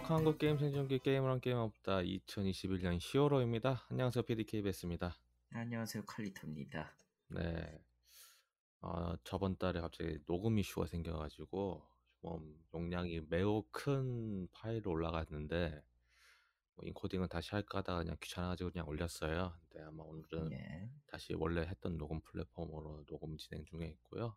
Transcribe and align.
행복한 0.00 0.16
한국 0.18 0.38
게임 0.38 0.58
생존기 0.58 0.98
게임은 1.00 1.40
게임 1.40 1.56
없다 1.58 1.98
2021년 1.98 2.98
10월호입니다. 2.98 3.80
안녕하세요 3.90 4.22
PDKBS입니다. 4.22 5.14
안녕하세요 5.52 6.04
칼리토입니다. 6.06 6.90
네. 7.28 7.84
어, 8.80 9.14
저번 9.24 9.56
달에 9.58 9.80
갑자기 9.80 10.18
녹음 10.26 10.58
이슈가 10.58 10.86
생겨가지고 10.86 11.82
좀 12.22 12.58
용량이 12.74 13.20
매우 13.28 13.62
큰 13.70 14.48
파일로 14.52 14.90
올라갔는데 14.90 15.82
뭐 16.76 16.84
인코딩은 16.86 17.28
다시 17.28 17.50
할까 17.50 17.78
하다가 17.78 17.98
그냥 18.00 18.16
귀찮아가지고 18.20 18.70
그냥 18.70 18.88
올렸어요. 18.88 19.52
근데 19.68 19.84
아마 19.84 20.02
오늘은 20.02 20.52
예. 20.52 20.90
다시 21.08 21.34
원래 21.34 21.60
했던 21.62 21.98
녹음 21.98 22.20
플랫폼으로 22.22 23.04
녹음 23.06 23.36
진행 23.36 23.64
중에 23.66 23.86
있고요. 23.88 24.34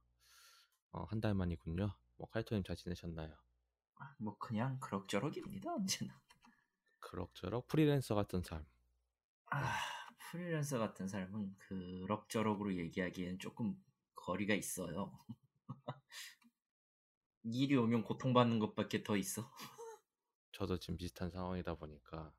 어, 0.92 1.04
한 1.06 1.22
달 1.22 1.34
만이군요. 1.34 1.94
뭐 2.18 2.28
칼리토님 2.30 2.64
잘 2.64 2.76
지내셨나요? 2.76 3.34
아, 3.96 4.16
뭐 4.18 4.38
그냥 4.38 4.80
그럭저럭입니다 4.80 5.74
언제나. 5.74 6.20
그럭저럭 7.00 7.68
프리랜서 7.68 8.16
같은 8.16 8.42
삶. 8.42 8.66
아 9.52 9.78
프리랜서 10.32 10.80
같은 10.80 11.08
삶은 11.08 11.56
그럭저럭으로 11.58 12.76
얘기하기에는 12.76 13.40
조금 13.40 13.76
거리가 14.16 14.56
있어요. 14.56 15.12
일이 17.44 17.76
오면 17.76 18.04
고통받는 18.04 18.60
것밖에 18.60 19.04
더 19.04 19.18
있어. 19.18 19.52
저도 20.54 20.80
지금 20.80 20.98
비슷한 20.98 21.30
상황이다 21.30 21.76
보니까 21.76 22.34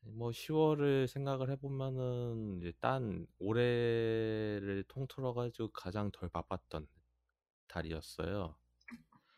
뭐 0.00 0.30
10월을 0.30 1.06
생각을 1.06 1.50
해보면은 1.50 2.72
딴 2.80 3.26
올해를 3.38 4.84
통틀어 4.88 5.34
가지고 5.34 5.70
가장 5.72 6.10
덜 6.10 6.28
바빴던 6.28 6.88
달이었어요. 7.68 8.56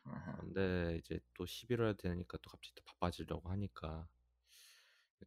아하. 0.04 0.36
근데 0.38 0.96
이제 0.98 1.20
또 1.34 1.44
11월 1.44 1.96
되니까 1.96 2.38
또 2.38 2.50
갑자기 2.50 2.74
또 2.74 2.82
바빠지려고 2.84 3.48
하니까 3.50 4.08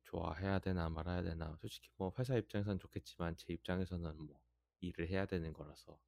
좋아해야 0.04 0.60
되나 0.60 0.90
말아야 0.90 1.22
되나 1.24 1.56
솔직히 1.62 1.90
뭐 1.98 2.14
회사 2.18 2.36
입장에서는 2.36 2.80
좋겠지만 2.80 3.38
제 3.38 3.54
입장에서는 3.54 4.18
뭐 4.26 4.42
일을 4.80 5.08
해야 5.10 5.26
되는 5.26 5.54
거라서 5.54 6.00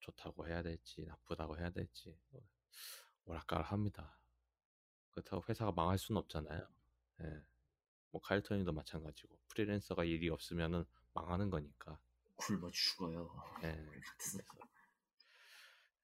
좋다고 0.00 0.48
해야 0.48 0.62
될지 0.62 1.04
나쁘다고 1.04 1.58
해야 1.58 1.70
될지 1.70 2.16
오락가락합니다. 3.24 4.18
그렇다고 5.10 5.44
회사가 5.48 5.72
망할 5.72 5.98
수는 5.98 6.20
없잖아요. 6.20 6.68
예. 7.22 7.42
뭐 8.10 8.20
카일턴이도 8.20 8.72
마찬가지고 8.72 9.38
프리랜서가 9.48 10.04
일이 10.04 10.28
없으면은 10.30 10.84
망하는 11.12 11.50
거니까. 11.50 11.98
굶어 12.36 12.70
죽어요. 12.70 13.30
예. 13.64 13.84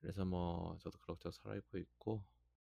그래서, 0.05 0.27
뭐 0.27 0.77
저도 0.80 0.98
그럭저럭 0.98 1.33
살아있고 1.33 1.78
있고 1.78 2.22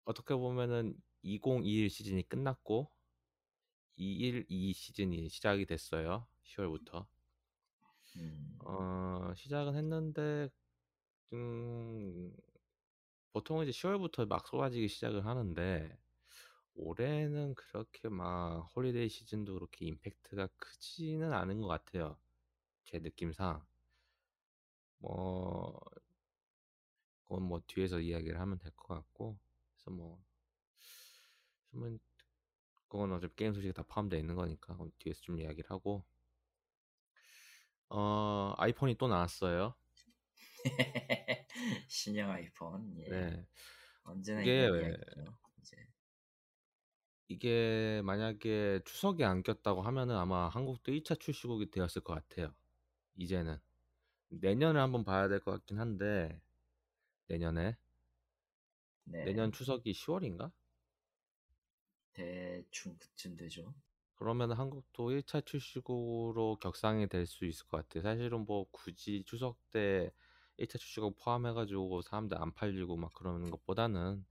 어떻게 0.07 0.35
보면은 0.35 0.95
2021 1.21 1.91
시즌이 1.91 2.23
끝났고 2.27 2.91
212 3.97 4.73
시즌이 4.73 5.29
시작이 5.29 5.67
됐어요. 5.67 6.27
10월부터. 6.45 7.07
음, 8.17 8.59
어, 8.65 9.35
시작은 9.37 9.77
했는데 9.77 10.49
음, 11.35 12.35
보통은 13.35 13.69
이제 13.69 13.79
10월부터 13.79 14.27
막 14.27 14.49
쏟아지기 14.49 14.89
시작을 14.89 15.27
하는데 15.27 15.99
올해는 16.77 17.55
그렇게 17.57 18.09
막 18.09 18.61
holiday 18.75 19.11
시즌도 19.11 19.53
그렇게 19.53 19.85
임팩트가 19.85 20.49
크지는 20.57 21.35
않은 21.35 21.61
것 21.61 21.69
같아요. 21.69 22.17
제 22.85 22.99
느낌상. 23.01 23.63
뭐 25.01 25.79
그건 27.29 27.45
뭐 27.45 27.61
뒤에서 27.67 28.01
이야기를 28.01 28.41
하면 28.41 28.59
될 28.59 28.73
것 28.77 28.89
같고 28.89 29.39
그래서 29.75 29.91
뭐 29.93 30.21
그러면 31.71 31.99
그건 32.89 33.13
어차피 33.13 33.37
게임 33.37 33.55
소식이 33.55 33.73
다 33.75 33.83
포함되어 33.89 34.19
있는 34.21 34.37
거니까 34.37 34.75
그럼 34.77 34.91
뒤에서 34.99 35.21
좀 35.23 35.39
이야기를 35.41 35.71
하고 35.71 36.05
어 37.91 38.55
아이폰이 38.59 38.97
또 38.97 39.09
나왔어요. 39.09 39.75
신형 41.89 42.31
아이폰. 42.31 42.95
예. 43.01 43.09
네. 43.11 43.47
언제나 44.03 44.43
이게 44.43 44.67
왜-. 44.69 44.97
이제 45.61 45.77
이게 47.29 48.01
만약에 48.05 48.81
추석에 48.85 49.25
안 49.25 49.43
꼈다고 49.43 49.83
하면은 49.83 50.17
아마 50.17 50.49
한국도 50.49 50.93
1차 50.93 51.15
출시국이 51.15 51.71
되었을 51.71 52.03
것 52.03 52.15
같아요. 52.15 52.55
이제는 53.17 53.59
내년에 54.31 54.81
한번 54.81 55.05
봐야 55.05 55.29
될 55.29 55.41
것 55.41 55.53
같긴 55.53 55.81
한데 55.81 56.41
내년에 57.29 57.77
네. 59.05 59.19
내년 59.21 59.53
추석이 59.53 59.93
10월인가? 59.95 60.51
대충 62.13 62.99
그쯤 62.99 63.37
되죠. 63.37 63.75
그러면 64.17 64.53
한국도 64.53 65.13
1차 65.13 65.41
출시국으로 65.41 66.57
격상이 66.61 67.09
될 67.09 67.27
수 67.27 67.45
있을 67.47 67.67
것 67.69 67.79
같아요. 67.89 68.03
사실은 68.03 68.45
뭐 68.47 68.67
굳이 68.71 69.23
추석 69.27 69.59
때 69.71 70.13
1차 70.59 70.77
출시국 70.79 71.17
포함해가지고 71.17 72.03
사람들 72.03 72.37
안 72.41 72.53
팔리고 72.55 72.97
막 72.97 73.13
그러는 73.15 73.51
것보다는 73.51 74.25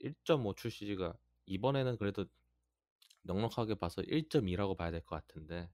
1.5 0.00 0.54
출시가 0.54 1.18
이번에는 1.46 1.96
그래도 1.98 2.26
넉넉하게 3.24 3.76
봐서 3.76 4.02
1.2라고 4.02 4.76
봐야 4.76 4.90
될 4.92 5.02
것 5.04 5.16
같은데 5.16 5.70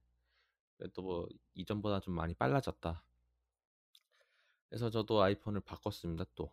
그래도 0.77 1.01
뭐 1.03 1.29
이전보다 1.55 2.01
좀 2.01 2.15
많이 2.15 2.35
빨라졌다. 2.35 3.06
그래서 4.69 4.89
저도 4.89 5.21
아이폰을 5.21 5.61
바꿨습니다 5.61 6.25
또. 6.35 6.51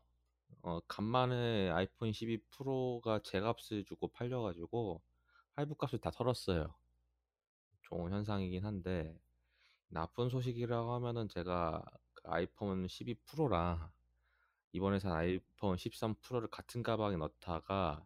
어, 0.62 0.80
간만에 0.88 1.70
아이폰 1.70 2.12
12 2.12 2.38
프로가 2.50 3.20
제 3.22 3.40
값을 3.40 3.84
주고 3.84 4.08
팔려 4.08 4.40
가지고 4.40 5.02
할부 5.52 5.74
값을 5.74 5.98
다 5.98 6.10
털었어요. 6.10 6.74
좋은 7.82 8.12
현상이긴 8.12 8.64
한데 8.64 9.20
나쁜 9.88 10.30
소식이라고 10.30 10.92
하면은 10.94 11.28
제가 11.28 11.84
그 12.14 12.22
아이폰 12.30 12.88
12 12.88 13.14
프로랑 13.26 13.90
이번에 14.72 14.98
산 14.98 15.12
아이폰 15.12 15.76
13 15.76 16.14
프로를 16.14 16.48
같은 16.48 16.82
가방에 16.82 17.16
넣다가 17.16 18.04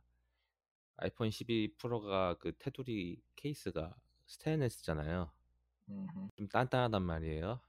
아이폰 0.97 1.31
12 1.31 1.77
프로가 1.79 2.35
그 2.39 2.53
테두리 2.59 3.23
케이스가 3.37 3.95
스테인레스잖아요. 4.27 5.31
음흠. 5.89 6.29
좀 6.37 6.49
단단하단 6.49 7.03
말이에요. 7.03 7.61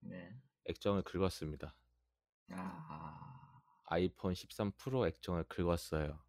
네. 0.00 0.34
액정을 0.66 1.02
긁었습니다. 1.02 1.74
아, 2.52 3.60
아이폰 3.84 4.34
13 4.34 4.70
프로 4.76 5.06
액정을 5.08 5.44
긁었어요. 5.48 6.20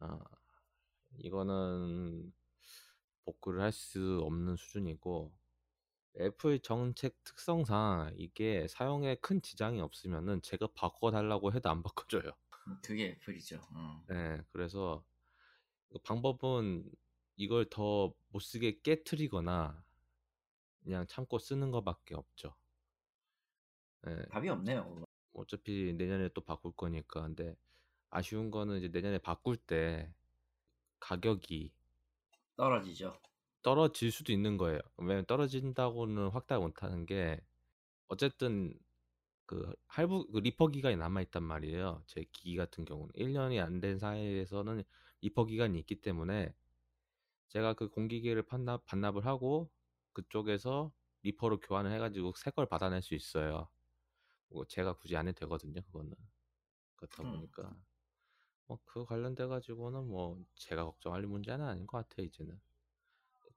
어, 0.00 0.18
이거는 1.18 2.32
복구를 3.24 3.62
할 3.62 3.72
수 3.72 4.20
없는 4.24 4.56
수준이고 4.56 5.34
애플 6.20 6.60
정책 6.60 7.22
특성상 7.24 8.14
이게 8.18 8.68
사용에 8.68 9.16
큰 9.16 9.42
지장이 9.42 9.80
없으면은 9.82 10.42
제가 10.42 10.68
바꿔달라고 10.74 11.52
해도 11.54 11.70
안 11.70 11.82
바꿔줘요. 11.84 12.32
그게 12.82 13.08
애플이죠. 13.10 13.60
어. 13.74 14.06
네, 14.08 14.40
그래서 14.52 15.04
그 15.90 15.98
방법은 16.00 16.90
이걸 17.36 17.68
더 17.70 18.14
못 18.30 18.40
쓰게 18.40 18.80
깨트리거나 18.82 19.84
그냥 20.82 21.06
참고 21.06 21.38
쓰는 21.38 21.70
것밖에 21.70 22.14
없죠. 22.14 22.56
네, 24.02 24.14
답이 24.28 24.48
없네요. 24.48 25.05
어차피 25.36 25.94
내년에 25.94 26.30
또 26.34 26.42
바꿀 26.42 26.72
거니까. 26.76 27.22
근데 27.22 27.56
아쉬운 28.10 28.50
거는 28.50 28.78
이제 28.78 28.88
내년에 28.88 29.18
바꿀 29.18 29.56
때 29.58 30.12
가격이 31.00 31.72
떨어지죠. 32.56 33.18
떨어질 33.62 34.12
수도 34.12 34.32
있는 34.32 34.56
거예요. 34.56 34.80
왜냐면 34.96 35.24
떨어진다고는 35.26 36.28
확답 36.28 36.60
못 36.60 36.82
하는 36.82 37.06
게 37.06 37.40
어쨌든 38.08 38.74
그 39.46 39.74
할부 39.88 40.28
그 40.32 40.38
리퍼 40.40 40.68
기간이 40.68 40.96
남아 40.96 41.22
있단 41.22 41.42
말이에요. 41.44 42.04
제 42.06 42.24
기기 42.32 42.56
같은 42.56 42.84
경우는 42.84 43.12
1년이 43.16 43.60
안 43.60 43.80
된 43.80 43.98
사이에서는 43.98 44.84
리퍼 45.22 45.46
기간이 45.46 45.78
있기 45.80 46.00
때문에 46.02 46.54
제가 47.48 47.74
그 47.74 47.88
공기계를 47.90 48.44
반납 48.44 48.84
반납을 48.86 49.26
하고 49.26 49.70
그쪽에서 50.14 50.92
리퍼로 51.22 51.60
교환을 51.60 51.92
해가지고 51.92 52.34
새 52.36 52.50
걸 52.52 52.66
받아낼 52.68 53.02
수 53.02 53.14
있어요. 53.14 53.68
뭐 54.48 54.64
제가 54.66 54.94
굳이 54.98 55.16
안 55.16 55.28
해도 55.28 55.40
되거든요. 55.40 55.80
그거는 55.82 56.14
그렇다 56.96 57.22
음. 57.24 57.32
보니까 57.32 57.76
뭐그 58.66 59.04
관련돼 59.04 59.46
가지고는 59.46 60.06
뭐 60.08 60.42
제가 60.54 60.84
걱정할 60.84 61.22
문제는 61.22 61.64
아닌 61.64 61.86
것 61.86 61.98
같아요. 61.98 62.26
이제는 62.26 62.60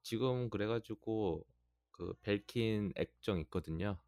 지금 0.02 0.50
그래가지고 0.50 1.46
그 1.90 2.14
벨킨 2.22 2.92
액정 2.96 3.38
있거든요. 3.40 3.98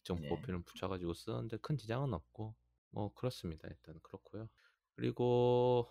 액정 0.00 0.20
네. 0.20 0.28
보필은 0.28 0.64
붙여가지고 0.64 1.14
쓰는데 1.14 1.58
큰 1.58 1.76
지장은 1.76 2.14
없고 2.14 2.54
뭐 2.90 3.12
그렇습니다. 3.14 3.68
일단 3.68 3.98
그렇고요. 4.02 4.48
그리고 4.94 5.90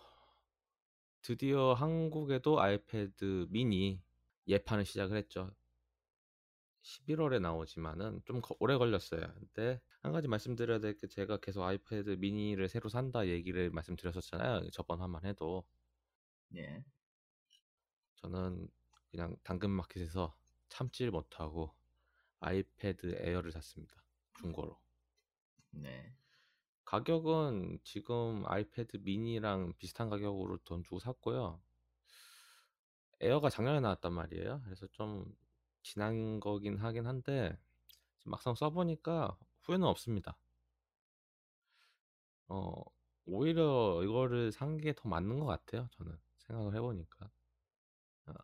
드디어 1.22 1.72
한국에도 1.74 2.60
아이패드 2.60 3.48
미니 3.50 4.00
예판을 4.46 4.84
시작을 4.84 5.16
했죠. 5.16 5.50
11월에 6.86 7.40
나오지만은 7.40 8.22
좀 8.24 8.40
거- 8.40 8.56
오래 8.60 8.76
걸렸어요. 8.76 9.20
근데 9.34 9.80
한 10.02 10.12
가지 10.12 10.28
말씀드려야 10.28 10.78
될 10.78 10.96
게 10.96 11.08
제가 11.08 11.38
계속 11.38 11.64
아이패드 11.64 12.10
미니를 12.20 12.68
새로 12.68 12.88
산다 12.88 13.26
얘기를 13.26 13.70
말씀드렸었잖아요. 13.70 14.70
저번 14.70 15.00
화만 15.00 15.24
해도 15.24 15.66
예. 16.56 16.84
저는 18.16 18.68
그냥 19.10 19.36
당근마켓에서 19.42 20.34
참지를 20.68 21.10
못하고 21.10 21.74
아이패드 22.40 23.16
에어를 23.20 23.50
샀습니다. 23.52 24.04
중고로. 24.38 24.78
네. 25.70 26.14
가격은 26.84 27.80
지금 27.82 28.44
아이패드 28.46 28.98
미니랑 28.98 29.74
비슷한 29.78 30.08
가격으로 30.08 30.58
돈 30.58 30.84
주고 30.84 31.00
샀고요. 31.00 31.60
에어가 33.20 33.50
작년에 33.50 33.80
나왔단 33.80 34.12
말이에요. 34.12 34.60
그래서 34.64 34.86
좀 34.92 35.34
지난 35.86 36.40
거긴 36.40 36.76
하긴 36.78 37.06
한데 37.06 37.58
막상 38.24 38.54
써보니까 38.54 39.38
후회는 39.62 39.86
없습니다. 39.88 40.38
어, 42.48 42.82
오히려 43.26 44.02
이거를 44.04 44.52
산 44.52 44.78
게 44.78 44.92
더 44.94 45.08
맞는 45.08 45.38
것 45.40 45.46
같아요. 45.46 45.88
저는 45.92 46.18
생각을 46.38 46.74
해보니까. 46.74 47.30
어. 48.26 48.34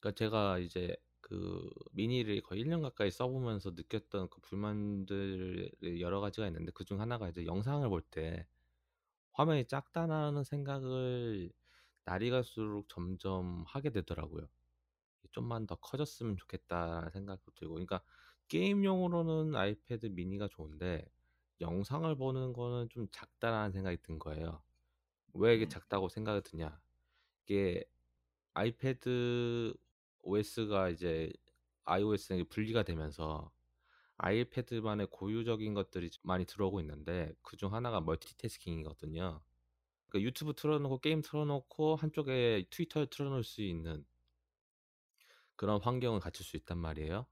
그러니까 0.00 0.16
제가 0.18 0.58
이제 0.58 0.96
그 1.20 1.68
미니를 1.92 2.40
거의 2.42 2.60
1년 2.62 2.82
가까이 2.82 3.10
써보면서 3.10 3.70
느꼈던 3.70 4.28
그 4.30 4.40
불만들 4.40 5.70
여러 6.00 6.20
가지가 6.20 6.46
있는데 6.48 6.72
그 6.72 6.84
중 6.84 7.00
하나가 7.00 7.28
이제 7.28 7.44
영상을 7.46 7.88
볼 7.88 8.02
때 8.10 8.46
화면이 9.32 9.66
작다는 9.68 10.44
생각을 10.44 11.52
날이 12.04 12.30
갈수록 12.30 12.88
점점 12.88 13.64
하게 13.68 13.90
되더라고요. 13.90 14.48
좀만 15.32 15.66
더 15.66 15.76
커졌으면 15.76 16.36
좋겠다라는 16.36 17.10
생각도 17.10 17.50
들고, 17.52 17.74
그러니까 17.74 18.02
게임용으로는 18.48 19.54
아이패드 19.54 20.06
미니가 20.06 20.48
좋은데 20.48 21.08
영상을 21.60 22.14
보는 22.16 22.52
거는 22.52 22.88
좀 22.88 23.06
작다라는 23.12 23.72
생각이 23.72 23.98
든 24.02 24.18
거예요. 24.18 24.62
왜 25.34 25.54
이게 25.54 25.66
음. 25.66 25.68
작다고 25.68 26.08
생각이 26.08 26.42
드냐? 26.48 26.80
이게 27.44 27.84
아이패드 28.54 29.74
OS가 30.22 30.88
이제 30.90 31.32
iOS에 31.84 32.42
분리가 32.44 32.82
되면서 32.82 33.50
아이패드만의 34.16 35.08
고유적인 35.10 35.74
것들이 35.74 36.10
많이 36.22 36.44
들어오고 36.44 36.80
있는데 36.80 37.32
그중 37.42 37.72
하나가 37.74 38.00
멀티태스킹이거든요. 38.00 39.40
그러니까 40.08 40.26
유튜브 40.26 40.54
틀어놓고 40.54 40.98
게임 40.98 41.22
틀어놓고 41.22 41.96
한쪽에 41.96 42.66
트위터를 42.70 43.06
틀어놓을 43.08 43.44
수 43.44 43.62
있는 43.62 44.04
그런 45.60 45.78
환경을 45.78 46.20
갖출 46.20 46.46
수 46.46 46.56
있단 46.56 46.78
말이에요. 46.78 47.26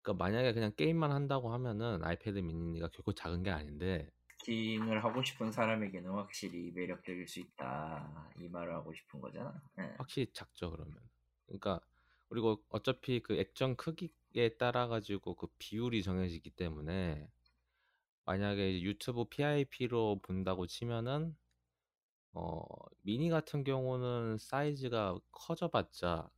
그러니까 0.00 0.24
만약에 0.24 0.54
그냥 0.54 0.72
게임만 0.74 1.12
한다고 1.12 1.52
하면은 1.52 2.02
아이패드 2.02 2.38
미니가 2.38 2.88
결코 2.88 3.12
작은 3.12 3.42
게 3.42 3.50
아닌데 3.50 4.10
스팅을 4.38 5.04
하고 5.04 5.22
싶은 5.22 5.52
사람에게는 5.52 6.10
확실히 6.12 6.70
매력적일 6.70 7.28
수 7.28 7.40
있다 7.40 8.32
이 8.40 8.48
말을 8.48 8.74
하고 8.74 8.94
싶은 8.94 9.20
거잖아. 9.20 9.60
예. 9.80 9.94
확실히 9.98 10.32
작죠 10.32 10.70
그러면. 10.70 10.96
그러니까 11.44 11.78
그리고 12.30 12.64
어차피 12.70 13.20
그 13.20 13.34
액정 13.34 13.76
크기에 13.76 14.56
따라 14.56 14.88
가지고 14.88 15.34
그 15.34 15.48
비율이 15.58 16.02
정해지기 16.02 16.48
때문에 16.48 17.30
만약에 18.24 18.80
유튜브 18.80 19.26
PIP로 19.26 20.20
본다고 20.22 20.66
치면은 20.66 21.36
어 22.32 22.62
미니 23.02 23.28
같은 23.28 23.62
경우는 23.62 24.38
사이즈가 24.38 25.18
커져봤자 25.32 26.30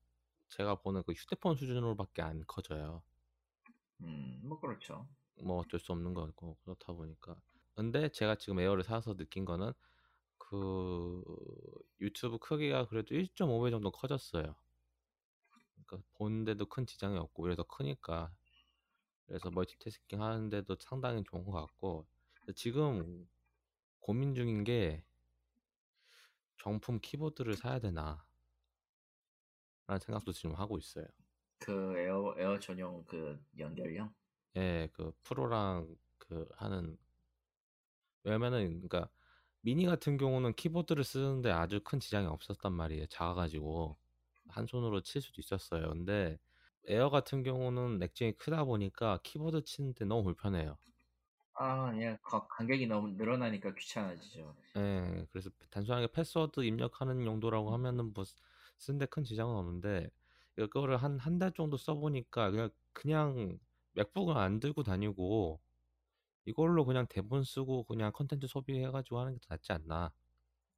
제가 0.50 0.76
보는 0.76 1.02
그 1.04 1.12
휴대폰 1.12 1.56
수준으로밖에 1.56 2.22
안 2.22 2.44
커져요. 2.46 3.02
음, 4.02 4.40
뭐 4.42 4.58
그렇죠. 4.60 5.08
뭐 5.42 5.58
어쩔 5.58 5.80
수 5.80 5.92
없는 5.92 6.14
거고 6.14 6.56
그렇다 6.64 6.92
보니까. 6.92 7.40
근데 7.74 8.10
제가 8.10 8.34
지금 8.36 8.60
에어를 8.60 8.84
사서 8.84 9.16
느낀 9.16 9.44
거는 9.44 9.72
그 10.38 11.22
유튜브 12.00 12.38
크기가 12.38 12.88
그래도 12.88 13.14
1.5배 13.14 13.70
정도 13.70 13.90
커졌어요. 13.90 14.54
그러니까 15.86 16.08
보는데도 16.14 16.66
큰 16.66 16.86
지장이 16.86 17.18
없고 17.18 17.42
그래서 17.42 17.62
크니까 17.64 18.32
그래서 19.26 19.50
멀티태스킹 19.50 20.22
하는데도 20.22 20.76
상당히 20.80 21.22
좋은 21.24 21.44
것 21.44 21.52
같고 21.52 22.06
지금 22.54 23.28
고민 24.00 24.34
중인 24.34 24.64
게 24.64 25.04
정품 26.58 27.00
키보드를 27.00 27.56
사야 27.56 27.78
되나 27.80 28.24
생각도 29.98 30.32
지금 30.32 30.54
하고 30.54 30.78
있어요. 30.78 31.06
그 31.58 31.96
에어 31.96 32.34
에어 32.38 32.58
전용 32.58 33.02
그 33.06 33.42
연결형. 33.58 34.12
예, 34.56 34.88
그 34.92 35.12
프로랑 35.22 35.96
그 36.18 36.48
하는 36.56 36.96
왜냐면은 38.24 38.80
그러니까 38.88 39.08
미니 39.62 39.84
같은 39.86 40.16
경우는 40.16 40.54
키보드를 40.54 41.04
쓰는데 41.04 41.50
아주 41.50 41.80
큰 41.84 42.00
지장이 42.00 42.26
없었단 42.26 42.72
말이에요. 42.72 43.06
작아가지고 43.06 43.98
한 44.48 44.66
손으로 44.66 45.02
칠 45.02 45.20
수도 45.22 45.40
있었어요. 45.40 45.90
근데 45.90 46.38
에어 46.86 47.10
같은 47.10 47.42
경우는 47.42 48.02
액정이 48.02 48.32
크다 48.38 48.64
보니까 48.64 49.20
키보드 49.22 49.64
치는데 49.64 50.04
너무 50.06 50.24
불편해요. 50.24 50.78
아, 51.54 51.90
그냥 51.92 52.18
가- 52.22 52.46
간격이 52.48 52.86
너무 52.88 53.10
늘어나니까 53.10 53.74
귀찮아지죠. 53.74 54.56
예, 54.76 55.26
그래서 55.32 55.50
단순하게 55.70 56.08
패스워드 56.12 56.60
입력하는 56.62 57.24
용도라고 57.24 57.72
하면은 57.74 58.12
뭐 58.12 58.24
쓰는데 58.80 59.06
큰 59.06 59.24
지장은 59.24 59.54
없는데 59.56 60.10
이거를 60.58 60.98
한 60.98 61.18
한 61.18 61.38
달 61.38 61.52
정도 61.52 61.76
써보니까 61.76 62.50
그냥 62.52 62.70
그냥 62.92 63.58
맥북을 63.94 64.36
안 64.38 64.60
들고 64.60 64.82
다니고 64.84 65.60
이걸로 66.46 66.84
그냥 66.86 67.06
대본 67.08 67.44
쓰고 67.44 67.84
그냥 67.84 68.12
컨텐츠 68.12 68.46
소비해가지고 68.48 69.20
하는 69.20 69.34
게더 69.34 69.46
낫지 69.50 69.72
않나 69.72 70.12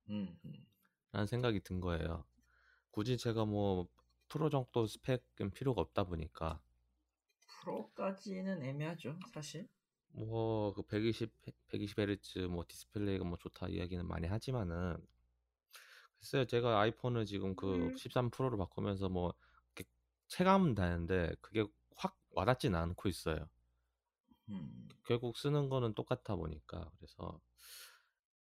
음, 0.09 0.39
음. 0.45 0.67
라는 1.13 1.27
생각이 1.27 1.61
든 1.61 1.81
거예요. 1.81 2.25
굳이 2.93 3.19
제가 3.19 3.45
뭐 3.47 3.89
프로 4.29 4.51
정도 4.51 4.87
스펙은 4.87 5.53
필요가 5.55 5.81
없다 5.83 6.05
보니까 6.05 6.61
프로까지는 7.47 8.63
애매하죠, 8.65 9.17
사실. 9.33 9.69
뭐그 10.15 10.83
120, 10.83 11.31
120Hz 11.69 12.47
뭐 12.49 12.65
디스플레이가 12.69 13.25
뭐 13.25 13.37
좋다 13.39 13.69
이야기는 13.69 14.07
많이 14.07 14.27
하지만은 14.27 14.97
글쎄요 16.23 16.45
제가 16.47 16.81
아이폰을 16.81 17.27
지금 17.27 17.55
그13 17.57 18.31
프로로 18.31 18.57
바꾸면서 18.57 19.09
뭐 19.09 19.35
이렇게 19.75 19.91
체감은 20.29 20.75
되는데 20.75 21.35
그게 21.41 21.67
확 21.97 22.19
와닿지는 22.31 22.79
않고 22.79 23.09
있어요. 23.09 23.51
음. 24.49 24.89
결국 25.05 25.37
쓰는 25.37 25.69
거는 25.69 25.95
똑같아 25.95 26.35
보니까 26.37 26.91
그래서 26.99 27.41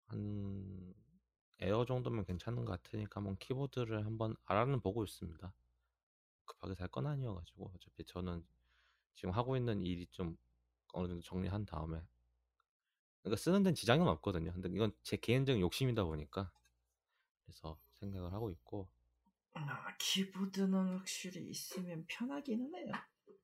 한 0.07 0.95
에어 1.61 1.85
정도면 1.85 2.25
괜찮은 2.25 2.65
것 2.65 2.83
같으니까 2.83 3.21
한번 3.21 3.37
키보드를 3.39 4.07
한번 4.07 4.37
알아는 4.47 4.81
보고 4.81 5.05
있습니다. 5.05 5.55
급하게 6.47 6.75
살 6.77 6.89
건 6.91 7.07
아니어가지고 7.07 7.73
어차피 7.77 8.05
저는 8.05 8.47
지금 9.17 9.33
하고 9.35 9.57
있는 9.57 9.83
일이 9.83 10.07
좀 10.09 10.37
어느 10.95 11.09
정도 11.09 11.23
정리한 11.23 11.67
다음에 11.67 12.03
그러니까 13.23 13.41
쓰는 13.41 13.63
데는 13.63 13.75
지장은 13.75 14.07
없거든요. 14.09 14.53
근데 14.53 14.69
이건 14.71 14.93
제 15.03 15.17
개인적인 15.17 15.61
욕심이다 15.61 16.05
보니까 16.05 16.53
그래서 17.49 17.79
생각을 17.95 18.35
하고 18.35 18.51
있고 18.51 18.91
아, 19.55 19.97
키보드는 19.97 20.99
확실히 20.99 21.49
있으면 21.49 22.05
편하기는 22.07 22.75
해요. 22.75 22.93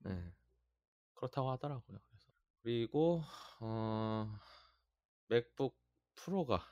네 0.01 0.33
그렇다고 1.15 1.51
하더라고요. 1.53 1.99
그래서 2.07 2.33
그리고 2.63 3.23
어 3.61 4.39
맥북 5.29 5.81
프로가 6.15 6.63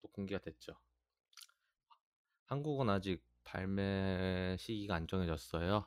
또 0.00 0.08
공개가 0.08 0.40
됐죠. 0.40 0.74
한국은 2.46 2.88
아직 2.88 3.24
발매 3.42 4.56
시기가 4.58 4.94
안 4.94 5.08
정해졌어요. 5.08 5.84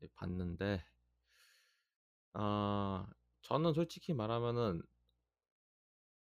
네, 0.00 0.08
봤는데 0.14 0.84
어 2.32 3.06
저는 3.42 3.74
솔직히 3.74 4.12
말하면은 4.12 4.82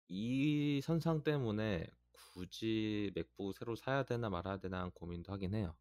이 0.08 0.80
선상 0.82 1.22
때문에 1.22 1.86
굳이 2.14 3.10
맥북 3.14 3.52
새로 3.54 3.76
사야 3.76 4.04
되나 4.04 4.30
말아야 4.30 4.58
되나 4.58 4.78
하는 4.78 4.90
고민도 4.92 5.32
하긴 5.32 5.54
해요. 5.54 5.76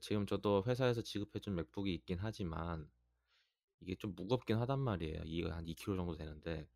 지금 0.00 0.26
저도 0.26 0.64
회사에서 0.66 1.02
지급해준 1.02 1.54
맥북이 1.54 1.92
있긴 1.94 2.18
하지만 2.20 2.90
이게 3.80 3.94
좀 3.96 4.14
무겁긴 4.14 4.56
하단 4.56 4.80
말이에요. 4.80 5.22
이게 5.24 5.48
한 5.48 5.64
2kg 5.66 5.96
정도 5.96 6.16
되는데 6.16 6.68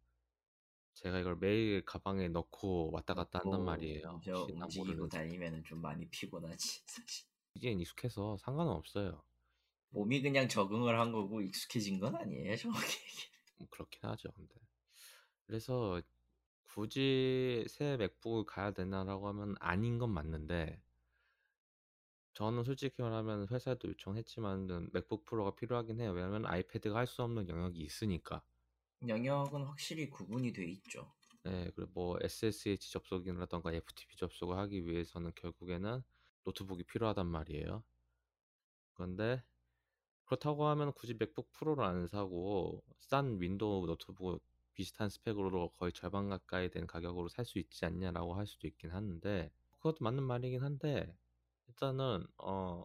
제가 0.95 1.19
이걸 1.19 1.37
매일 1.37 1.85
가방에 1.85 2.29
넣고 2.29 2.91
왔다 2.91 3.15
갔다 3.15 3.41
한단 3.41 3.65
말이에요. 3.65 4.21
저 4.25 4.45
움직이고. 4.45 5.09
다니면 5.09 5.63
좀 5.65 5.81
많이 5.81 6.07
피곤하지, 6.09 6.83
사실. 6.87 7.27
이제 7.55 7.71
익숙해서 7.71 8.37
상관은 8.39 8.73
없어요. 8.73 9.23
몸이 9.91 10.21
그냥 10.21 10.49
적응을 10.49 10.99
한 10.99 11.13
거고 11.13 11.41
익숙해진 11.41 11.99
건 12.01 12.17
아니에요, 12.17 12.57
정확히. 12.57 12.99
뭐 13.59 13.69
그렇긴 13.71 14.01
하죠. 14.03 14.31
근데 14.33 14.55
그래서 15.47 16.03
굳이 16.77 17.65
새 17.71 17.97
맥북을 17.97 18.45
가야 18.45 18.71
되나라고 18.71 19.29
하면 19.29 19.57
아닌 19.61 19.97
건 19.99 20.11
맞는데 20.11 20.83
저는 22.35 22.65
솔직히 22.65 23.01
말하면 23.01 23.49
회사에도 23.51 23.89
요청했지만 23.89 24.91
맥북 24.93 25.25
프로가 25.25 25.55
필요하긴 25.55 26.01
해요. 26.01 26.13
왜냐면 26.13 26.45
아이패드가 26.45 26.99
할 26.99 27.07
수 27.07 27.23
없는 27.23 27.49
영역이 27.49 27.81
있으니까. 27.81 28.43
영역은 29.09 29.65
확실히 29.65 30.11
구분이 30.11 30.53
돼 30.53 30.67
있죠. 30.67 31.11
예, 31.47 31.71
그리고 31.75 31.91
뭐 31.95 32.19
SSH 32.21 32.93
접속이라던가 32.93 33.73
FTP 33.73 34.17
접속을 34.19 34.59
하기 34.59 34.87
위해서는 34.87 35.33
결국에는 35.35 36.03
노트북이 36.45 36.85
필요하단 36.85 37.27
말이에요. 37.27 37.85
그런데 38.93 39.43
그렇다고 40.27 40.67
하면 40.67 40.93
굳이 40.93 41.15
맥북 41.15 41.51
프로를 41.53 41.85
안 41.85 42.07
사고 42.07 42.83
싼 43.01 43.41
윈도우 43.41 43.87
노트북 43.87 44.43
비슷한 44.77 45.09
스펙으로 45.09 45.71
거의 45.73 45.93
절반 45.93 46.29
가까이 46.29 46.71
된 46.71 46.87
가격으로 46.87 47.29
살 47.29 47.45
수 47.47 47.59
있지 47.59 47.85
않냐라고 47.87 48.35
할 48.35 48.47
수도 48.47 48.69
있긴 48.69 48.91
하는데 48.93 49.51
그것도 49.79 50.05
맞는 50.05 50.23
말이긴 50.23 50.63
한데 50.63 51.17
일단은 51.69 52.27
어 52.39 52.85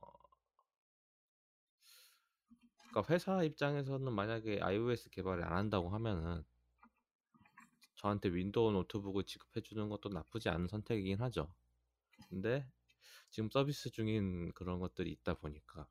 그러니까 2.89 3.13
회사 3.13 3.43
입장에서는 3.43 4.13
만약에 4.13 4.61
iOS 4.61 5.09
개발을 5.09 5.43
안 5.43 5.53
한다고 5.53 5.89
하면은 5.89 6.43
저한테 7.95 8.29
윈도우 8.33 8.71
노트북을 8.73 9.23
지급해 9.25 9.61
주는 9.61 9.87
것도 9.89 10.09
나쁘지 10.09 10.49
않은 10.49 10.67
선택이긴 10.67 11.21
하죠. 11.21 11.53
근데 12.29 12.67
지금 13.31 13.49
서비스 13.49 13.91
중인 13.91 14.53
그런 14.53 14.79
것들이 14.79 15.11
있다 15.11 15.35
보니까 15.35 15.87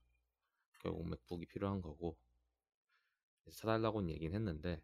결국 0.80 1.08
맥북이 1.08 1.46
필요한 1.46 1.82
거고 1.82 2.18
사달라고는 3.50 4.10
얘기는 4.10 4.34
했는데 4.34 4.82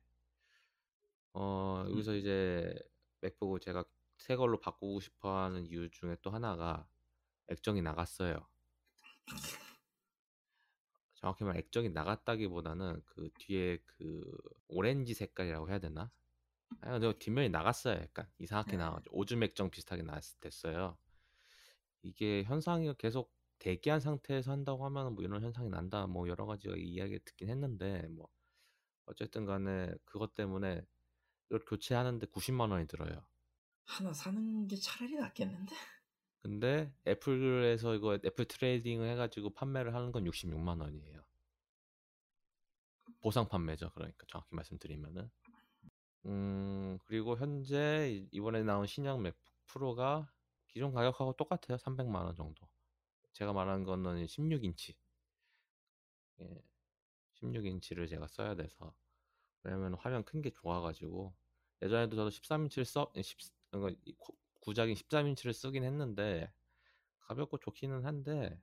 어 1.39 1.85
여기서 1.91 2.15
이제 2.15 2.75
맥북을 3.21 3.61
제가 3.61 3.85
새 4.17 4.37
걸로 4.37 4.59
바꾸고 4.59 5.01
싶어 5.01 5.37
하는 5.37 5.67
이유 5.67 5.91
중에 5.91 6.17
또 6.23 6.31
하나가 6.31 6.89
액정이 7.49 7.83
나갔어요. 7.83 8.47
정확히 11.15 11.45
말하면 11.45 11.59
액정이 11.59 11.91
나갔다기보다는 11.91 13.03
그 13.05 13.29
뒤에 13.39 13.79
그 13.85 14.23
오렌지 14.69 15.13
색깔이라고 15.13 15.69
해야 15.69 15.79
되나? 15.79 16.11
아 16.81 16.99
근데 16.99 17.13
뒷면이 17.19 17.51
나갔어요. 17.51 18.01
약간 18.01 18.27
이상하게 18.39 18.73
네. 18.73 18.79
나와가지고 18.79 19.19
오줌 19.19 19.43
액정 19.43 19.71
비슷하게 19.71 20.05
나 20.05 20.19
됐어요. 20.41 20.97
이게 22.01 22.45
현상이 22.45 22.95
계속 22.97 23.31
대기한 23.59 24.01
상태에서 24.01 24.53
한다고 24.53 24.87
하면 24.87 25.15
뭐 25.15 25.23
이런 25.23 25.43
현상이 25.43 25.69
난다 25.69 26.07
뭐 26.07 26.29
여러 26.29 26.47
가지 26.47 26.71
이야기 26.79 27.19
듣긴 27.23 27.51
했는데 27.51 28.07
뭐 28.09 28.27
어쨌든 29.05 29.45
간에 29.45 29.93
그것 30.07 30.35
때문에 30.35 30.83
교체하는데 31.67 32.27
90만 32.27 32.71
원이 32.71 32.87
들어요. 32.87 33.25
하나 33.85 34.13
사는 34.13 34.67
게 34.67 34.77
차라리 34.77 35.15
낫겠는데? 35.15 35.75
근데 36.43 36.93
애플에서 37.07 37.95
이거 37.95 38.15
애플 38.25 38.45
trade-in을 38.45 39.09
해가지고 39.11 39.51
판매를 39.51 39.95
하는 39.95 40.13
건 40.13 40.25
66만 40.25 40.81
원이에요. 40.81 41.25
보상 43.21 43.49
판매죠. 43.49 43.91
그러니까 43.95 44.25
정확히 44.29 44.55
말씀드리면은. 44.55 45.31
음 46.27 46.99
그리고 47.05 47.37
현재 47.37 48.27
이번에 48.33 48.63
나온 48.63 48.87
신형 48.87 49.23
맥북 49.23 49.41
프로가 49.67 50.31
기존 50.69 50.93
가격하고 50.93 51.33
똑같아요. 51.35 51.79
300만 51.79 52.25
원 52.25 52.35
정도. 52.35 52.69
제가 53.33 53.53
말한 53.53 53.85
거는 53.85 54.27
16인치. 54.27 54.95
예, 56.41 56.63
16인치를 57.35 58.09
제가 58.09 58.27
써야 58.29 58.55
돼서 58.55 58.95
왜냐면 59.67 59.95
화면 59.95 60.23
큰 60.25 60.43
게 60.43 60.51
좋아가지고. 60.51 61.35
예전에도 61.83 62.17
저도 62.17 62.31
13인치를 62.31 62.85
써 62.85 63.13
10, 63.21 63.37
그러니까 63.71 64.01
구작인 64.61 64.95
13인치를 64.95 65.53
쓰긴 65.53 65.85
했는데 65.85 66.51
가볍고 67.21 67.59
좋기는 67.59 68.05
한데 68.07 68.61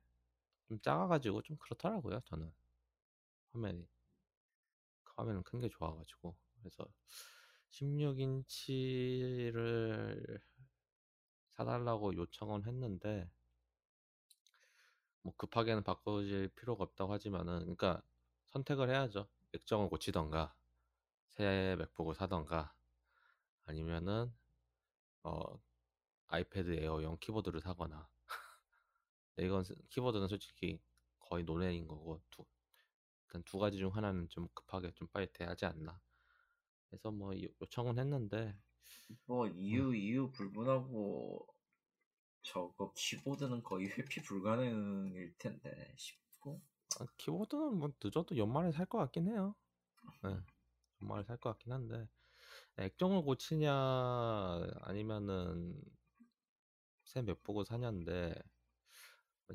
좀 0.68 0.80
작아가지고 0.80 1.42
좀 1.42 1.56
그렇더라고요 1.58 2.20
저는. 2.24 2.52
화면이. 3.52 3.86
화면은 5.16 5.42
큰 5.44 5.60
게 5.60 5.68
좋아가지고. 5.68 6.34
그래서 6.60 6.86
16인치를 7.70 10.40
사달라고 11.50 12.14
요청은 12.16 12.64
했는데 12.66 13.30
뭐 15.22 15.32
급하게는 15.36 15.82
바꿔질 15.84 16.48
필요가 16.54 16.84
없다고 16.84 17.12
하지만은 17.12 17.60
그러니까 17.60 18.02
선택을 18.46 18.90
해야죠. 18.90 19.28
액정을 19.54 19.88
고치던가 19.88 20.54
새 21.36 21.76
맥북을 21.78 22.14
사던가 22.14 22.74
아니면은 23.66 24.34
어 25.24 25.60
아이패드 26.28 26.72
에어용 26.74 27.18
키보드를 27.20 27.60
사거나. 27.60 28.08
이건 29.38 29.64
키보드는 29.90 30.28
솔직히 30.28 30.80
거의 31.20 31.44
논외인 31.44 31.86
거고 31.86 32.20
두, 32.30 32.44
일단 33.28 33.42
두 33.44 33.58
가지 33.58 33.78
중 33.78 33.94
하나는 33.94 34.28
좀 34.30 34.48
급하게 34.54 34.92
좀 34.94 35.08
빨리 35.08 35.32
돼야지 35.32 35.66
않나. 35.66 36.00
그래서 36.90 37.10
뭐 37.12 37.32
요청은 37.62 37.98
했는데 37.98 38.56
뭐 39.26 39.46
이유 39.48 39.94
이유 39.94 40.30
불문하고 40.30 41.46
저거 42.42 42.92
키보드는 42.96 43.62
거의 43.62 43.88
회피 43.88 44.22
불가능일 44.22 45.34
텐데 45.38 45.94
싶고. 45.98 46.62
아, 47.00 47.06
키보드는 47.16 47.78
뭐 47.78 47.92
늦어도 48.02 48.36
연말에 48.36 48.72
살 48.72 48.86
것 48.86 48.98
같긴 48.98 49.28
해요. 49.28 49.54
네, 50.22 50.36
연말에 51.04 51.22
살것 51.24 51.52
같긴 51.52 51.72
한데 51.72 52.08
액정을 52.78 53.22
고치냐 53.22 53.72
아니면은 54.80 55.80
새 57.04 57.22
맥북을 57.22 57.64
사냐인데 57.66 58.34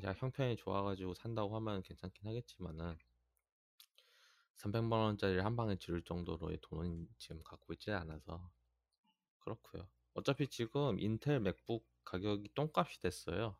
제가 0.00 0.14
형편이 0.14 0.56
좋아가지고 0.56 1.14
산다고 1.14 1.54
하면 1.56 1.82
괜찮긴 1.82 2.28
하겠지만은 2.28 2.96
300만 4.54 4.92
원짜리를 4.92 5.44
한 5.44 5.56
방에 5.56 5.76
지를 5.76 6.02
정도로의 6.02 6.58
돈은 6.62 7.08
지금 7.18 7.42
갖고 7.42 7.72
있지 7.72 7.90
않아서 7.90 8.52
그렇고요. 9.40 9.88
어차피 10.14 10.48
지금 10.48 11.00
인텔 11.00 11.40
맥북 11.40 11.88
가격이 12.04 12.54
똥값이 12.54 13.00
됐어요. 13.00 13.56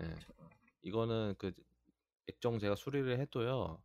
예. 0.00 0.14
이거는 0.82 1.34
그 1.38 1.52
액정 2.28 2.58
제가 2.58 2.76
수리를 2.76 3.18
해도요. 3.18 3.82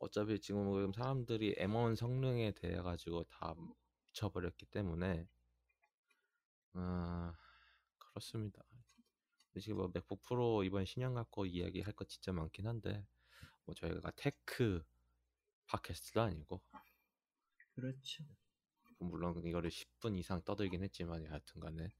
어차피 0.00 0.40
지금 0.40 0.92
사람들이 0.92 1.56
M1 1.56 1.96
성능에 1.96 2.52
대해 2.52 2.76
가지고 2.76 3.24
다 3.24 3.54
미쳐버렸기 4.06 4.66
때문에 4.66 5.28
아 6.74 7.34
그렇습니다. 7.98 8.62
지금 9.60 9.78
뭐 9.78 9.90
맥북 9.92 10.22
프로 10.22 10.62
이번 10.62 10.84
신형 10.84 11.14
갖고 11.14 11.46
이야기할 11.46 11.92
거 11.94 12.04
진짜 12.04 12.32
많긴 12.32 12.68
한데 12.68 13.04
뭐 13.64 13.74
저희가 13.74 14.12
테크 14.14 14.84
팟캐스트도 15.66 16.20
아니고 16.22 16.62
그렇죠. 17.74 18.24
물론 18.98 19.44
이거를 19.44 19.70
10분 19.70 20.16
이상 20.18 20.42
떠들긴 20.44 20.82
했지만 20.84 21.24
여하튼간에 21.24 21.92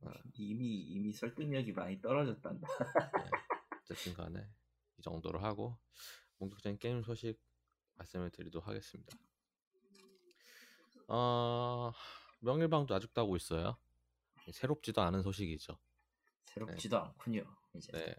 어, 0.00 0.10
이미 0.34 0.80
이미 0.80 1.12
설득력이 1.12 1.72
많이 1.72 2.00
떨어졌단다. 2.00 2.66
네, 2.66 3.30
어쨌든간에 3.82 4.48
이 4.98 5.02
정도로 5.02 5.38
하고 5.38 5.78
본격적인 6.42 6.78
게임 6.78 7.04
소식 7.04 7.40
말씀을 7.94 8.30
드리도록 8.30 8.66
하겠습니다. 8.66 9.16
어, 11.06 11.92
명일방도 12.40 12.92
아직도 12.96 13.20
하고 13.20 13.36
있어요. 13.36 13.76
새롭지도 14.50 15.00
않은 15.02 15.22
소식이죠. 15.22 15.78
새롭지도 16.46 16.96
네. 16.96 17.02
않군요. 17.04 17.56
이제. 17.76 17.92
네. 17.92 18.16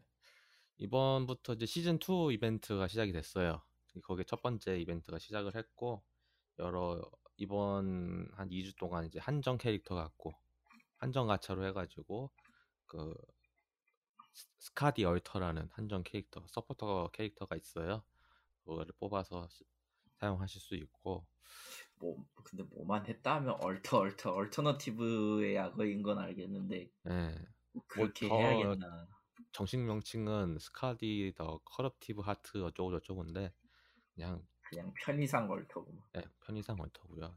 이번부터 0.78 1.54
이제 1.56 1.66
시즌 1.66 2.00
2 2.00 2.34
이벤트가 2.34 2.88
시작이 2.88 3.12
됐어요. 3.12 3.62
거기에 4.04 4.24
첫 4.24 4.42
번째 4.42 4.80
이벤트가 4.80 5.20
시작을 5.20 5.56
했고 5.56 6.02
여러 6.60 7.02
이번 7.36 8.30
한 8.36 8.50
2주 8.50 8.78
동안 8.78 9.06
이제 9.06 9.20
한정 9.20 9.58
캐릭터 9.58 9.96
갖고 9.96 10.34
한정 10.98 11.28
가챠로 11.28 11.66
해가지고 11.66 12.32
그 12.86 13.14
스카디 14.60 15.04
alter라는 15.04 15.70
한정 15.74 16.04
캐릭터 16.04 16.46
서포터 16.48 17.10
캐릭터가 17.12 17.58
있어요. 17.58 18.04
그거를 18.64 18.94
뽑아서 19.00 19.48
사용하실 20.20 20.62
수 20.62 20.76
있고. 20.76 21.26
뭐 22.00 22.26
근데 22.44 22.64
뭐만 22.64 23.06
했다 23.08 23.36
하면 23.36 23.56
alter 23.62 24.00
alter 24.00 24.32
alternative의 24.32 25.58
약어인 25.58 26.02
건 26.02 26.20
알겠는데 26.20 26.92
네. 27.04 27.36
그렇게 27.88 28.28
뭐 28.28 28.38
해야겠나. 28.38 29.08
정식 29.52 29.80
명칭은 29.80 30.58
스카디 30.60 31.34
the 31.36 31.60
corrupting 31.64 32.22
heart 32.22 32.64
어쩌고 32.64 33.00
저쩌고인데 33.00 33.54
그냥 34.14 34.46
그냥 34.70 34.94
편의상 35.04 35.50
얼터고 35.50 35.94
네 36.14 36.24
편의상 36.42 36.80
얼터고요. 36.80 37.36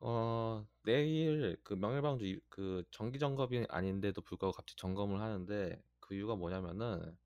어 0.00 0.66
내일 0.82 1.56
그 1.62 1.74
명일방주 1.74 2.40
그 2.48 2.84
정기 2.90 3.18
점검이 3.18 3.66
아닌데도 3.68 4.20
불구하고 4.20 4.56
갑자기 4.56 4.76
점검을 4.76 5.20
하는데 5.20 5.82
그 6.00 6.14
이유가 6.14 6.34
뭐냐면은 6.36 7.16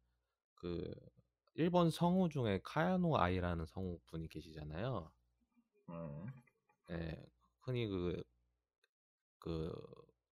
그 0.54 0.94
일본 1.58 1.90
성우 1.90 2.30
중에 2.30 2.60
카야노 2.64 3.18
아이라는 3.18 3.66
성우분이 3.66 4.28
계시잖아요. 4.28 5.12
음. 5.88 6.32
네, 6.88 7.26
흔히 7.60 7.86
그, 7.88 8.22
그, 9.38 9.72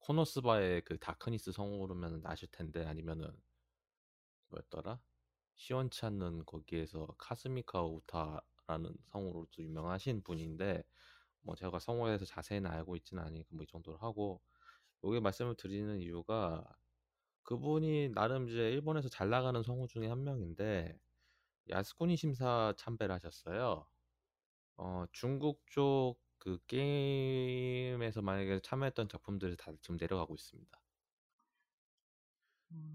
코노스바의 0.01 0.83
그 0.85 0.99
다크니스 0.99 1.53
성우로면 1.53 2.23
아실 2.25 2.49
텐데, 2.51 2.85
아니면은, 2.85 3.29
뭐였더라? 4.49 5.01
시원치 5.57 6.05
않는 6.07 6.45
거기에서 6.47 7.07
카스미카 7.19 7.85
우타라는 7.85 8.95
성우로도 9.07 9.63
유명하신 9.63 10.23
분인데, 10.23 10.85
뭐 11.43 11.55
제가 11.57 11.79
성우에 11.81 12.11
대해서 12.11 12.25
자세히는 12.27 12.71
알고 12.71 12.97
있지는 12.97 13.23
않으니까 13.25 13.49
뭐 13.53 13.65
이 13.65 13.67
정도로 13.69 13.99
하고 13.99 14.43
여기 15.05 15.21
말씀을 15.21 15.57
드리는 15.57 16.01
이유가 16.01 16.65
그분이 17.45 18.11
나름 18.15 18.49
이제 18.49 18.71
일본에서 18.73 19.09
잘 19.11 19.31
나가는 19.31 19.63
성우 19.63 19.89
중에 19.89 20.09
한 20.09 20.25
명인데 20.25 20.99
야스쿠니 21.71 22.17
심사 22.17 22.73
참배를 22.77 23.15
하셨어요. 23.15 23.87
어 24.77 25.07
중국 25.13 25.65
쪽 25.71 26.17
그 26.39 26.59
게임에서 26.69 28.23
만약에 28.23 28.61
참여했던 28.61 29.09
작품들이 29.09 29.57
다 29.57 29.73
지금 29.83 29.97
내려가고 29.97 30.35
있습니다. 30.35 30.81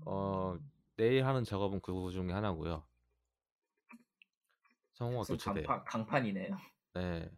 어 0.05 0.57
음, 0.57 0.71
내일 0.95 1.25
하는 1.25 1.43
작업은 1.43 1.81
그 1.81 2.11
중에 2.11 2.31
하나고요. 2.31 2.87
성우가 4.93 5.25
교체돼요. 5.25 5.67
강판, 5.67 5.83
강판이네요. 5.85 6.57
네. 6.93 7.29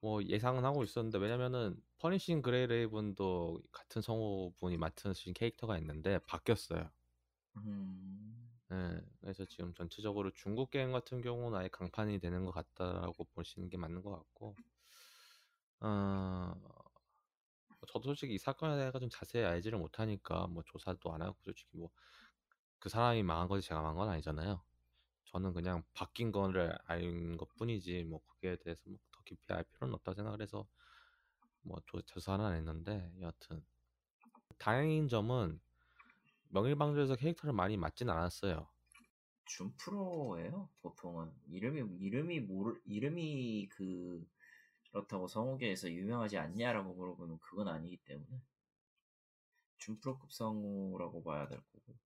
뭐 0.00 0.22
예상은 0.24 0.64
하고 0.64 0.84
있었는데 0.84 1.18
왜냐면은 1.18 1.82
퍼니싱 1.98 2.42
그레이 2.42 2.66
레이븐도 2.68 3.62
같은 3.72 4.02
성우분이 4.02 4.78
맡으신 4.78 5.34
캐릭터가 5.34 5.78
있는데 5.78 6.18
바뀌었어요. 6.26 6.90
음, 7.56 8.53
네. 8.70 9.00
그래서 9.20 9.44
지금 9.46 9.72
전체적으로 9.74 10.30
중국 10.32 10.70
게임 10.70 10.92
같은 10.92 11.20
경우는 11.20 11.58
아예 11.58 11.68
강판이 11.68 12.18
되는 12.18 12.44
것 12.44 12.50
같다라고 12.52 13.24
보시는 13.26 13.68
게 13.70 13.76
맞는 13.76 14.02
것 14.02 14.10
같고 14.10 14.54
어 15.80 16.54
저도 17.88 18.04
솔직히 18.04 18.34
이 18.34 18.38
사건에 18.38 18.76
대해서 18.76 18.98
좀 18.98 19.08
자세히 19.10 19.44
알지를 19.44 19.78
못하니까 19.78 20.46
뭐 20.48 20.62
조사도 20.66 21.12
안 21.12 21.22
하고 21.22 21.36
솔직히 21.42 21.76
뭐 21.76 21.90
그 22.80 22.90
사람이 22.90 23.22
망한 23.24 23.48
거지 23.48 23.66
제가 23.68 23.80
망한 23.82 23.96
건 23.96 24.08
아니잖아요. 24.10 24.64
저는 25.26 25.54
그냥 25.54 25.84
바뀐 25.94 26.32
거를 26.32 26.76
알 26.86 27.36
것뿐이지 27.38 28.04
뭐 28.04 28.20
거기에 28.22 28.56
대해서 28.58 28.82
뭐 28.90 28.98
더 29.12 29.22
깊이 29.24 29.52
알 29.54 29.64
필요는 29.64 29.94
없다 29.96 30.14
생각을 30.14 30.42
해서 30.42 30.68
뭐 31.62 31.78
조, 31.86 32.02
조사는 32.02 32.44
안 32.44 32.54
했는데 32.56 33.12
여하튼 33.20 33.66
다행인 34.58 35.08
점은 35.08 35.60
명일방주에서 36.54 37.16
캐릭터를 37.16 37.52
많이 37.52 37.76
맞진 37.76 38.08
않았어요. 38.08 38.68
준 39.44 39.74
프로예요. 39.76 40.70
보통은 40.82 41.32
이름이 41.48 41.98
이름이 41.98 42.40
모르 42.40 42.80
이름이 42.86 43.68
그 43.70 44.24
그렇다고 44.90 45.26
성우계에서 45.26 45.90
유명하지 45.90 46.38
않냐라고 46.38 46.94
물어보면 46.94 47.40
그건 47.40 47.66
아니기 47.66 47.96
때문에 47.96 48.40
준 49.78 49.98
프로급 49.98 50.32
성우라고 50.32 51.24
봐야 51.24 51.48
될 51.48 51.58
거고 51.58 51.98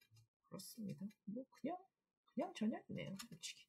그렇습니다. 0.48 1.04
뭐 1.26 1.44
그냥 1.60 1.76
그냥 2.32 2.54
전략이네요, 2.54 3.18
솔직히. 3.28 3.66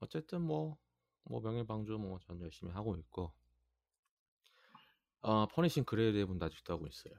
어쨌든 0.00 0.40
뭐, 0.40 0.78
뭐 1.24 1.40
명일방주 1.40 1.92
뭐전 1.98 2.40
열심히 2.40 2.72
하고 2.72 2.96
있고 2.96 3.34
어, 5.20 5.46
퍼니싱 5.48 5.84
그레이 5.84 6.12
레이븐도 6.12 6.46
아직도 6.46 6.72
하고 6.72 6.86
있어요. 6.86 7.14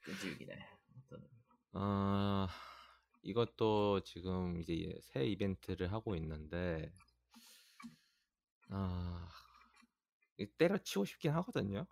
끈질기네. 0.00 0.71
어, 1.72 2.46
이것도 3.22 4.00
지금 4.04 4.60
이제 4.60 4.98
새 5.02 5.24
이벤트를 5.26 5.92
하고 5.92 6.14
있는데 6.16 6.92
아, 8.68 9.28
이 10.38 10.46
때려치고 10.46 11.04
싶긴 11.04 11.32
하거든요. 11.32 11.86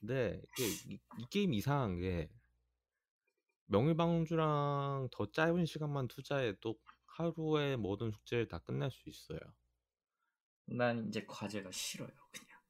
근데 0.00 0.42
이게 0.58 0.94
이, 0.94 1.00
이 1.18 1.26
게임 1.30 1.54
이상한 1.54 1.98
게 1.98 2.30
명일방주랑 3.66 5.08
더 5.12 5.30
짧은 5.30 5.66
시간만 5.66 6.08
투자해도 6.08 6.78
하루에 7.06 7.76
모든 7.76 8.10
숙제를 8.10 8.48
다 8.48 8.58
끝낼 8.58 8.90
수 8.90 9.08
있어요. 9.08 9.38
난 10.66 11.08
이제 11.08 11.24
과제가 11.26 11.70
싫어요, 11.70 12.10
그냥. 12.30 12.60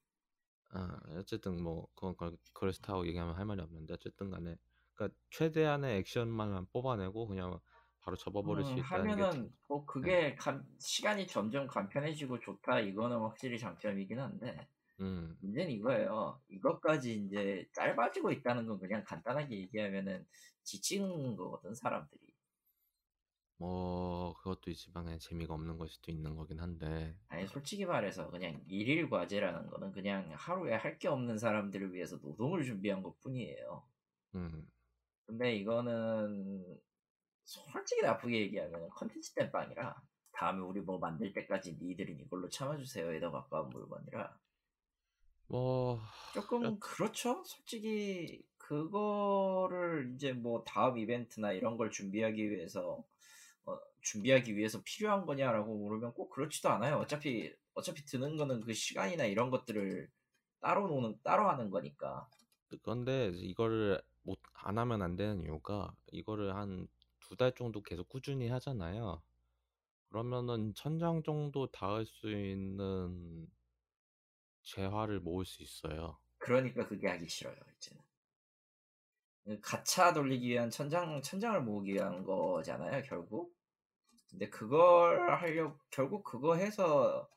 아, 0.71 1.01
어쨌든 1.19 1.63
뭐 1.63 1.89
그건 1.95 2.17
그- 2.17 2.37
그렇다고 2.53 3.07
얘기하면 3.07 3.35
할 3.37 3.45
말이 3.47 3.61
없는데 3.63 3.95
어쨌든 3.95 4.31
간에 4.31 4.57
그러니까 4.95 5.17
최대한의 5.31 5.99
액션만 5.99 6.67
뽑아내고 6.73 7.29
그냥 7.29 7.61
바로 8.01 8.17
접어버릴 8.17 8.65
수 8.65 8.79
음, 8.79 8.81
있다는 8.81 9.15
게 9.15 9.25
하면은 9.25 9.53
뭐 9.69 9.85
네. 10.01 10.11
그게 10.11 10.35
간- 10.37 10.67
시간이 10.79 11.27
점점 11.27 11.67
간편해지고 11.67 12.41
좋다 12.41 12.81
이거는 12.81 13.19
확실히 13.21 13.59
장점이긴 13.59 14.19
한데 14.21 14.69
음, 15.01 15.39
문제는 15.41 15.73
이거예요. 15.73 16.43
이것까지 16.49 17.25
이제 17.27 17.69
짧아지고 17.75 18.33
있다는 18.33 18.67
건 18.67 18.81
그냥 18.81 19.05
간단하게 19.05 19.59
얘기하면은 19.59 20.27
지친 20.65 21.37
거거든 21.37 21.75
사람들이. 21.75 22.35
뭐 23.57 24.35
그것도 24.35 24.71
있지만 24.71 25.05
그냥 25.07 25.19
재미가 25.19 25.55
없는 25.55 25.77
걸 25.79 25.89
수도 25.89 26.13
있는 26.13 26.37
거긴 26.37 26.61
한데 26.61 27.19
아니 27.29 27.47
솔직히 27.47 27.85
말해서 27.85 28.31
그냥 28.31 28.63
일일 28.67 29.11
과제라는 29.11 29.67
거는 29.69 29.93
그냥 29.93 30.33
하루에 30.35 30.73
할 30.75 30.99
게 30.99 31.09
없는 31.09 31.37
사람들을 31.37 31.93
위해서 31.93 32.17
노동을 32.17 32.63
준비한 32.65 33.03
것 33.03 33.21
뿐이에요. 33.21 33.87
음, 34.35 34.69
근데 35.27 35.55
이거는 35.57 36.79
솔직히 37.45 38.03
나쁘게 38.03 38.41
얘기하면 38.43 38.89
컨텐츠 38.91 39.35
땜빵이라 39.35 40.03
다음에 40.33 40.61
우리 40.61 40.81
뭐 40.81 40.99
만들 40.99 41.33
때까지 41.33 41.77
니들은 41.81 42.21
이걸로 42.21 42.49
참아주세요에 42.49 43.21
더 43.21 43.31
가까운 43.31 43.69
물건이라 43.71 44.39
뭐 45.49 46.01
조금 46.33 46.79
그렇죠. 46.81 47.43
솔직히 47.45 48.43
그거를 48.59 50.13
이제 50.15 50.33
뭐 50.33 50.65
다음 50.65 50.99
이벤트나 50.99 51.53
이런 51.53 51.77
걸 51.77 51.91
준비하기 51.91 52.51
위해서 52.51 53.05
어, 53.67 53.79
준비하기 54.01 54.57
위해서 54.57 54.81
필요한 54.85 55.27
거냐라고 55.27 55.77
물으면 55.77 56.15
꼭 56.15 56.31
그렇지도 56.31 56.71
않아요. 56.71 56.97
어차피 56.97 57.55
어차피 57.75 58.05
드는 58.05 58.37
거는 58.37 58.61
그 58.63 58.73
시간이나 58.73 59.25
이런 59.25 59.51
것들을 59.51 60.09
따로 60.61 60.89
노는 60.89 61.19
따로 61.23 61.49
하는 61.49 61.71
거니까. 61.71 62.29
그런데 62.83 63.31
이거를 63.35 64.01
못 64.25 64.39
안 64.65 64.79
하면 64.79 65.03
안 65.03 65.15
되는 65.17 65.43
이유가 65.43 65.95
이거를 66.11 66.57
한두달 66.57 67.55
정도 67.55 67.83
계속 67.83 68.09
꾸준히 68.09 68.49
하잖아요. 68.49 69.23
그러면은 70.09 70.75
천장 70.75 71.23
정도 71.23 71.67
닿을 71.69 72.07
수 72.07 72.31
있는 72.31 73.47
재화를 74.63 75.21
모을 75.21 75.45
수 75.45 75.63
있어요. 75.63 76.19
그러니까 76.39 76.87
그게 76.87 77.09
하기 77.09 77.29
싫어요 77.29 77.57
이제는. 77.77 78.03
가차 79.61 80.13
돌리기 80.13 80.49
위한 80.49 80.71
천장 80.71 81.21
천장을 81.21 81.61
모으기 81.63 81.93
위한 81.95 82.25
거잖아요 82.25 83.03
결국. 83.03 83.55
근데 84.31 84.49
그걸 84.49 85.31
하려 85.31 85.77
결국 85.91 86.25
그거 86.25 86.57
해서 86.57 87.29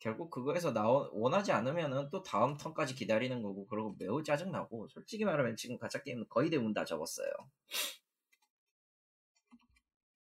결국 0.00 0.30
그거 0.30 0.54
해서 0.54 0.72
나오 0.72 1.10
원하지 1.12 1.52
않으면은 1.52 2.08
또 2.10 2.22
다음 2.22 2.56
턴까지 2.56 2.94
기다리는 2.94 3.42
거고 3.42 3.66
그러고 3.66 3.94
매우 3.98 4.22
짜증 4.22 4.50
나고 4.50 4.88
솔직히 4.88 5.24
말하면 5.26 5.56
지금 5.56 5.78
가챠 5.78 6.02
게임 6.02 6.24
거의 6.28 6.48
대부분 6.50 6.72
다 6.72 6.84
접었어요. 6.84 7.30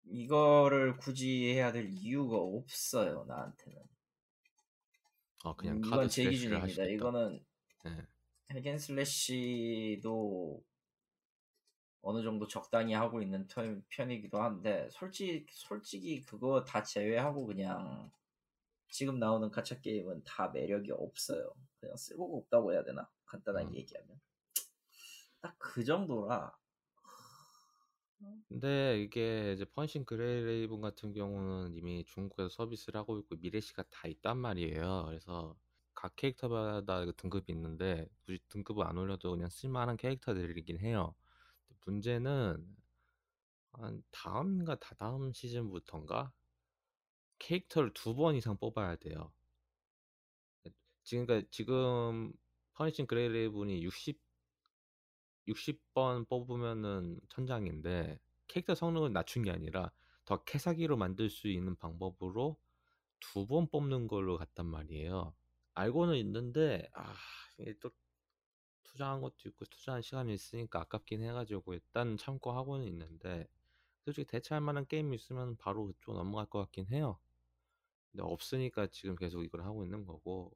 이거를 0.05 0.95
굳이 0.97 1.51
해야 1.53 1.71
될 1.73 1.89
이유가 1.89 2.37
없어요 2.37 3.25
나한테는. 3.27 3.81
아 5.43 5.53
그냥 5.55 5.75
음, 5.77 5.81
카드 5.81 5.95
이건 5.95 6.07
제 6.09 6.29
기준입니다. 6.29 6.63
하시겠다. 6.63 6.89
이거는 6.89 7.45
네. 7.83 8.07
hack 8.51 8.67
and 8.67 8.79
slash도 8.79 10.63
어느 12.01 12.23
정도 12.23 12.47
적당히 12.47 12.93
하고 12.93 13.21
있는 13.21 13.45
편- 13.47 13.83
편이기도 13.89 14.41
한데 14.41 14.87
솔직히 14.91 15.45
솔직히 15.49 16.21
그거 16.21 16.63
다 16.63 16.81
제외하고 16.83 17.45
그냥 17.45 18.09
지금 18.89 19.19
나오는 19.19 19.49
가챠 19.51 19.81
게임은 19.81 20.23
다 20.23 20.49
매력이 20.49 20.91
없어요. 20.91 21.53
그냥 21.79 21.95
쓸모가 21.97 22.37
없다고 22.37 22.73
해야 22.73 22.83
되나? 22.83 23.09
간단하게 23.25 23.67
음. 23.67 23.75
얘기하면 23.75 24.19
딱 25.41 25.55
그 25.59 25.83
정도라 25.83 26.57
근데 28.49 29.01
이게 29.01 29.53
이제 29.53 29.65
퍼니싱 29.65 30.05
그레이 30.05 30.43
레이븐 30.43 30.81
같은 30.81 31.13
경우는 31.13 31.75
이미 31.75 32.03
중국에서 32.05 32.49
서비스를 32.49 32.99
하고 32.99 33.19
있고 33.19 33.35
미래시가 33.35 33.83
다 33.91 34.07
있단 34.07 34.37
말이에요. 34.37 35.05
그래서 35.07 35.55
각 35.93 36.15
캐릭터마다 36.15 37.05
그 37.05 37.13
등급이 37.15 37.51
있는데 37.53 38.07
굳이 38.25 38.39
등급을 38.49 38.85
안 38.85 38.97
올려도 38.97 39.31
그냥 39.31 39.49
쓸만한 39.49 39.97
캐릭터들이긴 39.97 40.79
해요. 40.79 41.13
문제는 41.85 42.65
한 43.73 44.03
다음인가 44.11 44.75
다다음 44.79 45.31
시즌부터인가 45.33 46.31
캐릭터를 47.39 47.93
두 47.93 48.15
번 48.15 48.35
이상 48.35 48.57
뽑아야 48.57 48.95
돼요. 48.97 49.31
지금 51.03 51.25
그러니까 51.25 51.47
지금 51.51 52.33
퍼니싱 52.73 53.07
그레이 53.07 53.29
레이븐이 53.29 53.83
60 53.83 54.19
60번 55.47 56.25
뽑으면은 56.27 57.19
천장인데 57.29 58.19
캐릭터 58.47 58.75
성능을 58.75 59.13
낮춘 59.13 59.43
게 59.43 59.51
아니라 59.51 59.91
더 60.25 60.43
캐사기로 60.43 60.97
만들 60.97 61.29
수 61.29 61.47
있는 61.47 61.75
방법으로 61.75 62.57
두 63.21 63.47
번 63.47 63.67
뽑는 63.69 64.07
걸로 64.07 64.37
갔단 64.37 64.65
말이에요. 64.67 65.35
알고는 65.75 66.17
있는데 66.17 66.89
아 66.93 67.15
이게 67.59 67.75
또 67.81 67.91
투자한 68.85 69.21
것도 69.21 69.35
있고 69.49 69.65
투자한 69.65 70.01
시간이 70.01 70.33
있으니까 70.33 70.81
아깝긴 70.81 71.23
해가지고 71.23 71.73
일단 71.75 72.17
참고 72.17 72.51
하고는 72.53 72.85
있는데 72.87 73.47
솔직히 74.05 74.27
대체할 74.27 74.61
만한 74.61 74.87
게임이 74.87 75.15
있으면 75.15 75.57
바로 75.57 75.87
그쪽 75.87 76.15
넘어갈 76.15 76.47
것 76.47 76.59
같긴 76.61 76.87
해요. 76.91 77.19
근데 78.11 78.23
없으니까 78.23 78.87
지금 78.87 79.15
계속 79.15 79.43
이걸 79.43 79.63
하고 79.63 79.83
있는 79.83 80.05
거고. 80.05 80.51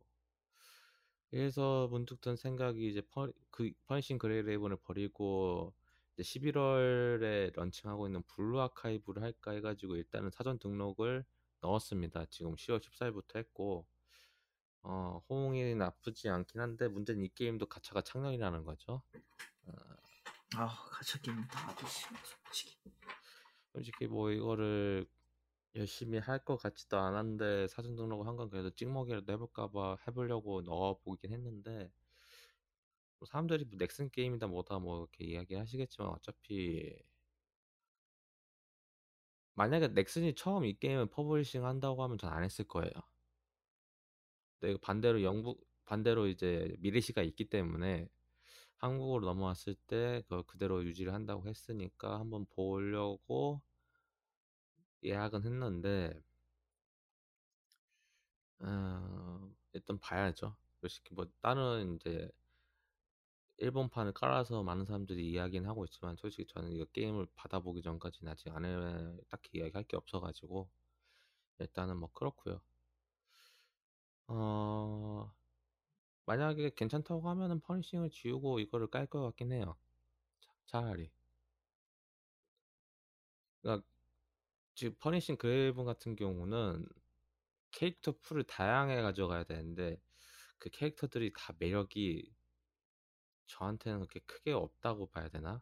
그래서 1.30 1.88
문득 1.90 2.20
든 2.22 2.36
생각이 2.36 2.90
이제 2.90 3.02
퍼, 3.10 3.32
그 3.52 3.72
퍼니싱 3.86 4.18
그레이 4.18 4.42
레이븐을 4.42 4.78
버리고 4.78 5.74
이제 6.18 6.24
11월에 6.24 7.56
런칭하고 7.56 8.08
있는 8.08 8.22
블루 8.24 8.60
아카이브를 8.62 9.24
할까 9.24 9.52
해가지고 9.52 9.96
일단은 9.96 10.30
사전 10.32 10.60
등록을 10.60 11.24
넣었습니다. 11.62 12.26
지금 12.26 12.56
10월 12.56 12.82
14일부터 12.82 13.38
했고. 13.38 13.88
어, 14.84 15.24
호응이 15.30 15.76
나쁘지 15.76 16.30
않긴 16.30 16.60
한데 16.60 16.88
문제는 16.88 17.24
이 17.24 17.30
게임도 17.30 17.68
가챠가 17.68 18.02
창렬이라는 18.02 18.64
거죠. 18.64 19.04
어, 19.66 19.72
아 20.56 20.68
가챠 20.90 21.22
게임 21.22 21.40
나도 21.48 21.88
싫어 21.88 22.18
솔직히 22.24 22.78
솔직히 23.74 24.08
뭐 24.08 24.32
이거를 24.32 25.06
열심히 25.76 26.18
할 26.18 26.40
것 26.46 26.56
같지도 26.58 26.98
않은데 26.98 27.68
사전 27.68 27.96
등록을 27.98 28.26
한 28.26 28.38
건 28.38 28.50
그래도 28.50 28.70
찍먹이라도 28.70 29.34
해볼까 29.34 29.68
봐 29.70 29.98
해보려고 30.08 30.62
넣어보긴 30.62 31.34
했는데 31.34 31.92
뭐 33.20 33.26
사람들이 33.26 33.64
뭐 33.66 33.78
넥슨 33.78 34.10
게임이다 34.10 34.48
뭐다 34.48 34.80
뭐 34.80 35.00
이렇게 35.00 35.24
이야기 35.26 35.56
하시겠지만 35.56 36.10
어차피 36.10 36.94
만약에 39.54 39.88
넥슨이 39.90 40.36
처음 40.36 40.66
이 40.66 40.78
게임을 40.78 41.06
publishing 41.08 41.66
한다고 41.66 42.04
하면 42.04 42.18
전 42.18 42.34
안 42.34 42.44
했을 42.44 42.66
거예요. 42.68 42.92
근데 44.60 44.78
반대로 44.82 45.24
영국 45.24 45.66
반대로 45.86 46.28
이제 46.28 46.74
미래시가 46.80 47.22
있기 47.24 47.50
때문에 47.50 48.08
한국으로 48.78 49.26
넘어왔을 49.28 49.76
때 49.88 50.22
그걸 50.24 50.44
그대로 50.44 50.84
유지를 50.86 51.14
한다고 51.14 51.48
했으니까 51.48 52.20
한번 52.20 52.46
보려고 52.52 53.62
예약은 55.04 55.44
했는데 55.46 56.24
어, 58.60 59.52
일단 59.74 60.00
봐야죠. 60.00 60.56
솔직히 60.80 61.14
뭐 61.14 61.26
다른 61.42 61.96
이제 61.96 62.30
일본판을 63.60 64.12
깔아서 64.12 64.62
많은 64.64 64.84
사람들이 64.86 65.30
이야기는 65.32 65.66
하고 65.70 65.86
있지만 65.86 66.18
솔직히 66.18 66.46
저는 66.54 66.72
이거 66.74 66.84
게임을 66.86 67.28
받아보기 67.36 67.82
전까지는 67.82 68.30
아직 68.32 68.50
안 68.50 68.66
해, 68.66 69.22
딱히 69.30 69.60
이야기할 69.60 69.86
게 69.86 69.96
없어가지고 69.96 70.70
일단은 71.60 71.98
뭐 71.98 72.12
그렇고요. 72.14 72.62
어 74.28 75.32
만약에 76.26 76.72
괜찮다고 76.76 77.30
하면은 77.30 77.62
퍼니싱을 77.62 78.10
지우고 78.12 78.60
이거를 78.60 78.88
깔 78.88 79.08
것 79.08 79.22
같긴 79.22 79.52
해요. 79.54 79.78
차, 80.42 80.52
차라리. 80.66 81.12
그러니까 83.62 83.86
지금 84.74 84.96
퍼니싱 85.00 85.38
그레이 85.38 85.60
레이븐 85.60 85.86
같은 85.86 86.16
경우는 86.16 86.86
캐릭터 87.72 88.14
풀을 88.20 88.44
다양하게 88.44 89.02
가져가야 89.02 89.44
되는데 89.46 90.02
그 90.58 90.70
캐릭터들이 90.70 91.34
다 91.36 91.54
매력이 91.60 92.34
저한테는 93.48 94.00
그렇게 94.00 94.20
크게 94.22 94.52
없다고 94.54 95.10
봐야 95.10 95.30
되나? 95.30 95.62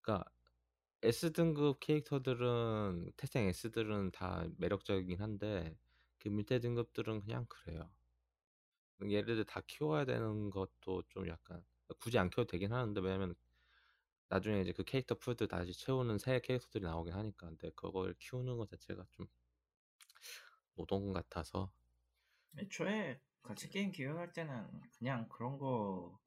그러니까 0.00 0.30
S등급 1.02 1.80
캐릭터들은 1.80 3.12
태생 3.16 3.46
S들은 3.48 4.12
다 4.12 4.46
매력적이긴 4.58 5.20
한데 5.20 5.76
그 6.18 6.28
밑에 6.28 6.60
등급들은 6.60 7.20
그냥 7.20 7.46
그래요. 7.48 7.90
얘네들 9.02 9.44
다 9.44 9.60
키워야 9.66 10.04
되는 10.06 10.50
것도 10.50 11.02
좀 11.08 11.28
약간 11.28 11.62
굳이 12.00 12.18
안 12.18 12.30
키워도 12.30 12.50
되긴 12.50 12.72
하는데 12.72 13.00
왜냐면 13.00 13.34
나중에 14.28 14.60
이제 14.60 14.72
그 14.72 14.82
캐릭터 14.82 15.14
풀들 15.14 15.48
다시 15.48 15.72
채우는 15.72 16.18
새 16.18 16.40
캐릭터들이 16.40 16.84
나오긴 16.84 17.14
하니까 17.14 17.48
근데 17.48 17.70
그걸 17.70 18.14
키우는 18.18 18.56
것 18.56 18.68
자체가 18.70 19.06
좀 19.12 19.26
노동 20.74 21.12
같아서 21.12 21.70
애초에 22.58 23.20
같이 23.42 23.68
게임 23.68 23.92
기획할 23.92 24.32
때는 24.32 24.80
그냥 24.98 25.28
그런 25.28 25.58
거 25.58 26.18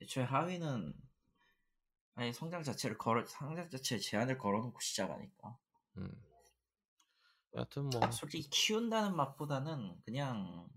애초에 0.00 0.24
하위는 0.24 0.94
아니 2.14 2.32
성장 2.32 2.62
자체를 2.62 2.96
걸어 2.96 3.26
성장 3.26 3.68
자체 3.68 3.98
제한을 3.98 4.38
걸어놓고 4.38 4.78
시작하니까 4.80 5.58
음. 5.96 6.22
여하튼 7.54 7.88
뭐 7.88 8.10
솔직히 8.10 8.48
키운다는 8.50 9.16
맛보다는 9.16 10.00
그냥 10.04 10.68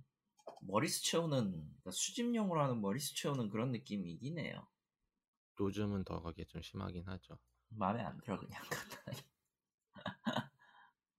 머리수 0.62 1.04
채우는 1.06 1.52
그러니까 1.52 1.92
수집용으로 1.92 2.62
하는 2.62 2.82
머리수 2.82 3.16
채우는 3.16 3.50
그런 3.50 3.72
느낌이긴 3.72 4.40
해요. 4.40 4.68
요즘은 5.60 6.04
더 6.06 6.22
그게 6.22 6.46
좀 6.46 6.62
심하긴 6.62 7.04
하죠. 7.08 7.38
마음에 7.70 8.02
안 8.04 8.20
들어 8.20 8.38
그냥 8.38 8.62
간단하게. 8.70 9.24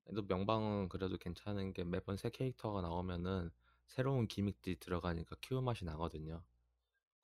그래도 0.05 0.23
명방은 0.27 0.89
그래도 0.89 1.17
괜찮은 1.19 1.73
게 1.73 1.85
매번 1.85 2.17
새 2.17 2.31
캐릭터가 2.31 2.81
나오면은 2.83 3.51
새로운 3.87 4.27
기믹들이 4.27 4.79
들어가니까 4.81 5.37
키운 5.41 5.65
맛이 5.65 5.85
나거든요. 5.85 6.43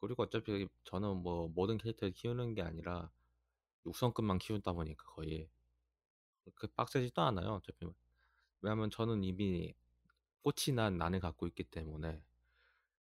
그리고 0.00 0.24
어차피 0.24 0.68
저는 0.85 1.18
뭐 1.22 1.48
모든 1.48 1.79
캐릭터를 1.79 2.12
키우는 2.14 2.55
게 2.55 2.62
아니라 2.62 3.11
육성급만 3.87 4.38
키우다 4.38 4.72
보니까 4.74 5.05
거의 5.07 5.50
그 6.55 6.66
빡세지도 6.68 7.20
않아요. 7.22 7.55
어차피 7.55 7.87
왜냐면 8.62 8.90
저는 8.90 9.24
이미 9.24 9.74
꽃이 10.42 10.74
난 10.77 10.98
난을 10.98 11.20
갖고 11.20 11.46
있기 11.48 11.64
때문에 11.64 12.22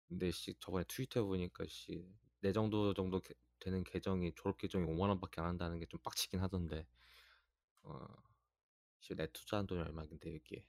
근데 0.08 0.30
씨 0.32 0.54
저번에 0.60 0.84
트위터에 0.88 1.22
보니까 1.22 1.64
씨 1.68 2.04
내 2.40 2.52
정도 2.52 2.94
정도 2.94 3.20
게- 3.20 3.34
되는 3.60 3.84
계정이 3.84 4.32
졸업 4.36 4.58
계정이 4.58 4.84
5만 4.86 5.08
원밖에 5.10 5.40
안 5.40 5.48
한다는 5.48 5.78
게 5.78 5.86
좀 5.86 6.00
빡치긴 6.02 6.40
하던데 6.40 6.86
어, 7.82 8.06
씨내 9.00 9.28
투자한 9.32 9.66
돈이 9.66 9.80
얼마인데 9.80 10.34
여기에 10.34 10.64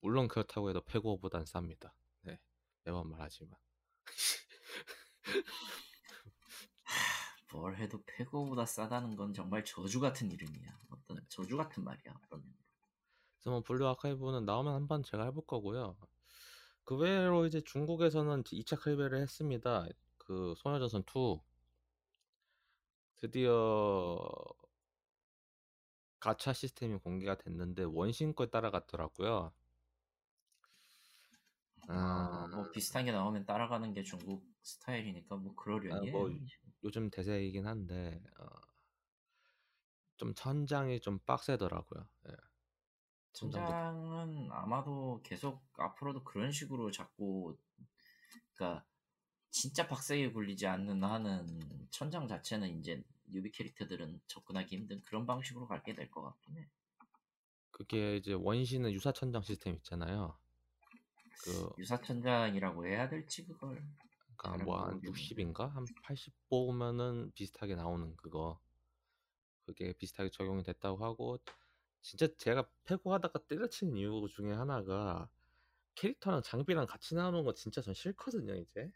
물론 0.00 0.28
그렇다고 0.28 0.70
해도 0.70 0.80
페고보단 0.82 1.44
쌉니다. 1.44 1.92
네 2.22 2.38
매번 2.84 3.08
말하지만 3.10 3.58
뭘 7.52 7.76
해도 7.76 8.02
페고보다 8.06 8.66
싸다는 8.66 9.16
건 9.16 9.32
정말 9.32 9.64
저주 9.64 10.00
같은 10.00 10.30
이름이야. 10.30 10.80
어떤 10.90 11.24
저주 11.28 11.56
같은 11.56 11.84
말이야. 11.84 12.14
의미로. 12.32 12.58
그래서 13.38 13.50
뭐 13.50 13.60
블루 13.62 13.86
아카이브는 13.88 14.44
나오면 14.44 14.74
한번 14.74 15.02
제가 15.02 15.24
해볼 15.26 15.46
거고요. 15.46 15.96
그 16.84 16.96
외로 16.96 17.46
이제 17.46 17.60
중국에서는 17.60 18.42
2차 18.44 18.80
클베를 18.80 19.20
했습니다. 19.20 19.86
그 20.18 20.54
소녀전선 20.56 21.02
2 21.02 21.40
드디어 23.24 24.18
가챠 26.20 26.52
시스템이 26.52 26.98
공개가 26.98 27.38
됐는데 27.38 27.84
원신 27.84 28.34
걸 28.34 28.50
따라갔더라고요. 28.50 29.50
아, 31.88 31.94
아, 31.94 32.46
뭐 32.54 32.70
비슷한 32.70 33.06
게 33.06 33.12
나오면 33.12 33.46
따라가는 33.46 33.94
게 33.94 34.02
중국 34.02 34.46
스타일이니까 34.60 35.36
뭐 35.36 35.52
아, 35.52 35.54
그러려니 35.56 36.10
뭐 36.10 36.28
해요. 36.28 36.38
요즘 36.82 37.08
대세이긴 37.08 37.66
한데 37.66 38.22
어, 38.38 38.44
좀 40.18 40.34
천장이 40.34 41.00
좀 41.00 41.18
빡세더라고요. 41.20 42.06
예. 42.28 42.32
천장은 43.32 44.50
아마도 44.52 45.22
계속 45.24 45.64
앞으로도 45.78 46.24
그런 46.24 46.52
식으로 46.52 46.90
자꾸 46.90 47.56
그러니까 48.52 48.84
진짜 49.54 49.86
빡세게 49.86 50.32
굴리지 50.32 50.66
않는 50.66 51.04
한은 51.04 51.86
천장 51.90 52.26
자체는 52.26 52.80
이제 52.80 53.02
뉴비 53.26 53.50
캐릭터들은 53.52 54.20
접근하기 54.26 54.76
힘든 54.76 55.02
그런 55.02 55.26
방식으로 55.26 55.66
가게 55.66 55.94
될 55.94 56.10
것 56.10 56.22
같긴 56.22 56.56
해. 56.58 56.68
그게 57.70 58.16
이제 58.16 58.32
원신은 58.32 58.92
유사 58.92 59.12
천장 59.12 59.42
시스템 59.42 59.74
있잖아요. 59.76 60.38
그 61.44 61.70
유사 61.78 62.00
천장이라고 62.00 62.86
해야 62.86 63.08
될지 63.08 63.44
그걸 63.46 63.80
그러니까 64.36 64.64
뭐한 64.64 65.00
모르겠는데. 65.02 65.10
60인가? 65.10 65.68
한 65.70 65.84
80 66.02 66.32
뽑으면은 66.48 67.32
비슷하게 67.34 67.74
나오는 67.76 68.16
그거. 68.16 68.60
그게 69.66 69.92
비슷하게 69.94 70.30
적용이 70.30 70.62
됐다고 70.62 71.04
하고 71.04 71.38
진짜 72.02 72.28
제가 72.36 72.68
패고하다가 72.84 73.46
때려친 73.46 73.96
이유 73.96 74.26
중에 74.30 74.52
하나가 74.52 75.28
캐릭터랑 75.96 76.42
장비랑 76.42 76.86
같이 76.86 77.14
나오는 77.14 77.44
거 77.44 77.54
진짜 77.54 77.80
전 77.82 77.94
싫거든요 77.94 78.54
이제. 78.56 78.92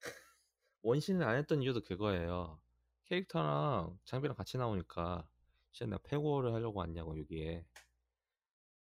원신을 0.82 1.26
안 1.26 1.36
했던 1.36 1.62
이유도 1.62 1.82
그거예요 1.82 2.60
캐릭터랑 3.04 3.98
장비랑 4.04 4.36
같이 4.36 4.56
나오니까 4.58 5.26
진짜 5.72 5.86
내가 5.90 6.02
패고를 6.04 6.52
하려고 6.54 6.80
왔냐고 6.80 7.18
여기에 7.18 7.64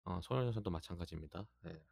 어, 0.05 0.21
소녀전선도 0.23 0.71
마찬가지입니다 0.71 1.47
네. 1.62 1.83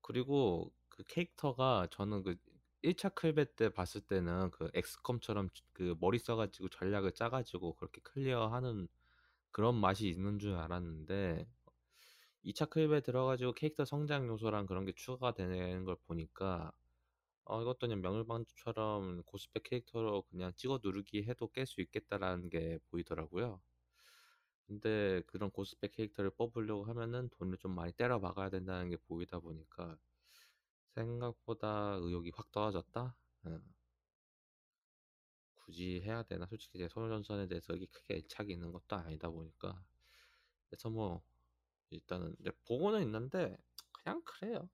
그리고 0.00 0.72
그 0.88 1.04
캐릭터가 1.04 1.86
저는 1.90 2.22
그 2.22 2.36
1차 2.82 3.14
클베 3.14 3.56
때 3.56 3.68
봤을 3.70 4.00
때는 4.00 4.50
그 4.50 4.70
엑스컴처럼 4.74 5.48
그 5.72 5.96
머리 6.00 6.18
써가지고 6.18 6.68
전략을 6.68 7.12
짜가지고 7.12 7.74
그렇게 7.74 8.00
클리어하는 8.02 8.88
그런 9.50 9.74
맛이 9.74 10.08
있는 10.08 10.38
줄 10.38 10.54
알았는데 10.54 11.46
2차 12.44 12.68
클베 12.70 13.00
들어가지고 13.00 13.52
캐릭터 13.52 13.84
성장 13.84 14.28
요소랑 14.28 14.66
그런 14.66 14.84
게 14.84 14.92
추가가 14.94 15.34
되는 15.34 15.84
걸 15.84 15.96
보니까 16.06 16.72
어, 17.48 17.62
이것도 17.62 17.78
그냥 17.80 18.02
명일방주처럼 18.02 19.22
고스펙 19.24 19.62
캐릭터로 19.62 20.22
그냥 20.30 20.52
찍어 20.54 20.80
누르기 20.82 21.24
해도 21.24 21.48
깰 21.50 21.64
수 21.64 21.80
있겠다라는 21.80 22.50
게 22.50 22.78
보이더라고요. 22.90 23.62
근데 24.66 25.22
그런 25.26 25.50
고스펙 25.50 25.92
캐릭터를 25.92 26.30
뽑으려고 26.30 26.84
하면은 26.84 27.30
돈을 27.30 27.56
좀 27.56 27.74
많이 27.74 27.92
때려 27.92 28.20
박아야 28.20 28.50
된다는 28.50 28.90
게 28.90 28.98
보이다 28.98 29.38
보니까 29.38 29.96
생각보다 30.94 31.96
의욕이 32.02 32.32
확 32.34 32.52
떨어졌다. 32.52 33.16
어. 33.44 33.60
굳이 35.54 36.02
해야 36.02 36.22
되나? 36.24 36.44
솔직히 36.46 36.76
제 36.78 36.86
소녀전선에 36.88 37.48
대해서 37.48 37.72
여기 37.72 37.86
크게 37.86 38.16
애착이 38.16 38.52
있는 38.52 38.72
것도 38.72 38.96
아니다 38.96 39.30
보니까 39.30 39.82
그래서 40.68 40.90
뭐 40.90 41.22
일단은 41.88 42.36
보고는 42.66 43.02
있는데 43.04 43.56
그냥 43.92 44.20
그래요. 44.24 44.68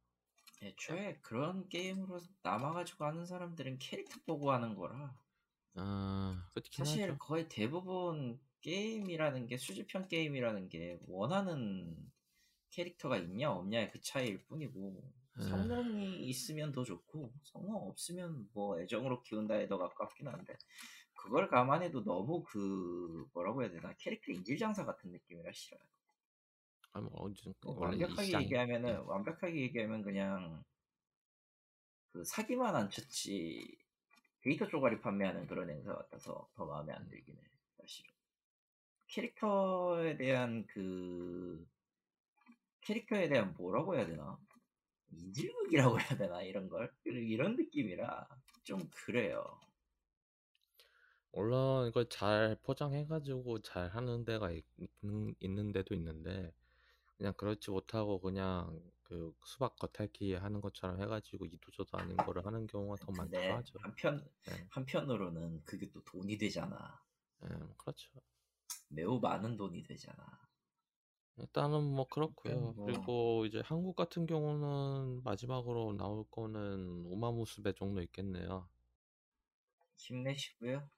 애초에 0.63 1.19
그런 1.21 1.69
게임으로 1.69 2.21
남아가지고 2.43 3.05
하는 3.05 3.27
사람들은 3.27 3.79
캐릭터 3.79 4.17
보고 4.27 4.53
하는 4.53 4.75
거라 4.75 5.17
아 5.77 6.51
사실 6.71 7.03
하죠. 7.11 7.19
거의 7.19 7.49
대부분 7.49 8.39
게임이라는 8.61 9.47
게 9.47 9.57
수집형 9.57 10.09
게임이라는 10.09 10.69
게 10.69 10.99
원하는 11.09 11.97
캐릭터가 12.71 13.19
있냐 13.19 13.53
없냐의 13.53 13.91
그 13.91 14.01
차이일 14.01 14.45
뿐이고 14.45 15.03
에. 15.39 15.43
성능이 15.43 16.21
있으면 16.29 16.73
더 16.73 16.85
좋고 16.85 17.33
성능 17.43 17.75
없으면 17.75 18.49
뭐 18.53 18.81
애정으로 18.81 19.23
키운다에 19.23 19.67
더 19.69 19.79
가깝긴 19.79 20.29
한데 20.29 20.57
그걸 21.15 21.49
감안해도 21.49 22.05
너무 22.05 22.43
그 22.45 23.29
뭐라고 23.33 23.63
해야 23.63 23.71
되나 23.71 23.93
캐릭터 23.95 24.33
인질 24.33 24.59
장사 24.59 24.85
같은 24.85 25.11
느낌이라 25.11 25.53
싫어요. 25.53 25.81
아, 26.95 27.01
뭐 27.01 27.11
언제 27.25 27.53
뭐 27.63 27.77
완벽하게 27.77 28.17
시장이 28.17 28.43
얘기하면은 28.43 28.89
예. 28.89 29.01
완벽하게 29.07 29.61
얘기하면 29.63 30.03
그냥 30.03 30.63
그 32.13 32.25
사기만 32.25 32.75
안 32.77 32.89
쳤지 32.91 33.77
데이터 34.43 34.69
쪼가리 34.69 35.01
판매하는 35.01 35.47
그런 35.47 35.71
행사 35.71 35.95
같아서 35.95 36.49
더 36.55 36.67
마음에 36.67 36.93
안 36.93 37.09
들긴 37.09 37.37
해 37.39 37.43
사실은. 37.79 38.11
캐릭터에 39.09 40.17
대한 40.19 40.67
그 40.67 41.67
캐릭터에 42.83 43.29
대한 43.29 43.53
뭐라고 43.55 43.97
해야 43.97 44.07
되나? 44.07 44.39
인질극이라고 45.13 45.97
해야 46.01 46.19
되나? 46.19 46.43
이런 46.43 46.69
걸? 46.69 46.93
이런 47.05 47.57
느낌이라 47.57 48.29
좀 48.65 48.89
그래요. 48.93 49.61
물론 51.33 51.87
이걸 51.89 52.09
잘 52.09 52.57
포장해가지고 52.63 53.61
잘 53.63 53.89
하는 53.91 54.25
데가 54.25 54.51
있, 54.53 54.65
는 55.03 55.35
있는 55.41 55.73
데도 55.73 55.95
있는데 55.95 56.53
그냥 57.19 57.33
그렇지 57.35 57.71
못하고 57.71 58.21
그냥 58.21 58.81
그 59.03 59.35
수박 59.45 59.77
겉핥기 59.77 60.35
하는 60.35 60.61
것처럼 60.61 61.01
해가지고 61.03 61.47
이도저도 61.47 61.99
아닌 61.99 62.23
거를 62.23 62.45
하는 62.47 62.67
경우가 62.67 62.97
더 63.01 63.13
많다고 63.13 63.33
근데 63.33 63.57
하죠. 63.57 63.79
한편 63.83 64.29
예, 64.51 64.69
한편으로는 64.71 65.65
그게 65.65 65.91
또 65.91 66.03
돈이 66.05 66.37
되잖아 66.39 67.03
예, 67.45 67.49
뭐 67.67 67.77
그렇죠. 67.77 68.11
매우 68.89 69.21
많은 69.21 69.59
돈이 69.59 69.83
되잖아 69.83 70.25
일단은 71.37 71.83
뭐 71.95 72.09
그렇고요. 72.09 72.75
뭐 72.75 72.75
그리고 72.85 73.47
이제 73.47 73.61
한국 73.65 73.95
같은 73.95 74.27
경우는 74.27 75.23
마지막으로 75.23 75.93
나올 75.97 76.25
거는 76.31 77.05
우마무스베 77.07 77.73
정도 77.75 78.03
있겠네요. 78.03 78.69
힘내시고요 79.97 80.89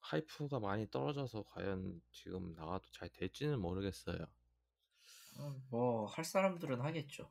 하이프가 0.00 0.58
많이 0.58 0.90
떨어져서 0.90 1.44
과연 1.44 2.02
지금 2.10 2.52
나와도 2.54 2.90
잘 2.90 3.08
될지는 3.10 3.60
모르겠어요. 3.60 4.26
뭐 5.70 6.06
할 6.06 6.24
사람들은 6.24 6.80
하겠죠 6.80 7.30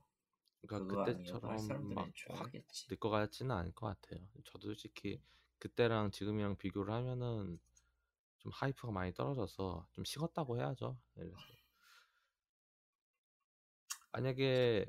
그러니까 0.62 1.04
그때처럼 1.04 1.58
사람들은 1.58 1.94
막 1.94 2.08
애초에 2.08 2.36
확 2.36 2.46
하겠지 2.46 2.88
늘것 2.90 3.12
같지는 3.12 3.52
않을 3.56 3.72
것 3.74 3.88
같아요. 3.88 4.28
저도 4.46 4.68
솔직히 4.68 5.22
그때랑 5.60 6.12
지금이랑 6.12 6.58
비교를 6.58 6.94
하면은 6.94 7.60
좀 8.40 8.52
hype가 8.54 8.92
많이 8.92 9.14
떨어져서 9.14 9.88
좀 9.94 10.06
식었다고 10.06 10.58
해야죠. 10.60 10.98
그래서 11.14 11.36
만약에 14.12 14.86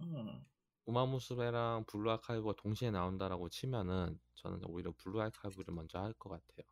음, 0.00 0.44
우마무스메랑 0.86 1.84
블루 1.86 2.10
아카이브가 2.12 2.54
동시에 2.56 2.90
나온다라고 2.90 3.48
치면은 3.48 4.18
저는 4.34 4.64
오히려 4.64 4.92
블루 4.96 5.20
아카이브를 5.22 5.72
먼저 5.74 5.98
할 6.00 6.12
것 6.14 6.30
같아요. 6.30 6.66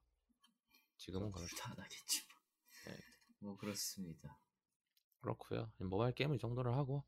지금은 0.97 1.31
그렇죠. 1.31 1.49
둘다 1.49 1.71
안 1.73 1.79
하겠지 1.79 2.23
뭐. 2.29 2.39
네. 2.93 2.99
뭐 3.39 3.57
그렇습니다 3.57 4.39
그렇고요. 5.27 5.73
모바일 5.79 6.15
게임을 6.15 6.37
이 6.37 6.39
정도를 6.39 6.73
하고 6.75 7.05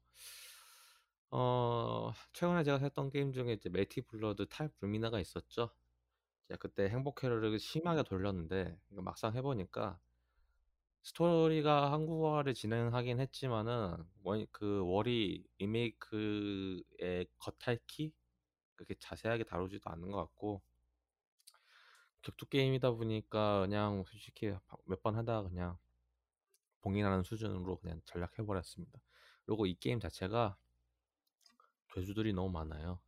어 1.30 2.12
최근에 2.32 2.64
제가 2.64 2.78
했던 2.78 3.10
게임 3.10 3.32
중에 3.32 3.52
이제 3.52 3.68
멜티 3.68 4.00
블러드 4.02 4.46
타입 4.48 4.72
루미나가 4.80 5.20
있었죠. 5.20 5.70
제가 6.48 6.58
그때 6.58 6.88
행복회로를 6.88 7.58
심하게 7.60 8.02
돌렸는데 8.02 8.76
이거 8.90 9.02
막상 9.02 9.34
해보니까 9.36 10.00
스토리가 11.02 11.92
한국어를 11.92 12.54
진행하긴 12.54 13.20
했지만은 13.20 13.96
원, 14.24 14.46
그 14.52 14.82
월희 14.84 15.44
리메이크의 15.58 17.26
겉핥기 17.38 18.12
그렇게 18.76 18.94
자세하게 18.98 19.44
다루지도 19.44 19.90
않는 19.90 20.10
것 20.10 20.18
같고 20.18 20.62
격투 22.22 22.46
게임이다 22.46 22.92
보니까 22.92 23.60
그냥 23.62 24.04
솔직히 24.06 24.52
몇 24.86 25.02
번 25.02 25.16
하다가 25.16 25.48
그냥 25.48 25.78
봉인하는 26.82 27.22
수준으로 27.22 27.78
그냥 27.80 28.00
전락해버렸습니다. 28.06 29.00
그리고 29.46 29.66
이 29.66 29.74
게임 29.74 30.00
자체가 30.00 30.56
괴수들이 31.92 32.32
너무 32.32 32.50
많아요. 32.50 33.00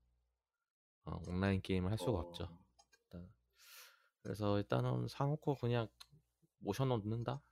어, 1.05 1.21
온라인 1.27 1.61
게임을 1.63 1.91
할 1.91 1.99
수가 1.99 2.13
어, 2.13 2.21
없죠. 2.21 2.49
일단. 3.05 3.33
그래서 4.23 4.59
일단은 4.59 5.09
사놓고 5.09 5.57
그냥 5.57 5.89
모셔놓는다? 6.59 7.43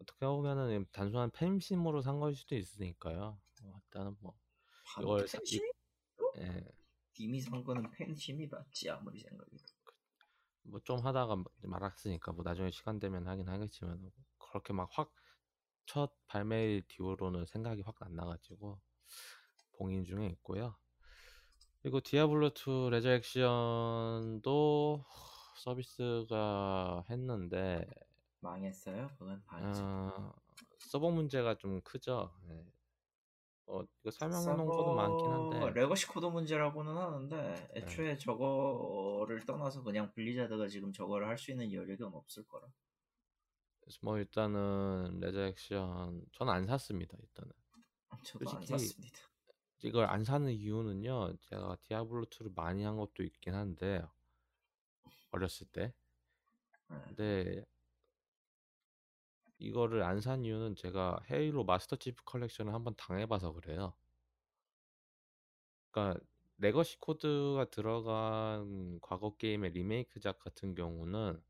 어떻게 0.00 0.26
보면은 0.26 0.86
단순한 0.92 1.30
팬심으로 1.30 2.02
산 2.02 2.20
걸 2.20 2.34
수도 2.34 2.56
있으니까요. 2.56 3.38
어, 3.62 3.80
일단은 3.86 4.16
뭐반 4.20 4.38
이걸 5.00 5.28
사, 5.28 5.38
이, 5.44 5.60
팬심? 5.60 5.72
예, 6.38 6.68
이미 7.18 7.40
산 7.40 7.62
거는 7.64 7.90
팬심이 7.92 8.46
맞지 8.48 8.90
아무리 8.90 9.20
생각해도 9.20 9.56
뭐 10.64 10.80
좀 10.84 10.98
하다가 11.04 11.36
뭐 11.36 11.44
말았으니까 11.62 12.32
뭐 12.32 12.42
나중에 12.44 12.70
시간 12.70 12.98
되면 12.98 13.26
하긴 13.28 13.48
하겠지만 13.48 14.10
그렇게 14.54 14.72
막 14.72 14.88
확 14.96 15.10
첫 15.86 16.12
발매 16.28 16.80
뒤로는 16.88 17.44
생각이 17.44 17.82
확 17.82 17.96
안 18.02 18.14
나가지고 18.16 18.80
봉인 19.72 20.04
중에 20.04 20.26
있고요. 20.28 20.76
그리고 21.82 22.00
디아블로 22.00 22.50
2 22.54 22.88
레저액션도 22.90 24.44
서비스가 25.58 27.04
했는데 27.10 27.86
망했어요? 28.40 29.10
그건 29.18 29.42
반지 29.44 29.80
어, 29.82 30.32
서버 30.78 31.10
문제가 31.10 31.56
좀 31.56 31.80
크죠. 31.82 32.30
예. 32.48 32.64
어, 33.66 33.82
이거 34.00 34.10
설명해 34.10 34.44
놓은 34.54 34.66
것도 34.66 34.94
많긴 34.94 35.30
한데 35.30 35.70
legacy 35.70 36.06
code 36.06 36.26
문제라고는 36.26 36.96
하는데 36.96 37.36
네. 37.72 37.80
애초에 37.80 38.16
저거를 38.18 39.44
떠나서 39.46 39.82
그냥 39.82 40.12
블리자드가 40.12 40.68
지금 40.68 40.92
저거를 40.92 41.26
할 41.28 41.38
수 41.38 41.50
있는 41.50 41.72
여력은 41.72 42.06
없을 42.14 42.44
거라 42.46 42.68
그래서 43.84 43.98
뭐 44.02 44.18
일단은 44.18 45.20
레저렉션 45.20 46.24
저는 46.32 46.52
안 46.52 46.66
샀습니다. 46.66 47.16
일단은 47.20 47.52
저도 48.24 48.50
안 48.50 48.56
솔직히 48.56 48.66
샀습니다 48.66 49.18
이걸 49.82 50.06
안 50.06 50.24
사는 50.24 50.50
이유는요. 50.50 51.36
제가 51.42 51.76
디아블로 51.82 52.24
2를 52.26 52.54
많이 52.54 52.84
한 52.84 52.96
것도 52.96 53.22
있긴 53.22 53.54
한데 53.54 54.02
어렸을 55.30 55.66
때. 55.68 55.92
네. 56.88 56.96
근데 57.06 57.64
이거를 59.58 60.02
안 60.02 60.20
산 60.20 60.44
이유는 60.44 60.76
제가 60.76 61.20
헤일로 61.30 61.64
마스터 61.64 61.96
치프 61.96 62.22
컬렉션을 62.24 62.72
한번 62.72 62.94
당해봐서 62.96 63.52
그래요. 63.52 63.94
그러니까 65.90 66.20
legacy 66.58 66.98
code가 67.00 67.66
들어간 67.70 68.98
과거 69.00 69.36
게임의 69.36 69.72
리메이크작 69.72 70.38
같은 70.38 70.74
경우는 70.74 71.42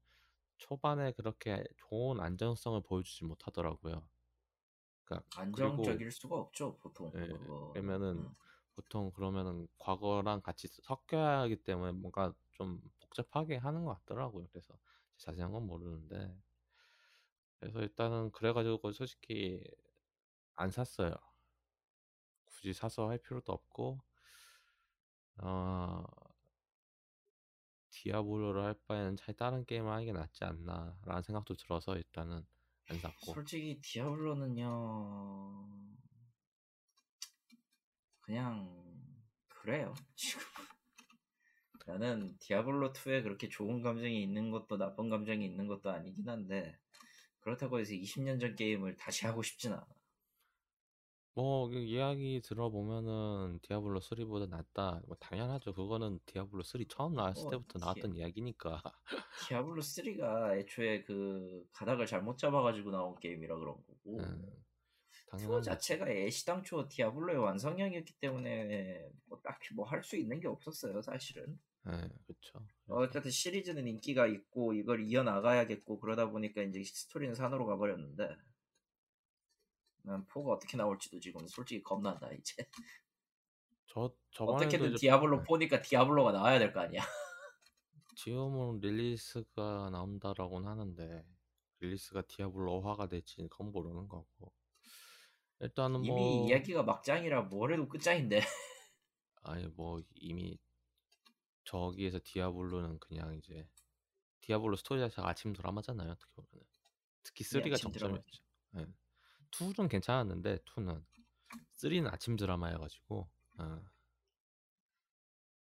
초반에 0.59 1.13
그렇게 1.13 1.65
좋은 1.77 2.21
안정성을 2.21 2.83
보여주지 2.83 3.25
못하더라고요. 3.25 4.09
그러니까 5.05 5.27
그리고 5.51 6.01
안정적일 6.01 6.11
수가 6.11 6.35
없죠 6.37 6.77
보통 6.79 7.15
예, 7.15 7.27
그러면은 7.73 8.29
음. 8.29 8.35
보통 8.75 9.13
그러면은 9.13 9.69
과거랑 9.79 10.43
같이 10.43 10.69
섞여야 10.69 11.41
하기 11.43 11.63
때문에 11.63 11.93
뭔가 11.93 12.35
좀 12.53 12.81
복잡하게 13.01 13.57
하는 13.57 13.85
것 13.85 13.95
같더라고요. 14.05 14.49
그래서 14.53 14.79
자세한 15.19 15.53
건 15.53 15.67
모르는데 15.67 16.37
그래서 17.61 17.81
일단은 17.81 18.31
그래가지고 18.33 18.93
솔직히 18.93 19.63
안 20.57 20.71
샀어요. 20.71 21.15
굳이 22.47 22.73
사서 22.73 23.09
할 23.11 23.19
필요도 23.19 23.53
없고 23.53 24.01
어 25.43 26.05
디아블로를 28.05 28.63
할 28.63 28.75
바에는 28.87 29.17
차라리 29.17 29.37
다른 29.37 29.65
게임을 29.65 29.91
하는 29.91 30.05
게 30.05 30.13
낫지 30.13 30.45
않나라는 30.45 31.23
생각도 31.23 31.55
들어서 31.55 31.97
일단은 31.97 32.45
안 32.91 32.99
샀고. 32.99 33.33
솔직히 33.33 33.81
디아블로는요 33.81 35.69
그냥 38.21 38.71
그래요 39.49 39.95
지금. 40.17 40.43
나는 41.87 42.37
디아블로 42.41 42.93
2에 42.93 43.23
그렇게 43.23 43.49
좋은 43.49 43.83
감정이 43.83 44.23
있는 44.23 44.51
것도 44.51 44.77
나쁜 44.77 45.09
감정이 45.09 45.45
있는 45.45 45.67
것도 45.67 45.91
아니긴 45.91 46.29
한데 46.29 46.79
그렇다고 47.41 47.79
해서 47.79 47.93
20년 47.93 48.41
전 48.41 48.55
게임을 48.55 48.97
다시 48.97 49.27
하고 49.27 49.43
싶진 49.43 49.73
않아 49.73 49.87
뭐 51.35 51.69
그 51.69 51.79
이야기 51.79 52.41
들어보면은 52.45 53.59
디아블로 53.63 54.01
3보다 54.01 54.49
낫다. 54.49 55.03
뭐 55.07 55.17
당연하죠. 55.21 55.73
그거는 55.75 56.21
디아블로 56.27 56.63
3 56.63 56.85
처음 56.89 57.15
나왔을 57.15 57.43
뭐 57.43 57.51
때부터 57.51 57.79
디, 57.79 57.85
나왔던 57.85 58.15
이야기니까. 58.17 58.83
디아블로 59.49 59.83
3가 59.83 60.57
애초에 60.59 61.03
그 61.05 61.65
가닥을 61.73 62.07
잘못 62.07 62.39
잡아가지고 62.39 62.91
나온 62.93 63.19
게임이라 63.21 63.57
그런 63.59 63.75
거고 63.77 64.19
음, 64.19 64.65
2 65.37 65.61
당연한. 65.61 65.63
자체가 65.63 66.09
애시당초 66.11 66.89
디아블로의 66.89 67.39
완성형이었기 67.41 68.15
때문에 68.21 69.09
뭐 69.27 69.41
딱히 69.43 69.75
뭐 69.75 69.85
할 69.87 70.03
수 70.05 70.17
있는 70.17 70.41
게 70.41 70.49
없었어요 70.49 71.03
사실은 71.03 71.59
예, 71.89 72.09
그쵸. 72.27 72.61
어쨌든 72.89 73.31
시리즈는 73.31 73.87
인기가 73.89 74.27
있고 74.27 74.73
이걸 74.75 75.03
이어나가야겠고 75.05 76.01
그러다 76.01 76.31
보니까 76.31 76.63
이제 76.63 76.83
스토리는 76.85 77.35
산으로 77.35 77.67
가버렸는데 77.67 78.29
난 80.05 80.25
4가 80.27 80.49
어떻게 80.51 80.77
나올지도 80.77 81.19
지금 81.21 81.47
솔직히 81.49 81.83
겁난다 81.83 82.31
이제 82.33 82.67
저 83.87 84.15
저번에도 84.31 84.65
어떻게든 84.67 84.95
디아블로 84.97 85.39
네. 85.39 85.45
4니까 85.45 85.83
디아블로가 85.83 86.33
나와야 86.33 86.59
될 86.59 86.73
거 86.73 86.81
아니야 86.81 87.03
지금은 88.17 88.81
릴리스가 88.81 89.91
나온다라고는 89.91 90.69
하는데 90.69 91.25
릴리스가 91.81 92.23
디아블로화가 92.23 93.09
될지는 93.11 93.49
그건 93.49 93.73
모르는 93.73 94.07
거고. 94.09 94.53
일단은 95.61 96.05
이미 96.05 96.11
뭐 96.11 96.49
이야기가 96.49 96.83
막장이라 96.83 97.43
뭘 97.43 97.73
해도 97.73 97.89
끝장인데 97.89 98.41
아니 99.43 99.67
뭐 99.69 100.01
이미 100.15 100.59
저기에서 101.65 102.21
디아블로는 102.23 102.99
그냥 103.01 103.35
이제 103.37 103.67
디아블로 104.43 104.77
스토리 104.77 105.01
자체가 105.01 105.29
아침 105.29 105.53
드라마잖아요. 105.53 106.11
어떻게 106.13 106.31
보면은. 106.35 106.67
특히 107.23 107.43
이 107.43 107.47
3가 107.47 107.73
아침 107.73 107.91
드라마 107.93 108.19
정점이었죠. 108.19 108.43
예. 108.79 108.87
2는 109.59 109.89
괜찮았는데 109.89 110.59
2는 110.59 111.03
3는 111.77 112.13
아침 112.13 112.37
드라마여가지고 112.37 113.29
어. 113.59 113.83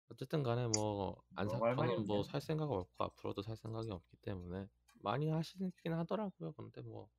어쨌든 0.10 0.44
간에 0.44 0.68
뭐안 0.68 1.50
사, 1.50 1.58
할 1.58 1.76
말이 1.76 1.90
저는 1.90 2.08
뭐 2.08 2.20
없네요 2.20 2.24
살 2.24 2.42
생각 2.42 2.72
없고 2.72 3.04
앞으로도 3.04 3.42
살 3.42 3.56
생각이 3.56 3.90
없기 3.92 4.18
때문에 4.18 4.68
많이 5.02 5.30
하시긴 5.30 5.72
하더라고요. 5.84 6.54
근데 6.54 6.82
뭐 6.82 7.10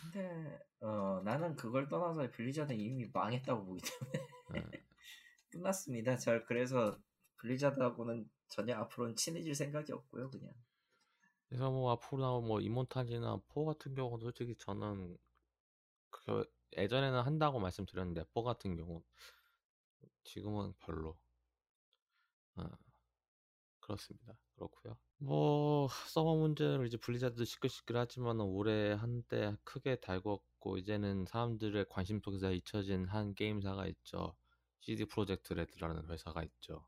근데 0.00 0.58
어 0.80 1.22
나는 1.24 1.54
그걸 1.56 1.88
떠나서 1.88 2.30
블리자드는 2.30 2.80
이미 2.80 3.08
망했다고 3.12 3.64
보기 3.64 3.82
때문에 3.82 4.26
예. 4.56 4.70
끝났습니다. 5.50 6.16
저 6.16 6.44
그래서 6.44 6.98
블리자드하고는 7.36 8.28
전혀 8.48 8.76
앞으로는 8.76 9.16
친해질 9.16 9.54
생각이 9.54 9.92
없고요, 9.92 10.30
그냥. 10.30 10.52
그래서 11.48 11.70
뭐 11.70 11.92
앞으로 11.92 12.20
나온 12.20 12.46
뭐 12.46 12.60
이모탈이나 12.60 13.40
four 13.48 13.64
같은 13.64 13.94
경우는 13.94 14.18
솔직히 14.20 14.56
저는 14.56 15.16
그 16.10 16.44
예전에는 16.76 17.20
한다고 17.22 17.60
말씀드렸는데 17.60 18.24
four 18.32 18.42
같은 18.42 18.76
경우 18.76 19.02
지금은 20.24 20.74
별로 20.78 21.16
어, 22.56 22.64
그렇습니다. 23.80 24.36
그렇고요. 24.56 24.98
뭐 25.18 25.88
서버 26.08 26.34
문제를 26.34 26.86
이제 26.86 26.96
블리자드도 26.96 27.44
시끌시끌하지만 27.44 28.40
올해 28.40 28.92
한때 28.92 29.56
크게 29.64 29.96
달궜고 29.96 30.78
이제는 30.78 31.26
사람들의 31.26 31.86
관심 31.88 32.20
속에서 32.22 32.52
잊혀진 32.52 33.06
한 33.06 33.34
게임사가 33.34 33.86
있죠. 33.86 34.36
CD 34.80 35.04
프로젝트 35.06 35.52
레드라는 35.52 36.10
회사가 36.10 36.42
있죠. 36.44 36.86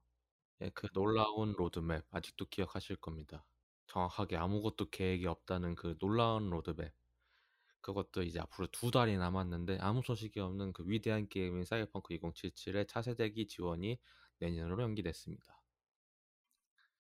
예, 0.60 0.70
그 0.70 0.88
놀라운 0.92 1.52
로드맵 1.52 2.04
아직도 2.10 2.46
기억하실 2.46 2.96
겁니다. 2.96 3.46
정확하게 3.86 4.36
아무것도 4.36 4.90
계획이 4.90 5.26
없다는 5.26 5.74
그 5.76 5.96
놀라운 5.98 6.50
로드맵. 6.50 6.92
그것도 7.88 8.22
이제 8.22 8.38
앞으로 8.38 8.66
두 8.70 8.90
달이 8.90 9.16
남았는데 9.16 9.78
아무 9.80 10.02
소식이 10.02 10.38
없는 10.40 10.74
그 10.74 10.84
위대한 10.86 11.26
게임인 11.26 11.64
사이버펑크 11.64 12.14
2077의 12.18 12.86
차세대기 12.86 13.46
지원이 13.46 13.98
내년으로 14.40 14.82
연기됐습니다. 14.82 15.58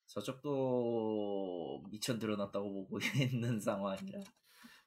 저쪽도 0.06 1.84
미쳐 1.90 2.14
늘어났다고 2.14 2.72
보고 2.72 2.98
있는 3.30 3.60
상황이라 3.60 4.20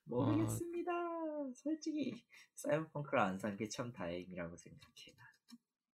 모르겠습니다. 0.06 0.92
어... 0.92 1.52
솔직히 1.56 2.16
사이버펑크를 2.56 3.20
안 3.20 3.38
산 3.38 3.56
게 3.56 3.68
참 3.70 3.92
다행이라고 3.92 4.58
생각해요. 4.58 5.16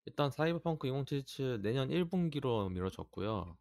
일단 0.06 0.30
사이버펑크 0.30 0.86
2077 0.88 1.60
내년 1.60 1.90
1분기로 1.90 2.72
미뤄졌고요. 2.72 3.58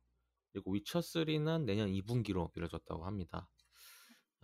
그리고 0.53 0.71
위쳐 0.71 0.99
3는 0.99 1.65
내년 1.65 1.89
2분기로 1.89 2.51
미뤄졌다고 2.55 3.05
합니다. 3.05 3.49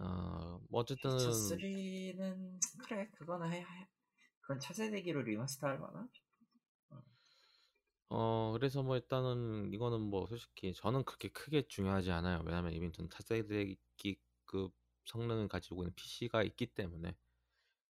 어, 0.03 0.59
뭐 0.69 0.81
어쨌든 0.81 1.09
위쳐 1.09 1.31
3는 1.31 2.59
그래 2.87 3.09
그거는 3.17 3.51
해, 3.51 3.61
해. 3.61 3.87
그건 4.41 4.59
차세대기로 4.59 5.21
리마스터 5.21 5.67
할 5.67 5.79
만하죠. 5.79 6.21
어 8.09 8.51
그래서 8.53 8.83
뭐 8.83 8.95
일단은 8.95 9.73
이거는 9.73 9.99
뭐 10.01 10.27
솔직히 10.27 10.73
저는 10.73 11.03
그렇게 11.03 11.29
크게 11.29 11.67
중요하지 11.67 12.11
않아요. 12.11 12.41
왜냐면 12.45 12.73
이벤트는 12.73 13.09
차세대기급 13.09 14.73
성능을 15.05 15.47
가지고 15.47 15.83
있는 15.83 15.93
PC가 15.95 16.43
있기 16.43 16.67
때문에 16.67 17.15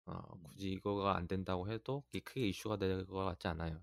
어 0.07 0.21
굳이 0.45 0.71
이거가 0.73 1.17
안 1.17 1.29
된다고 1.29 1.71
해도 1.71 2.05
크게 2.25 2.49
이슈가 2.49 2.79
될 2.79 3.07
것 3.07 3.25
같지 3.25 3.49
않아요. 3.49 3.83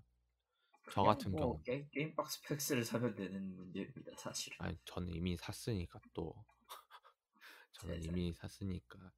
저 0.92 1.02
같은 1.02 1.32
뭐 1.32 1.40
경우. 1.40 1.62
게, 1.62 1.88
게임 1.90 2.14
박스 2.14 2.40
팩스를 2.42 2.84
사면 2.84 3.14
되는 3.14 3.54
문제입니다, 3.56 4.12
사실은. 4.16 4.56
아니 4.58 4.76
저는 4.84 5.10
이미 5.14 5.36
샀으니까 5.36 6.00
또. 6.14 6.34
저는 7.82 8.00
세상에. 8.00 8.20
이미 8.20 8.32
샀으니까. 8.32 9.12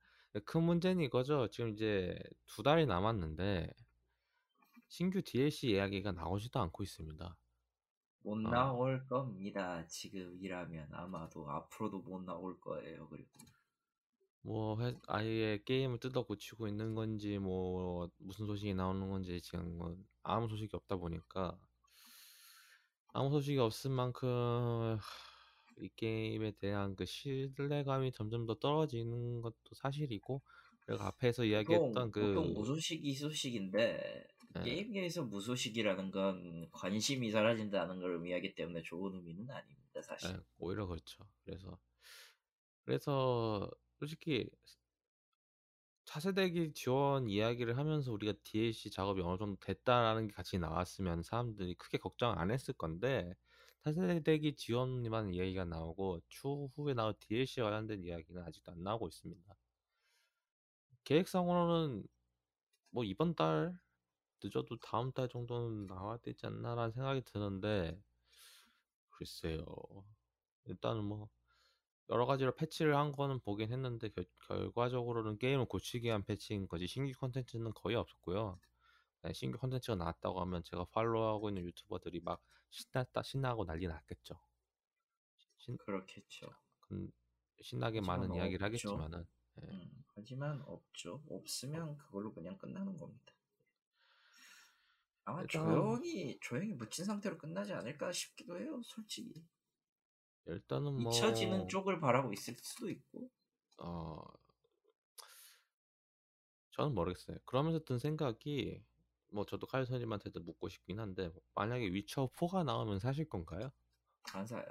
큰 0.44 0.62
문제는 0.62 1.05
이거죠. 1.05 1.48
지금 1.50 1.70
이제 1.70 2.18
두 2.46 2.62
달이 2.62 2.87
남았는데 2.87 3.70
신규 4.88 5.22
DLC 5.22 5.68
이야기가 5.70 6.12
나오지도 6.12 6.61
않고 6.61 6.83
있습니다. 6.83 7.37
못 8.22 8.46
어. 8.46 8.50
나올 8.50 9.07
겁니다. 9.07 9.87
지금이라면 9.87 10.88
아마도 10.92 11.48
앞으로도 11.50 12.00
못 12.00 12.22
나올 12.22 12.59
거예요. 12.61 13.09
그리고 13.09 13.29
뭐 14.40 14.81
회, 14.81 14.94
아예 15.07 15.62
게임을 15.64 16.00
뜯어 16.00 16.24
고치고 16.24 16.68
있는 16.68 16.94
건지 16.94 17.38
뭐 17.38 18.11
무슨 18.18 18.46
소식이 18.46 18.74
나오는 18.74 19.09
건지 19.09 19.40
지금 19.40 19.79
뭐 19.79 19.96
아무 20.22 20.48
소식이 20.48 20.74
없다 20.74 20.96
보니까 20.96 21.59
아무 23.12 23.31
소식이 23.31 23.59
없을 23.59 23.90
만큼 23.90 24.98
이 25.79 25.89
게임에 25.97 26.53
대한 26.53 26.97
그 26.97 27.05
신뢰감이 27.07 28.13
점점 28.13 28.47
더 28.47 28.55
떨어지는 28.55 29.41
것도 29.43 29.75
사실이고 29.75 30.43
그리고 30.87 31.03
앞에서 31.05 31.45
이야기했던 31.45 32.11
보통, 32.11 32.13
그 32.13 32.19
보통 32.19 32.53
무소식이 32.53 33.15
소식인데 33.15 34.27
네. 34.49 34.63
게임계에서 34.63 35.25
무소식이라는 35.25 36.11
건 36.11 36.69
관심이 36.73 37.31
사라진다는 37.31 38.01
걸 38.01 38.15
의미하기 38.15 38.55
때문에 38.55 38.83
좋은 38.83 39.15
의미는 39.15 39.51
아닙니다 39.51 40.01
사실. 40.03 40.37
네, 40.37 40.41
오히려 40.59 40.87
그렇죠. 40.87 41.29
그래서 41.45 41.79
그래서 42.85 43.71
솔직히 43.99 44.51
차세대기 46.05 46.73
지원 46.75 47.29
이야기를 47.31 47.77
하면서 47.79 48.13
우리가 48.13 48.35
DLC 48.45 48.91
작업이 48.91 49.23
어느 49.23 49.39
정도 49.39 49.57
됐다라는 49.61 50.29
게 50.29 50.35
같이 50.35 50.59
나왔으면 50.59 51.23
사람들이 51.23 51.75
크게 51.77 51.99
걱정 51.99 52.39
안 52.39 52.51
했을 52.51 52.75
건데 52.75 53.35
차세대기 53.85 54.57
지원이라는 54.57 55.35
이야기가 55.35 55.66
나오고 55.66 56.20
추후에 56.29 56.94
나올 56.94 57.12
DLC 57.20 57.61
관련된 57.61 58.03
이야기는 58.03 58.42
아직도 58.42 58.73
안 58.73 58.83
나오고 58.83 59.09
있습니다. 59.09 59.55
계획상으로는 61.05 62.03
뭐 62.90 63.05
이번 63.05 63.35
달 63.35 63.79
늦어도 64.42 64.79
다음 64.79 65.12
달 65.12 65.29
정도는 65.29 65.87
나와야 65.87 66.16
되지 66.18 66.47
않나라는 66.47 66.92
생각이 66.92 67.23
드는데 67.27 68.01
글쎄요. 69.11 69.66
일단은 70.64 71.05
뭐 71.05 71.29
여러 72.09 72.25
가지로 72.25 72.55
패치를 72.55 72.97
한 72.97 73.12
거는 73.12 73.40
보긴 73.40 73.70
했는데 73.70 74.09
결, 74.09 74.25
결과적으로는 74.47 75.37
게임을 75.38 75.66
고치기 75.66 76.07
위한 76.07 76.24
패치인 76.24 76.68
거지 76.68 76.87
신규 76.87 77.12
컨텐츠는 77.18 77.72
거의 77.74 77.97
없었고요. 77.97 78.59
네, 79.25 79.33
신규 79.33 79.57
컨텐츠가 79.57 79.97
나왔다고 79.97 80.39
하면 80.43 80.62
제가 80.64 80.85
팔로우하고 80.85 81.49
있는 81.49 81.64
유튜버들이 81.64 82.20
막 82.20 82.43
신났다 82.68 83.22
신나고 83.22 83.64
난리 83.64 83.87
났겠죠. 83.87 84.39
신, 85.57 85.79
그렇겠죠. 85.79 86.47
신나게 87.62 88.03
많은 88.03 88.35
이야기를 88.35 88.62
하겠지만은. 88.62 89.27
네. 89.55 89.66
음, 89.66 90.05
하지만 90.14 90.61
없죠. 90.66 91.22
없으면 91.31 91.97
그걸로 91.97 92.35
그냥 92.35 92.59
끝나는 92.59 92.99
겁니다. 92.99 93.33
아마 95.25 95.41
일단... 95.41 95.64
조용히 95.64 96.39
조용히 96.41 96.75
묻힌 96.75 97.07
상태로 97.07 97.39
끝나지 97.39 97.72
않을까 97.72 98.12
싶기도 98.12 98.59
해요. 98.59 98.83
솔직히. 98.85 99.43
일단은 100.45 101.01
뭐 101.01 101.11
잊혀지는 101.11 101.68
쪽을 101.68 101.99
바라고 101.99 102.31
있을 102.35 102.55
수도 102.57 102.91
있고. 102.91 103.31
어 103.79 104.22
저는 106.72 106.95
모르겠어요. 106.95 107.39
그러면서 107.47 107.83
든 107.85 107.99
생각이 107.99 108.85
뭐 109.35 109.45
저도 109.45 109.66
카이 109.66 109.85
선님한테도 109.85 110.41
묻고 110.41 110.68
싶긴 110.68 111.01
한데 111.01 111.32
만약에 111.57 111.87
위쳐 111.93 112.28
4가 112.37 112.64
나오면 112.64 113.01
사실 113.01 113.28
건가요? 113.28 113.72
안 114.32 114.47
사요. 114.47 114.64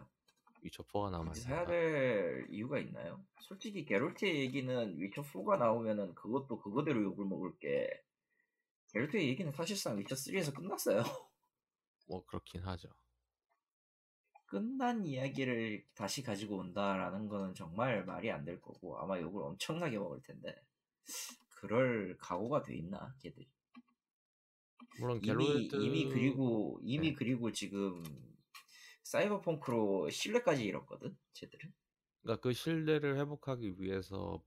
위쳐 0.62 0.84
4가 0.84 1.12
나오면 1.12 1.34
사야 1.34 1.66
될 1.66 2.48
이유가 2.50 2.80
있나요? 2.80 3.26
솔직히 3.42 3.84
게롤트의 3.84 4.40
얘기는 4.40 4.98
위쳐 5.00 5.22
4가 5.22 5.58
나오면은 5.60 6.16
그것도 6.16 6.60
그거대로 6.62 7.04
욕을 7.04 7.26
먹을 7.26 7.58
게 7.60 7.90
갤럭의 8.94 9.28
얘기는 9.28 9.52
사실상 9.52 9.98
위쳐 10.00 10.16
3에서 10.16 10.56
끝났어요. 10.56 11.04
뭐 12.08 12.24
그렇긴 12.26 12.62
하죠. 12.62 12.90
끝난 14.46 15.06
이야기를 15.06 15.84
다시 15.96 16.22
가지고 16.24 16.58
온다라는 16.58 17.28
거는 17.28 17.54
정말 17.56 18.06
말이 18.06 18.32
안 18.32 18.46
될 18.46 18.62
거고 18.62 18.98
아마 19.00 19.20
욕을 19.20 19.42
엄청나게 19.44 19.98
먹을 19.98 20.22
텐데 20.22 20.56
그럴 21.50 22.16
각오가 22.20 22.62
돼 22.62 22.76
있나 22.76 23.14
걔들이 23.20 23.50
물론 25.00 25.20
이미 25.22 25.26
갤로이드 25.26 25.76
이미 25.78 26.10
그리고 26.10 26.80
이미 26.84 27.10
네. 27.10 27.16
그리고 27.16 27.52
지금 27.52 28.04
사이버펑크로 29.04 30.10
신뢰까지 30.10 30.64
잃었거든 30.64 31.16
쟤들은? 31.34 31.74
그러니까 32.22 32.42
그 32.42 32.54
신뢰를 32.54 33.18
회복하기 33.18 33.76
위해서 33.80 34.44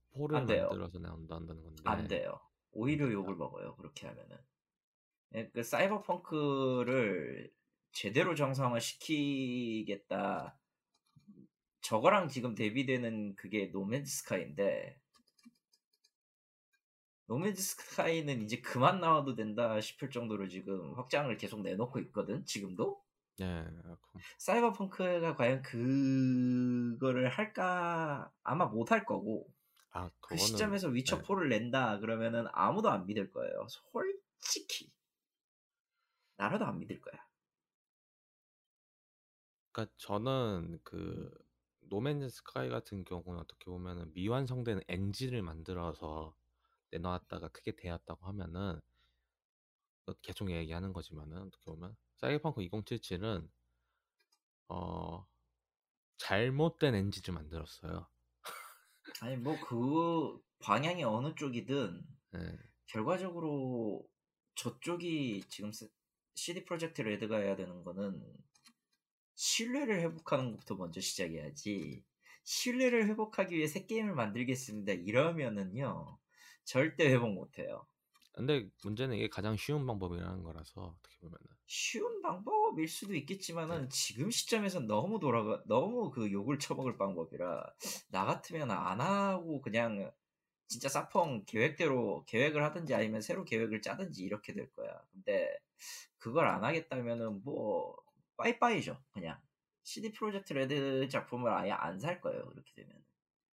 돼요. 0.47 0.69
만들어서 0.69 0.99
나온다는 0.99 1.63
건데. 1.63 1.83
안 1.85 2.09
돼요. 2.09 2.41
오히려 2.73 3.11
욕을 3.13 3.37
먹어요 3.37 3.77
그렇게 3.77 4.07
하면은. 4.07 4.37
예, 5.35 5.49
그 5.51 5.63
사이버펑크를 5.63 7.53
제대로 7.93 8.35
정상화 8.35 8.81
시키겠다. 8.81 10.59
저거랑 11.83 12.29
지금 12.29 12.55
대비되는 12.55 13.37
그게 13.37 13.67
노맨즈 13.67 14.11
스카이인데 14.11 14.99
노맨즈 17.27 17.61
스카이는 17.61 18.43
이제 18.43 18.61
그만 18.61 19.01
나와도 19.01 19.35
된다 19.35 19.81
싶을 19.81 20.11
정도로 20.11 20.49
지금 20.49 20.95
확장을 20.95 21.35
계속 21.37 21.62
내놓고 21.62 21.99
있거든 22.01 22.45
지금도? 22.45 23.03
예, 23.41 23.66
사이버펑크가 24.39 25.37
과연 25.37 25.62
그거를 25.62 27.29
할까? 27.29 28.33
아마 28.43 28.66
못할 28.66 29.05
거고. 29.05 29.47
아그 29.91 30.12
그거는 30.20 30.39
시점에서 30.39 30.89
위쳐 30.89 31.16
네. 31.16 31.22
4를 31.22 31.49
낸다 31.49 31.99
그러면은 32.01 32.47
아무도 32.53 32.91
안 32.91 33.07
믿을 33.07 33.31
거예요. 33.31 33.66
솔직히. 33.68 34.93
나라도 36.37 36.66
안 36.66 36.79
믿을 36.79 37.01
거야. 37.01 37.27
그러니까 39.72 39.95
저는 39.99 40.79
그 40.83 41.31
노맨즈 41.81 42.29
스카이 42.29 42.68
같은 42.68 43.05
경우는 43.05 43.41
어떻게 43.41 43.66
보면은 43.66 44.12
미완성된 44.14 44.83
엔진을 44.89 45.43
만들어서 45.43 46.35
내놓았다가 46.99 47.49
크게 47.49 47.77
되었다고 47.77 48.27
하면은 48.27 48.81
어, 50.07 50.13
계속 50.23 50.51
얘기하는 50.51 50.93
거지만은 50.93 51.43
어떻게 51.43 51.65
보면 51.71 51.97
사이버펑크 52.17 52.63
2077은 52.63 53.49
어 54.69 55.27
잘못된 56.19 56.95
엔진을 56.97 57.35
만들었어요. 57.41 58.09
아니 59.21 59.37
뭐 59.37 59.59
그 59.61 60.41
방향이 60.61 61.05
어느 61.05 61.35
쪽이든 61.35 62.03
예. 62.35 62.59
결과적으로 62.87 64.09
저쪽이 64.57 65.45
지금 65.49 65.73
스- 65.73 65.91
CD 66.37 66.65
프로젝트 66.65 67.03
레드가 67.03 67.39
해야 67.39 67.57
되는 67.57 67.85
거는 67.85 68.23
신뢰를 69.37 70.01
회복하는 70.01 70.51
것부터 70.53 70.75
먼저 70.75 71.01
시작해야지. 71.01 72.05
신뢰를 72.45 73.07
회복하기 73.09 73.55
위해 73.57 73.67
새 73.69 73.87
게임을 73.87 74.15
만들겠습니다. 74.15 74.93
이러면은요 74.95 76.19
절대 76.67 77.11
회복 77.12 77.33
못해요. 77.33 77.87
근데 78.33 78.69
문제는 78.85 79.17
이게 79.17 79.29
가장 79.29 79.57
쉬운 79.57 79.85
방법이라는 79.87 80.43
거라서 80.45 80.95
어떻게 80.99 81.19
보면은 81.19 81.41
쉬운 81.67 82.23
방법일 82.23 82.87
수도 82.89 83.14
있겠지만은 83.14 83.83
네. 83.83 83.89
지금 83.89 84.31
시점에선 84.31 84.87
너무 84.87 85.19
돌아가 85.19 85.62
너무 85.67 86.11
그 86.11 86.31
욕을 86.31 86.59
처먹을 86.59 86.97
방법이라 86.97 87.75
나 88.11 88.25
같으면 88.25 88.71
안 88.71 89.01
하고 89.01 89.61
그냥 89.62 90.12
진짜 90.69 90.89
사펑 90.89 91.45
계획대로 91.47 92.25
계획을 92.27 92.64
하든지 92.64 92.95
아니면 92.95 93.21
새로 93.23 93.45
계획을 93.45 93.83
짜든지 93.83 94.23
이렇게 94.25 94.55
될 94.55 94.71
거야. 94.73 95.03
근데 95.12 95.59
그걸 96.19 96.49
안 96.49 96.64
하겠다면은 96.64 97.45
뭐 97.45 97.97
빠이빠이죠. 98.37 99.05
그냥 99.12 99.41
CD 99.85 100.12
프로젝트 100.12 100.53
레드 100.55 101.09
작품을 101.09 101.53
아예 101.53 101.73
안 101.73 102.01
살 102.01 102.21
거예요. 102.21 102.47
그렇게 102.49 102.73
되면 102.75 103.05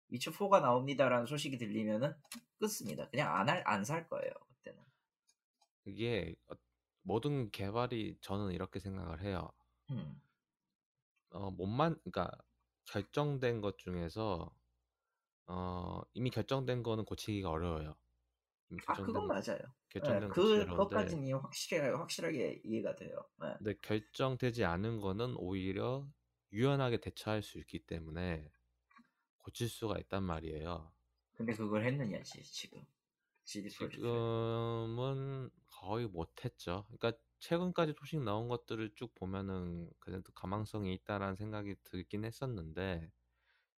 위쳐 0.10 0.32
4가 0.32 0.60
나옵니다라는 0.62 1.26
소식이 1.28 1.58
들리면은 1.58 2.14
끊습니다. 2.60 3.10
그냥 3.10 3.36
안 3.36 3.48
할 3.50 3.64
안 3.68 3.84
살 3.84 4.08
거예요. 4.10 4.32
그때는. 4.50 4.84
이게 5.86 6.36
어- 6.48 6.56
모든 7.02 7.52
개발이 7.52 8.18
저는 8.22 8.54
이렇게 8.54 8.80
생각을 8.80 9.22
해요. 9.22 9.52
음. 9.92 10.22
어, 11.32 11.52
못만, 11.52 11.96
그러니까 12.04 12.32
결정된 12.86 13.62
것 13.62 13.78
중에서 13.78 14.56
어, 15.48 16.02
이미 16.14 16.30
결정된 16.30 16.84
거는 16.84 17.06
고치기가 17.06 17.50
어려워요. 17.50 17.96
아 18.88 18.94
그건 19.02 19.28
맞아요. 19.28 19.60
결정된 19.90 20.30
네, 20.30 20.34
그 20.34 20.42
어려운데, 20.62 20.76
것까지는 20.76 21.34
확실하게 21.40 21.96
확실하게 21.98 22.62
이해가 22.64 22.96
돼요. 22.96 23.18
네. 23.42 23.56
근데 23.58 23.74
결정되지 23.82 24.64
않은 24.66 25.00
거는 25.02 25.36
오히려 25.38 26.08
유연하게 26.52 26.98
대처할 27.02 27.44
수 27.44 27.58
있기 27.60 27.86
때문에 27.86 28.50
고칠 29.50 29.68
수가 29.68 29.98
있단 29.98 30.24
말이에요. 30.24 30.94
근데 31.36 31.54
그걸 31.56 31.86
했느냐지 31.86 32.44
지금. 32.44 32.86
지금은 33.68 35.50
거의 35.68 36.08
못했죠. 36.08 36.86
그러니까 36.88 37.14
최근까지 37.40 37.94
소식 37.98 38.22
나온 38.22 38.48
것들을 38.48 38.92
쭉 38.96 39.14
보면은 39.16 39.90
그래도 40.00 40.32
가망성이 40.34 40.94
있다라는 40.96 41.36
생각이 41.36 41.76
들긴 41.84 42.26
했었는데 42.26 43.12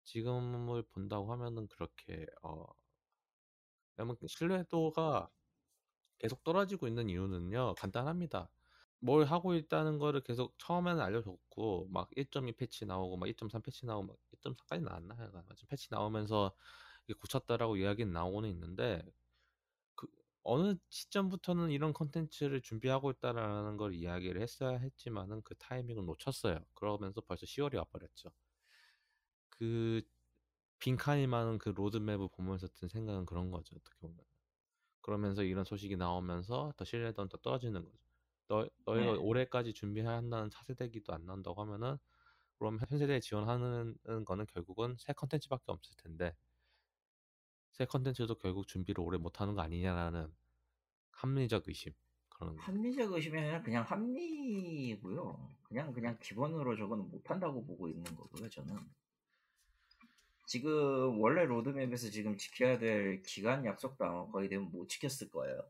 지금을 0.05 0.85
본다고 0.85 1.33
하면은 1.33 1.69
그렇게 1.69 2.27
어 2.43 2.65
왜냐면 3.97 4.17
그 4.19 4.27
신뢰도가 4.29 5.31
계속 6.19 6.45
떨어지고 6.45 6.89
있는 6.89 7.09
이유는요 7.11 7.75
간단합니다. 7.77 8.51
뭘 9.01 9.25
하고 9.25 9.55
있다는 9.55 9.99
거를 9.99 10.23
계속 10.23 10.59
처음에는 10.59 11.01
알려줬고 11.03 11.89
막 11.91 12.11
1.2 12.17 12.53
패치 12.53 12.87
나오고 12.87 13.19
막2.3 13.19 13.63
패치 13.63 13.87
나오고 13.87 14.07
막 14.09 14.17
1.4까지 14.33 14.83
나왔나 14.85 15.15
해가 15.15 15.45
지금 15.57 15.69
패치 15.71 15.89
나오면서 15.91 16.55
이게 17.09 17.15
고쳤다라고 17.19 17.77
이야기는 17.79 18.13
나오고는 18.13 18.51
있는데 18.51 19.03
그 19.97 20.09
어느 20.43 20.77
시점부터는 20.91 21.71
이런 21.71 21.93
컨텐츠를 21.95 22.63
준비하고 22.63 23.11
있다라는 23.13 23.77
걸 23.77 23.95
이야기를 23.95 24.43
했어야 24.43 24.79
했지만은 24.79 25.43
그 25.45 25.55
타이밍을 25.57 26.05
놓쳤어요. 26.07 26.67
그러면서 26.75 27.21
벌써 27.23 27.47
10월이 27.47 27.77
와버렸죠. 27.79 28.31
그 29.51 30.03
빈칸이 30.81 31.27
많은 31.27 31.59
그 31.59 31.71
로드맵을 31.71 32.29
보면서 32.37 32.69
든 32.69 32.89
생각은 32.89 33.27
그런 33.27 33.51
거죠. 33.51 33.77
어떻게 33.77 33.97
보면. 34.01 34.19
그러면서 35.03 35.45
이런 35.45 35.65
소식이 35.65 35.97
나오면서 35.97 36.75
더 36.77 36.85
신뢰도는 36.85 37.29
더 37.31 37.39
떨어지는 37.39 37.85
거죠. 37.85 38.10
너, 38.51 38.69
너희가 38.85 39.13
네. 39.13 39.19
올해까지 39.19 39.73
준비해야 39.73 40.11
한다는 40.11 40.51
차세대기도 40.51 41.13
안 41.15 41.25
나온다고 41.25 41.63
하면은 41.63 41.97
그럼 42.59 42.81
현 42.81 42.99
세대에 42.99 43.21
지원하는 43.21 43.97
거는 44.27 44.45
결국은 44.47 44.97
새 44.99 45.13
컨텐츠밖에 45.13 45.67
없을 45.69 45.97
텐데 45.97 46.35
새 47.71 47.85
컨텐츠도 47.85 48.35
결국 48.39 48.67
준비를 48.67 49.05
오래 49.05 49.19
못하는 49.19 49.55
거 49.55 49.63
아니냐라는 49.63 50.35
합리적 51.13 51.69
의심 51.69 51.93
그런 52.29 52.57
거. 52.57 52.63
합리적 52.63 53.13
의심이 53.13 53.39
아니라 53.39 53.63
그냥 53.63 53.85
합리고요. 53.85 55.49
그냥 55.63 55.93
그냥 55.93 56.19
기본으로 56.21 56.77
저거는 56.77 57.09
못한다고 57.09 57.65
보고 57.65 57.89
있는 57.89 58.03
거고요. 58.17 58.49
저는 58.51 58.77
지금 60.47 61.21
원래 61.21 61.45
로드맵에서 61.45 62.11
지금 62.11 62.37
지켜야 62.37 62.81
될 62.81 63.23
기간 63.23 63.65
약속도 63.65 64.05
아마 64.05 64.27
거의 64.27 64.49
되면 64.49 64.73
못 64.73 64.89
지켰을 64.89 65.31
거예요. 65.31 65.63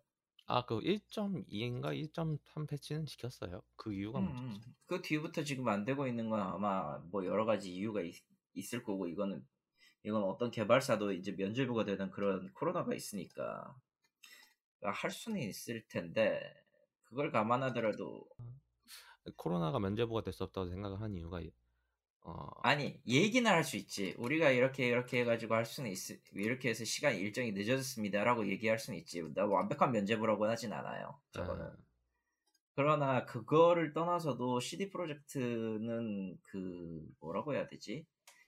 아, 0.51 0.67
그 0.67 0.81
1.2인가 0.81 1.93
1.3 1.95 2.67
패치는 2.67 3.07
지켰어요. 3.07 3.63
그 3.77 3.93
이유가 3.95 4.19
음, 4.19 4.25
뭐지? 4.25 4.43
음. 4.43 4.61
그 4.87 5.01
뒤부터 5.03 5.45
지금 5.45 5.69
안 5.69 5.85
되고 5.85 6.07
있는 6.07 6.29
건 6.31 6.41
아마 6.41 6.99
뭐 7.11 7.25
여러 7.25 7.45
가지 7.45 7.73
이유가 7.73 8.01
있, 8.03 8.17
있을 8.55 8.83
거고 8.83 9.07
이거는 9.09 9.47
이건 10.05 10.25
어떤 10.25 10.51
개발사도 10.51 11.13
이제 11.13 11.33
면죄부가 11.33 11.85
되는 11.85 12.11
그런 12.11 12.53
코로나가 12.55 12.95
있으니까 12.95 13.77
할 14.83 15.11
수는 15.11 15.41
있을 15.41 15.87
텐데 15.89 16.41
그걸 17.05 17.31
감안하더라도 17.31 18.29
코로나가 19.37 19.79
면제부가 19.79 20.23
될 20.23 20.33
수 20.33 20.45
없다고 20.45 20.69
생각을 20.69 21.01
한 21.01 21.15
이유가 21.17 21.41
어, 22.23 22.49
아니 22.63 23.01
얘기는 23.07 23.51
할 23.51 23.65
수 23.65 23.77
있지. 23.77 24.15
우리가 24.19 24.51
이렇게 24.51 24.87
이렇게 24.89 25.21
해가지고 25.21 25.55
할 25.55 25.65
수는 25.67 25.91
있 25.91 25.99
이렇게 26.35 26.69
해서 26.71 26.85
시간 26.85 27.15
일정이 27.17 27.53
늦어졌습니다라고 27.53 28.49
얘기할 28.49 28.79
수는 28.79 28.99
있지. 29.01 29.23
나 29.35 29.47
완벽한 29.47 29.93
면제부라고 29.93 30.47
하진 30.47 30.73
않아요 30.73 31.19
저거는. 31.33 31.65
아, 31.67 31.77
그러나 32.75 33.25
그거를 33.27 33.93
떠나서도 33.93 34.61
CD 34.61 34.91
프로젝트는 34.91 36.39
그 36.45 37.07
뭐라고 37.21 37.55
해야 37.55 37.67
되지? 37.69 38.07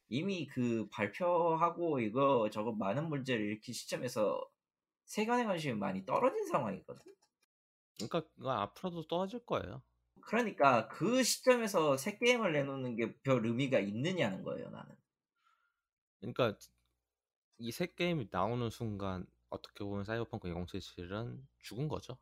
이미 0.09 0.47
그 0.47 0.89
발표하고 0.91 2.01
이거 2.01 2.49
저거 2.51 2.73
많은 2.73 3.09
문제를 3.09 3.45
일으킨 3.47 3.75
시점에서 3.75 4.45
세간의 5.07 5.47
관심이 5.47 5.75
많이 5.75 6.05
떨어진 6.07 6.47
상황이거든? 6.49 7.13
그러니까 7.97 8.29
앞으로도 8.63 9.07
떨어질 9.07 9.41
거예요. 9.47 9.83
그러니까 10.23 10.89
그 10.89 11.23
시점에서 11.23 11.97
새 11.97 12.19
게임을 12.19 12.53
내놓는 12.53 12.97
게 12.97 13.15
별 13.23 13.45
의미가 13.47 13.79
있느냐는 13.81 14.43
거예요 14.45 14.71
나는 14.71 14.97
그러니까 16.21 16.57
이 17.59 17.71
새 17.73 17.87
게임이 17.87 18.29
나오는 18.31 18.71
순간 18.71 19.27
어떻게 19.51 19.85
보면 19.85 20.05
사이버펑크 20.05 20.49
2077은 20.49 21.39
죽은 21.63 21.89
거죠. 21.89 22.19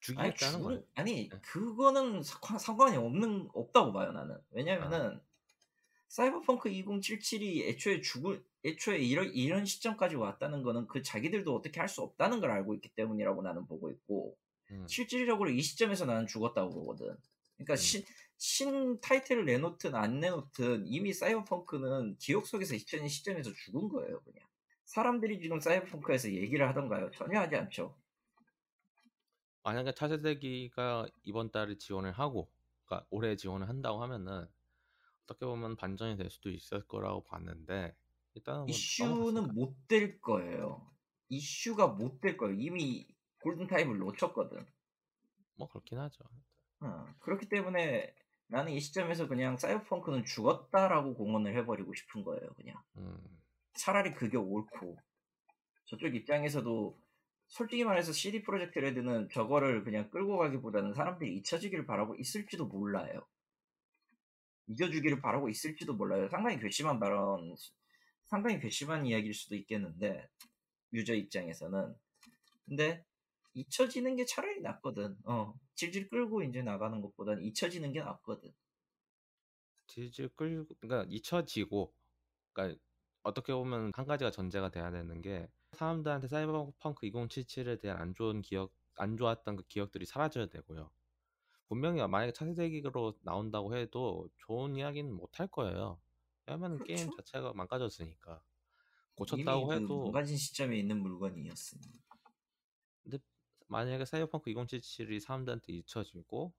죽이겠다는 0.00 0.52
죽은, 0.58 0.62
거예요. 0.64 0.82
아니 0.94 1.28
네. 1.28 1.40
그거는 1.42 2.22
사- 2.22 2.58
상관이 2.58 2.96
없는 2.96 3.48
없다고 3.54 3.92
봐요 3.92 4.12
나는. 4.12 4.38
왜냐면은 4.50 5.20
사이버펑크 6.08 6.68
2077이 6.70 7.62
애초에 7.68 8.00
죽을 8.02 8.44
애초에 8.64 8.98
이런 8.98 9.32
이런 9.32 9.64
시점까지 9.64 10.16
왔다는 10.16 10.62
거는 10.62 10.86
그 10.86 11.02
자기들도 11.02 11.54
어떻게 11.54 11.80
할 11.80 11.88
수 11.88 12.02
없다는 12.02 12.40
걸 12.40 12.50
알고 12.50 12.74
있기 12.74 12.90
때문이라고 12.94 13.42
나는 13.42 13.66
보고 13.66 13.90
있고 13.90 14.36
음, 14.72 14.86
실질적으로 14.86 15.50
이 15.50 15.62
시점에서 15.62 16.06
나는 16.06 16.26
죽었다고 16.26 16.70
보거든. 16.74 17.16
그러니까 17.56 17.74
음. 17.74 17.76
신, 17.76 18.04
신 18.38 19.00
타이틀을 19.00 19.44
내놓든 19.46 19.94
안 19.94 20.20
내놓든 20.20 20.86
이미 20.86 21.12
사이버펑크는 21.12 22.16
기억 22.18 22.46
속에서 22.46 22.74
잊혀진 22.74 23.08
시점에서 23.08 23.52
죽은 23.52 23.88
거예요, 23.88 24.20
그냥. 24.22 24.46
사람들이 24.86 25.40
지금 25.40 25.60
사이버펑크에서 25.60 26.32
얘기를 26.32 26.68
하던가요? 26.68 27.10
전혀 27.12 27.40
하지 27.40 27.56
않죠. 27.56 27.96
만약에 29.64 29.92
차세대기가 29.94 31.08
이번 31.24 31.50
달에 31.50 31.76
지원을 31.76 32.12
하고, 32.12 32.50
그러니까 32.84 33.06
올해 33.10 33.36
지원을 33.36 33.68
한다고 33.68 34.02
하면은 34.02 34.46
어떻게 35.24 35.46
보면 35.46 35.76
반전이 35.76 36.16
될 36.16 36.30
수도 36.30 36.50
있을 36.50 36.86
거라고 36.88 37.24
봤는데 37.24 37.96
일단은 38.34 38.68
뭐 38.68 38.76
이슈는. 38.76 39.54
못 39.54 39.76
될 39.88 40.20
거예요. 40.20 40.90
이슈가 41.28 41.88
못 41.88 42.20
될 42.20 42.36
거예요. 42.36 42.54
이미 42.58 43.06
골든타임을 43.42 43.98
놓쳤거든. 43.98 44.64
뭐 45.56 45.68
그렇긴 45.68 45.98
하죠. 45.98 46.24
어, 46.80 47.06
그렇기 47.20 47.48
때문에 47.48 48.14
나는 48.48 48.72
이 48.72 48.80
시점에서 48.80 49.28
그냥 49.28 49.56
사이버펑크는 49.56 50.24
죽었다라고 50.24 51.14
공언을 51.14 51.56
해버리고 51.56 51.94
싶은 51.94 52.22
거예요, 52.24 52.52
그냥. 52.54 52.76
음, 52.98 53.18
차라리 53.74 54.14
그게 54.14 54.36
옳고 54.36 54.98
저쪽 55.86 56.14
입장에서도 56.14 56.98
솔직히 57.48 57.84
말해서 57.84 58.12
CD 58.12 58.42
프로젝트 58.42 58.78
레드는 58.78 59.28
저거를 59.30 59.84
그냥 59.84 60.10
끌고 60.10 60.38
가기보다는 60.38 60.94
사람들이 60.94 61.36
잊혀지기를 61.36 61.86
바라고 61.86 62.14
있을지도 62.14 62.66
몰라요. 62.66 63.26
잊어주기를 64.68 65.20
바라고 65.20 65.48
있을지도 65.48 65.94
몰라요. 65.94 66.28
상당히 66.28 66.58
괘씸한 66.58 66.98
발언, 66.98 67.54
상당히 68.26 68.58
괘씸한 68.58 69.06
이야기일 69.06 69.34
수도 69.34 69.54
있겠는데 69.56 70.28
유저 70.94 71.14
입장에서는 71.14 71.94
근데 72.66 73.04
잊혀지는 73.54 74.16
게 74.16 74.24
차라리 74.24 74.60
낫거든. 74.62 75.16
어, 75.24 75.54
질질 75.74 76.08
끌고 76.08 76.42
이제 76.42 76.62
나가는 76.62 77.00
것보다는 77.00 77.42
잊혀지는 77.44 77.92
게 77.92 78.00
낫거든. 78.02 78.52
질질 79.86 80.28
끌고 80.30 80.74
그러니까 80.80 81.08
잊혀지고 81.10 81.92
그러니까 82.52 82.80
어떻게 83.22 83.52
보면 83.54 83.92
한 83.94 84.06
가지가 84.06 84.30
전제가 84.30 84.70
돼야 84.70 84.90
되는 84.90 85.20
게 85.22 85.48
사람들한테 85.72 86.28
사이버펑크 86.28 87.06
2077에 87.06 87.80
대한 87.80 87.98
안 88.00 88.14
좋은 88.14 88.42
기억 88.42 88.72
안 88.96 89.16
좋았던 89.16 89.56
그 89.56 89.62
기억들이 89.68 90.04
사라져야 90.06 90.46
되고요. 90.46 90.90
분명히 91.68 92.06
만약에 92.06 92.32
차세대기로 92.32 93.18
나온다고 93.22 93.76
해도 93.76 94.28
좋은 94.38 94.76
이야기는 94.76 95.12
못 95.14 95.40
할 95.40 95.48
거예요. 95.48 96.00
왜냐면 96.46 96.78
그렇죠. 96.78 96.84
게임 96.84 97.10
자체가 97.16 97.52
망가졌으니까 97.54 98.42
고쳤다고 99.14 99.66
그 99.68 99.74
해도 99.74 100.02
망가진 100.04 100.36
시점에 100.36 100.78
있는 100.78 101.00
물건이었으니. 101.02 101.82
근데 103.02 103.18
만약에 103.72 104.04
사이버펑크 104.04 104.50
2077이 104.50 105.18
사람들한테 105.20 105.72
잊혀지고 105.72 106.52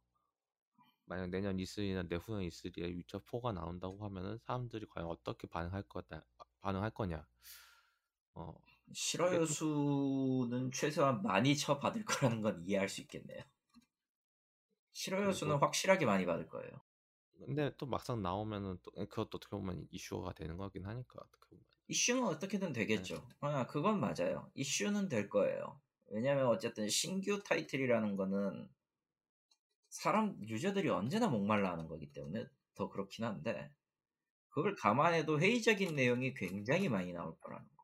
만약 1.05 1.29
내년 1.29 1.57
E3나 1.57 2.07
내후년 2.09 2.41
E3에 2.47 2.95
위쳐 2.95 3.19
4가 3.19 3.53
나온다고 3.53 4.03
하면은 4.03 4.39
사람들이 4.39 4.87
과연 4.89 5.07
어떻게 5.09 5.47
반응할 5.47 5.83
거다 5.83 6.25
반응할 6.61 6.89
거냐. 6.91 7.27
어, 8.33 8.55
이게 8.87 9.45
수는 9.45 10.71
최소한 10.71 11.21
많이 11.21 11.55
쳐 11.55 11.77
받을 11.77 12.03
거라는 12.03 12.41
건 12.41 12.63
이해할 12.65 12.89
수 12.89 13.01
있겠네요. 13.01 13.43
그리고- 15.05 15.31
수는 15.33 15.57
확실하게 15.57 16.05
많이 16.05 16.25
받을 16.25 16.47
거예요. 16.47 16.71
근데 17.45 17.75
또 17.77 17.85
막상 17.85 18.21
나오면은 18.21 18.79
또 18.81 18.91
그것도 18.91 19.37
어떻게 19.37 19.49
보면 19.55 19.87
이슈가 19.91 20.33
되는 20.33 20.57
거긴 20.57 20.85
하니까 20.85 21.19
어떻게 21.19 21.49
보면 21.49 21.63
이슈는 21.89 22.23
어떻게든 22.23 22.73
되겠죠. 22.73 23.15
네. 23.15 23.35
아, 23.41 23.67
그건 23.67 23.99
맞아요. 23.99 24.49
이슈는 24.55 25.09
될 25.09 25.29
거예요. 25.29 25.82
왜냐면 26.13 26.45
어쨌든 26.45 26.87
신규 26.87 27.41
타이틀이라는 27.41 28.15
거는 28.15 28.69
사람 29.89 30.37
유저들이 30.47 30.87
언제나 30.89 31.27
목말라 31.27 31.71
하는 31.71 31.87
거기 31.87 32.11
때문에 32.11 32.45
더 32.75 32.87
그렇긴 32.87 33.25
한데 33.25 33.73
그걸 34.49 34.75
감안해도 34.75 35.39
회의적인 35.39 35.95
내용이 35.95 36.35
굉장히 36.35 36.87
많이 36.87 37.11
나올 37.13 37.35
거라는 37.39 37.67
거. 37.75 37.83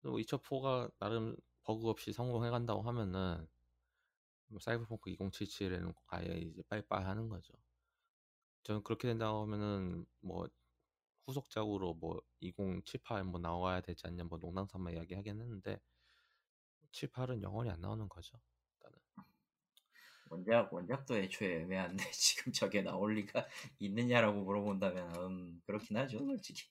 그리고 0.00 0.16
위쳐 0.16 0.38
4가 0.38 0.90
나름 0.98 1.36
버그 1.62 1.88
없이 1.88 2.12
성공해 2.12 2.50
간다고 2.50 2.82
하면은 2.82 3.46
뭐 4.48 4.58
사이버펑크 4.58 5.08
2077에는 5.12 5.94
아예 6.08 6.38
이제 6.38 6.62
빠이빠이 6.68 7.04
하는 7.04 7.28
거죠. 7.28 7.54
저는 8.64 8.82
그렇게 8.82 9.06
된다고 9.06 9.42
하면은 9.42 10.04
뭐 10.20 10.48
후속작으로 11.26 11.94
뭐 11.94 12.20
2078 12.42 13.22
뭐 13.22 13.38
나와야 13.38 13.80
되지 13.80 14.08
않냐 14.08 14.24
뭐 14.24 14.38
농담삼아 14.38 14.90
이야기 14.90 15.14
하긴 15.14 15.40
했는데 15.40 15.80
78은 16.92 17.42
영원히 17.42 17.70
안 17.70 17.80
나오는 17.80 18.08
거죠. 18.08 18.38
일단은 18.76 18.98
원작 20.30 20.72
원작도 20.72 21.16
애초에 21.18 21.60
애매한데 21.62 22.04
지금 22.12 22.52
저게 22.52 22.82
나올 22.82 23.14
리가 23.14 23.46
있느냐라고 23.78 24.42
물어본다면 24.42 25.14
음 25.16 25.62
그렇긴 25.66 25.96
하죠 25.96 26.18
솔직히. 26.24 26.68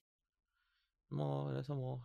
뭐 1.09 1.45
그래서 1.45 1.73
뭐 1.75 2.01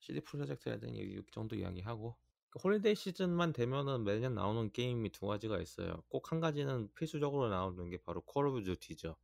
CD 0.00 0.20
프로젝트에 0.20 0.78
대한 0.78 0.94
이 0.96 1.20
정도 1.32 1.56
이야기하고 1.56 2.16
그 2.50 2.58
holiday 2.60 2.94
시즌만 2.94 3.52
되면은 3.52 4.04
매년 4.04 4.34
나오는 4.34 4.70
게임이 4.72 5.10
두 5.12 5.26
가지가 5.26 5.60
있어요. 5.60 6.02
꼭 6.08 6.32
한 6.32 6.40
가지는 6.40 6.92
필수적으로 6.94 7.48
나오는 7.48 7.90
게 7.90 7.98
바로 7.98 8.22
콜 8.22 8.46
오브 8.48 8.62
듀티죠. 8.64 9.16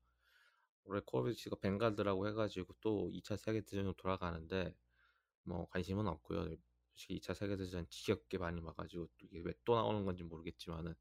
올해 0.84 1.00
콜 1.06 1.22
오브 1.22 1.34
듀티가 1.34 1.56
뱅가드라고 1.60 2.28
해가지고 2.28 2.74
또 2.80 3.10
2차 3.12 3.36
세계 3.36 3.62
대전으로 3.62 3.94
돌아가는데 3.94 4.74
뭐 5.44 5.68
관심은 5.70 6.06
없고요. 6.08 6.56
솔직히 6.94 7.16
2차 7.16 7.34
세계대전 7.34 7.86
지겹게 7.90 8.38
많이 8.38 8.60
봐가지고 8.62 9.06
또 9.18 9.26
이게 9.26 9.40
왜 9.40 9.54
또 9.64 9.74
나오는 9.76 10.04
건지 10.04 10.24
모르겠지만은 10.24 10.94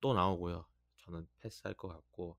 또 0.00 0.14
나오고요. 0.14 0.66
저는 0.98 1.28
패스할 1.40 1.74
것 1.74 1.88
같고 1.88 2.38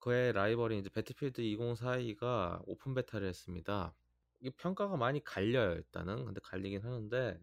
그의 0.00 0.32
라이벌인 0.34 0.80
이제 0.80 0.90
배틀필드 0.90 1.40
2042가 1.42 2.62
open 2.66 2.92
beta를 2.94 3.26
했습니다. 3.28 3.96
이게 4.40 4.50
평가가 4.50 4.96
많이 4.98 5.22
갈려요 5.24 5.72
일단은 5.76 6.24
근데 6.26 6.40
갈리긴 6.42 6.82
하는데 6.82 7.40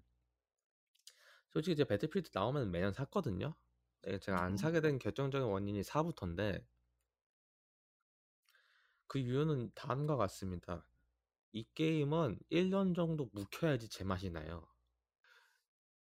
솔직히 1.50 1.74
이제 1.74 1.84
배틀필드 1.86 2.30
나오면 2.34 2.72
매년 2.72 2.94
샀거든요. 2.94 3.56
네, 4.04 4.20
제가 4.20 4.42
안 4.42 4.54
음. 4.54 4.58
사게 4.58 4.82
된 4.82 5.00
결정적인 5.00 5.48
원인이 5.48 5.84
4부터인데 5.84 6.66
그 9.08 9.20
이유는 9.20 9.72
다음과 9.76 10.16
같습니다. 10.16 10.89
이 11.52 11.66
게임은 11.74 12.39
1년 12.52 12.95
정도 12.95 13.30
묵혀야지 13.34 13.89
제맛이 13.89 14.30
나요. 14.30 14.68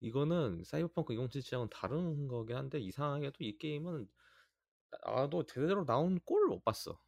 이거는 0.00 0.64
사이버펑크 0.64 1.14
2077이랑은 1.14 1.68
다른 1.70 2.28
거긴 2.28 2.56
한데 2.56 2.78
이상하게도 2.80 3.36
이 3.40 3.58
게임은 3.58 4.08
나도 5.04 5.44
제대로 5.46 5.84
나온 5.84 6.18
꼴을 6.24 6.48
못 6.48 6.64
봤어. 6.64 6.98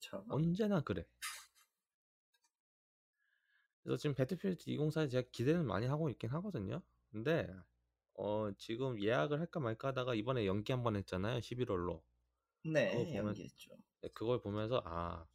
저 0.00 0.24
언제나 0.28 0.80
그래. 0.80 1.04
그래서 3.82 3.96
지금 3.98 4.14
배틀필드 4.14 4.70
2042 4.70 5.10
제가 5.10 5.28
기대는 5.32 5.66
많이 5.66 5.86
하고 5.86 6.08
있긴 6.08 6.30
하거든요. 6.30 6.82
근데 7.10 7.52
어 8.14 8.50
지금 8.58 9.00
예약을 9.02 9.40
할까 9.40 9.58
말까 9.60 9.88
하다가 9.88 10.14
이번에 10.14 10.46
연기 10.46 10.72
한 10.72 10.82
번 10.84 10.96
했잖아요. 10.96 11.40
11월로. 11.40 12.00
그거 12.62 12.72
네 12.72 12.94
보면- 12.94 13.26
연기했죠. 13.26 13.76
그걸 14.14 14.40
보면서 14.40 14.80
아, 14.84 15.26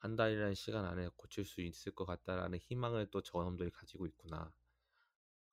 한 0.00 0.16
달이라는 0.16 0.54
시간 0.54 0.86
안에 0.86 1.08
고칠 1.14 1.44
수 1.44 1.60
있을 1.60 1.94
것 1.94 2.06
같다라는 2.06 2.58
희망을 2.58 3.10
또 3.10 3.20
저놈들이 3.20 3.70
가지고 3.70 4.06
있구나. 4.06 4.52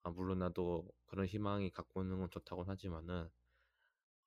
아, 0.03 0.09
물론 0.09 0.39
나도 0.39 0.89
그런 1.05 1.25
희망이 1.25 1.69
갖고 1.69 2.01
있는 2.01 2.19
건 2.19 2.29
좋다고는 2.31 2.71
하지만은 2.71 3.29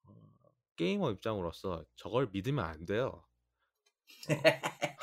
어, 0.04 0.30
게이머 0.76 1.10
입장으로서 1.12 1.86
저걸 1.96 2.28
믿으면 2.32 2.62
안 2.64 2.84
돼요. 2.84 3.24
어. 4.28 4.32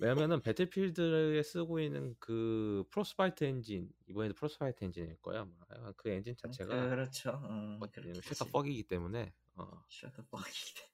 왜냐면은 0.00 0.40
배틀필드에 0.40 1.42
쓰고 1.42 1.78
있는 1.78 2.16
그 2.18 2.84
프로스트바이트 2.90 3.44
엔진 3.44 3.92
이번에도 4.08 4.34
프로스트바이트 4.34 4.82
엔진일 4.82 5.20
거야. 5.20 5.46
아마. 5.68 5.92
그 5.92 6.08
엔진 6.08 6.34
자체가 6.36 6.88
그렇죠. 6.88 7.30
음, 7.44 7.78
어, 7.80 7.86
그렇겠지. 7.86 8.34
쉐터 8.34 8.46
퍽이기 8.50 8.84
때문에 8.84 9.32
어, 9.56 9.84
셔터 9.90 10.24
퍽이기 10.30 10.74
때문에. 10.74 10.91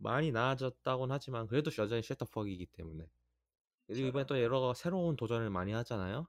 많이 0.00 0.32
나아졌다고는 0.32 1.14
하지만 1.14 1.48
그래도 1.48 1.70
여전히 1.78 2.02
쉐터 2.02 2.26
퍽이기 2.26 2.66
때문에 2.68 3.06
그리고 3.86 4.08
이번에 4.08 4.26
또 4.26 4.40
여러 4.42 4.74
새로운 4.74 5.16
도전을 5.16 5.50
많이 5.50 5.72
하잖아요. 5.72 6.26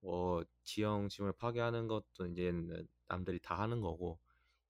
뭐 0.00 0.44
지형 0.64 1.08
짐을 1.08 1.32
파괴하는 1.34 1.88
것도 1.88 2.26
이제 2.32 2.52
남들이 3.08 3.40
다 3.40 3.58
하는 3.58 3.80
거고 3.80 4.20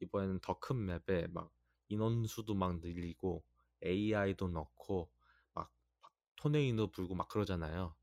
이번에는 0.00 0.40
더 0.40 0.58
큰 0.60 0.84
맵에 0.86 1.28
막 1.28 1.52
인원수도 1.88 2.54
막 2.54 2.80
늘리고 2.80 3.44
AI도 3.82 4.48
넣고 4.48 5.10
막, 5.54 5.72
막 6.02 6.12
토네이도 6.36 6.90
불고 6.92 7.14
막 7.14 7.28
그러잖아요. 7.28 7.96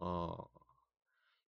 어 0.00 0.50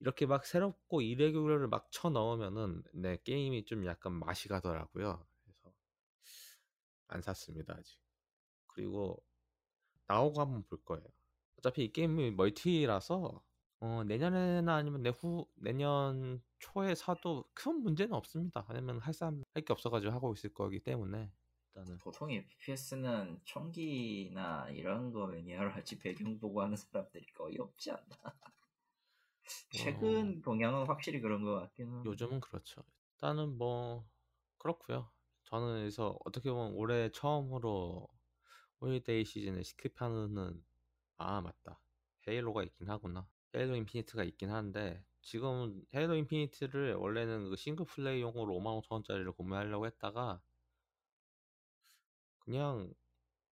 이렇게 0.00 0.26
막 0.26 0.44
새롭고 0.44 1.00
이레귤러를 1.00 1.66
막 1.68 1.90
쳐 1.90 2.10
넣으면은 2.10 2.82
내 2.92 3.16
게임이 3.16 3.64
좀 3.64 3.86
약간 3.86 4.12
맛이 4.12 4.48
가더라고요. 4.48 5.26
안 7.12 7.22
샀습니다 7.22 7.74
아직. 7.78 7.98
그리고 8.68 9.22
나오고 10.08 10.40
한번 10.40 10.64
볼 10.64 10.82
거예요. 10.84 11.04
어차피 11.58 11.84
이 11.86 11.92
게임이 11.92 12.32
멀티라서 12.32 13.42
어, 13.80 14.04
내년에나 14.06 14.76
아니면 14.76 15.02
내후 15.02 15.46
내년 15.56 16.42
초에 16.60 16.94
사도 16.94 17.44
큰 17.54 17.82
문제는 17.82 18.14
없습니다. 18.14 18.66
왜냐면 18.70 19.00
할 19.00 19.14
사람 19.14 19.42
할 19.54 19.64
게 19.64 19.72
없어가지고 19.72 20.12
하고 20.12 20.32
있을 20.34 20.54
거기 20.54 20.80
때문에 20.80 21.32
일단은 21.74 21.98
보통 21.98 22.30
FPS는 22.30 23.40
총기나 23.44 24.70
이런 24.70 25.12
거 25.12 25.26
매니아를 25.26 25.74
하지 25.76 25.98
배경 25.98 26.38
보고 26.38 26.62
하는 26.62 26.76
사람들이 26.76 27.26
거의 27.34 27.58
없지 27.58 27.90
않나. 27.90 28.34
최근 29.70 30.38
어, 30.38 30.42
동향은 30.44 30.86
확실히 30.86 31.20
그런 31.20 31.42
듯 31.44 31.56
한데. 31.60 31.84
요즘은 32.04 32.40
그렇죠. 32.40 32.84
일단은 33.14 33.56
뭐 33.58 34.08
그렇고요. 34.58 35.11
저는 35.52 35.80
그래서 35.80 36.18
어떻게 36.24 36.50
보면 36.50 36.72
올해 36.76 37.10
처음으로 37.10 38.08
holiday 38.80 39.24
시즌에 39.26 39.60
skip하는 39.60 40.64
아 41.18 41.42
맞다 41.42 41.82
헤일로가 42.26 42.62
있긴 42.64 42.88
하구나 42.90 43.28
헤일로 43.54 43.76
인피니트가 43.76 44.24
있긴 44.24 44.50
한데 44.50 45.04
지금 45.20 45.84
헤일로 45.94 46.16
인피니트를 46.16 46.94
원래는 46.94 47.50
그 47.50 47.56
single 47.56 47.84
play용으로 47.86 48.54
55,000원짜리를 48.56 49.30
구매하려고 49.36 49.86
했다가 49.86 50.42
그냥 52.40 52.92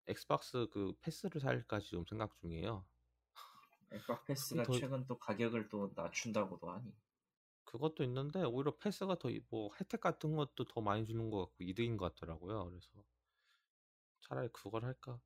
엑스박스 0.06 0.68
그 0.72 0.94
패스를 1.00 1.40
살까 1.40 1.80
지금 1.80 2.04
생각 2.08 2.36
중이에요. 2.40 2.86
엑박 3.92 4.24
패스가 4.24 4.64
더 4.64 4.72
최근 4.72 5.06
또 5.06 5.18
가격을 5.18 5.68
또 5.68 5.92
낮춘다고도 5.94 6.70
하니. 6.70 6.92
그것도 7.70 8.02
있는데 8.04 8.42
오히려 8.42 8.76
패스가 8.76 9.16
더 9.18 9.28
뭐 9.48 9.70
혜택 9.80 10.00
같은 10.00 10.34
것도 10.36 10.64
더 10.64 10.80
많이 10.80 11.06
주는 11.06 11.30
것 11.30 11.38
같고 11.46 11.64
이득인 11.64 11.96
것 11.96 12.14
같더라고요. 12.14 12.64
그래서 12.66 12.88
차라리 14.20 14.48
그걸 14.52 14.84
할까 14.84 15.20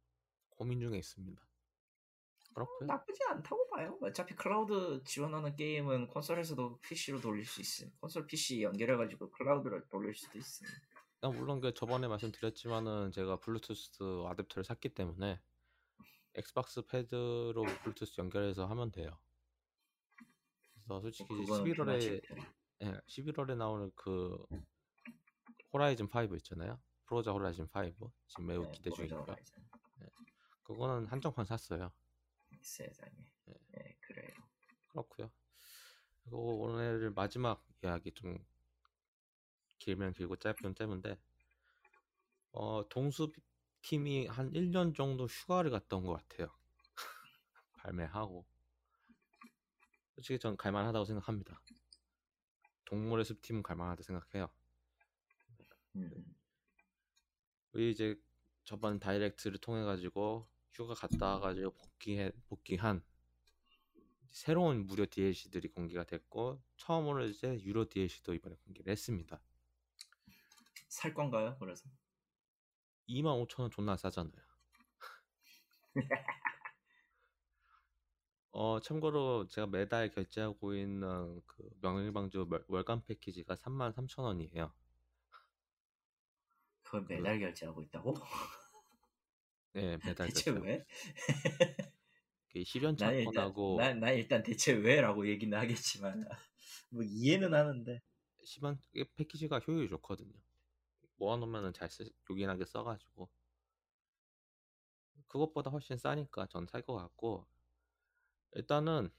고민 0.51 0.81
중에 0.81 0.99
있습니다. 0.99 1.43
그렇고요. 2.55 2.87
나쁘지 2.87 3.21
않다고 3.31 3.69
봐요. 3.69 3.99
어차피 4.03 4.35
클라우드 4.37 5.03
지원하는 5.05 5.57
게임은 5.57 6.09
콘솔에서도 6.09 6.79
PC로 6.83 7.21
돌릴 7.21 7.45
수 7.45 7.61
있으니 7.61 7.91
콘솔 8.01 8.27
PC 8.27 8.63
연결해가지고 8.63 9.31
클라우드로 9.31 9.89
돌릴 9.89 10.15
수도. 10.15 10.39
아, 11.23 11.29
물론 11.29 11.61
그 11.61 11.73
저번에 11.75 12.07
말씀드렸지만은 12.07 13.11
제가 13.11 13.41
블루투스 13.41 13.99
아댑터를 14.03 14.63
샀기 14.63 14.91
때문에 14.91 15.41
엑스박스 16.35 16.83
패드로 16.83 17.65
블루투스 17.83 18.21
연결해서 18.21 18.67
하면 18.67 18.93
돼요. 18.93 19.19
그래서 20.85 20.87
뭐 20.87 21.01
솔직히 21.01 21.29
편하지 21.75 22.21
11월에 22.21 22.23
예, 22.83 23.01
11월에 23.09 23.57
나오는 23.57 23.91
그 23.95 24.37
호라이즌 25.73 26.09
5 26.09 26.37
있잖아요. 26.37 26.81
포르자 27.07 27.33
호라이즌 27.33 27.65
5 27.67 28.13
지금 28.27 28.47
매우 28.47 28.63
네, 28.63 28.71
기대. 28.73 28.91
호라이즌. 28.91 29.63
예, 30.03 30.07
그거는 30.63 31.07
한정판 31.07 31.45
샀어요. 31.47 31.91
세상에. 32.61 33.13
예, 33.49 33.55
네, 33.69 33.97
그래요. 34.01 34.31
그렇고요. 34.89 35.31
그리고 36.23 36.61
오늘 36.61 37.11
마지막 37.11 37.65
이야기 37.83 38.13
좀 38.13 38.39
길면 39.79 40.13
길고 40.13 40.37
짧으면 40.37 40.75
짧은데 40.75 41.19
어, 42.53 42.89
동수 42.89 43.33
팀이 43.83 44.27
한 44.29 44.51
1년 44.53 44.95
정도 44.95 45.27
휴가를 45.27 45.71
온것 45.97 46.29
같아요. 46.29 46.49
발매하고 47.73 48.47
솔직히 50.15 50.39
전 50.39 50.57
갈만하다고 50.57 51.05
생각합니다. 51.05 51.61
동물의 52.85 53.25
숲 53.25 53.43
팀은 53.43 53.63
갈만하다 53.63 54.03
생각해요. 54.03 54.49
음, 55.97 56.37
우리 57.73 57.91
이제 57.91 58.21
저번 58.65 58.99
다이렉트를 58.99 59.59
통해 59.59 59.83
가지고 59.85 60.49
휴가 60.73 60.95
갔다 60.95 61.35
와가지고 61.35 61.73
복귀해 61.73 62.31
복귀한 62.49 63.03
새로운 64.31 64.87
무료 64.87 65.07
DLC들이 65.07 65.69
공개가 65.69 66.05
됐고 66.05 66.61
처음으로 66.77 67.25
이제 67.27 67.61
유료 67.61 67.89
DLC도 67.89 68.35
이번에 68.35 68.57
공개를 68.65 68.91
했습니다. 68.91 69.41
살 70.89 71.15
건가요? 71.15 71.57
그래서 71.59 71.89
25,000원 73.09 73.71
존나 73.71 73.97
싸잖아요. 73.97 74.43
어 78.55 78.81
참고로 78.81 79.49
제가 79.49 79.67
매달 79.67 80.11
결제하고 80.11 80.75
있는 80.75 81.43
그 81.47 81.69
명일방주 81.83 82.47
월- 82.51 82.65
월간 82.69 83.05
패키지가 83.05 83.55
33,000 83.55 84.25
원이에요. 84.25 84.73
그걸 86.83 87.05
그 87.07 87.13
매달 87.13 87.39
결제하고 87.41 87.83
있다고? 87.83 88.15
네, 89.73 89.99
매달 90.05 90.31
대체 90.33 90.33
결제하고 90.33 90.67
왜? 90.67 90.85
그 92.49 92.65
10연차 92.65 93.13
난 93.13 93.15
일단 93.17 93.25
권하고 93.25 93.77
난, 93.77 94.01
난 94.01 94.15
일단 94.15 94.43
대체 94.43 94.73
왜라고 94.73 95.29
얘기는 95.29 95.57
하겠지만 95.57 96.25
뭐 96.91 97.03
이해는 97.03 97.53
하는데 97.55 98.01
10연 98.43 98.79
패키지가 99.17 99.59
효율이 99.61 99.89
좋거든요. 99.91 100.33
모아놓으면은 101.17 101.73
잘 101.75 101.91
쓰, 101.91 102.11
요긴하게 102.31 102.65
써가지고 102.67 103.31
그것보다 105.29 105.69
훨씬 105.69 105.99
싸니까 105.99 106.47
전 106.47 106.65
살 106.67 106.81
것 106.81 106.95
같고 106.95 107.47
일단은 108.55 109.11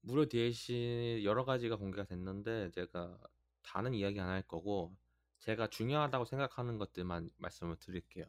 무료 0.00 0.26
DLC 0.26 1.22
여러 1.24 1.44
가지가 1.44 1.76
공개가 1.76 2.04
됐는데 2.04 2.70
제가 2.70 3.18
다는 3.62 3.94
이야기 3.94 4.20
안 4.20 4.28
할 4.28 4.42
거고 4.42 4.96
제가 5.40 5.68
중요하다고 5.68 6.24
생각하는 6.24 6.78
것들만 6.78 7.30
말씀을 7.38 7.76
드릴게요. 7.76 8.26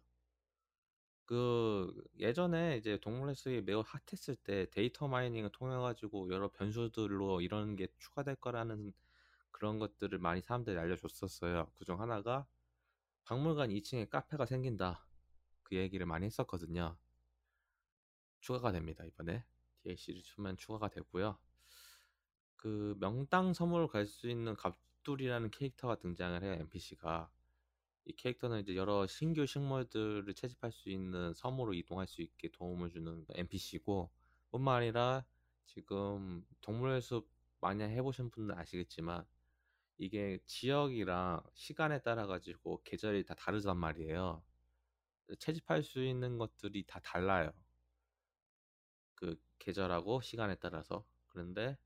그 1.25 1.93
예전에 2.19 2.77
이제 2.77 2.97
동물레스이 3.01 3.61
매우 3.61 3.83
핫했을 3.85 4.35
때 4.37 4.65
데이터 4.71 5.07
마이닝을 5.07 5.51
통해 5.51 5.75
가지고 5.77 6.29
여러 6.31 6.49
변수들로 6.49 7.41
이런 7.41 7.75
게 7.75 7.87
추가될 7.97 8.35
거라는 8.37 8.93
그런 9.51 9.79
것들을 9.79 10.17
많이 10.19 10.41
사람들이 10.41 10.77
알려줬었어요. 10.77 11.71
그중 11.75 11.99
하나가 12.01 12.47
박물관 13.25 13.69
2층에 13.71 14.09
카페가 14.09 14.45
생긴다. 14.45 15.05
그 15.63 15.75
얘기를 15.75 16.05
많이 16.05 16.25
했었거든요. 16.25 16.97
추가가 18.39 18.71
됩니다, 18.71 19.03
이번에. 19.05 19.43
DLC를 19.81 20.21
주면 20.23 20.57
추가가 20.57 20.89
되고요. 20.89 21.37
그 22.55 22.95
명당 22.99 23.53
섬으로 23.53 23.87
갈 23.87 24.05
수 24.07 24.29
있는 24.29 24.55
갑돌이라는 24.55 25.51
캐릭터가 25.51 25.95
등장을 25.99 26.41
해요, 26.43 26.53
NPC가. 26.59 27.29
이 28.05 28.13
캐릭터는 28.15 28.61
이제 28.61 28.75
여러 28.75 29.07
신규 29.07 29.45
식물들을 29.45 30.33
채집할 30.35 30.71
수 30.71 30.89
있는 30.89 31.33
섬으로 31.33 31.73
이동할 31.73 32.07
수 32.07 32.21
있게 32.21 32.49
도움을 32.51 32.91
주는 32.91 33.25
NPC고, 33.35 34.11
뿐만 34.51 34.77
아니라 34.77 35.25
지금 35.65 36.45
동물의 36.61 37.01
숲 37.01 37.29
많이 37.61 37.83
해보신 37.83 38.31
분들 38.31 38.57
아시겠지만, 38.59 39.25
이게 39.99 40.39
지역이랑 40.47 41.43
시간에 41.55 42.01
따라 42.01 42.27
가지고 42.27 42.81
계절이 42.85 43.25
다 43.25 43.35
다르단 43.35 43.77
말이에요. 43.77 44.43
채집할 45.39 45.83
수 45.83 46.03
있는 46.03 46.37
것들이 46.37 46.85
다 46.87 46.99
달라요. 47.01 47.53
그 49.17 49.37
계절하고 49.59 50.21
시간에 50.21 50.55
따라서. 50.57 51.05
그런데 51.27 51.77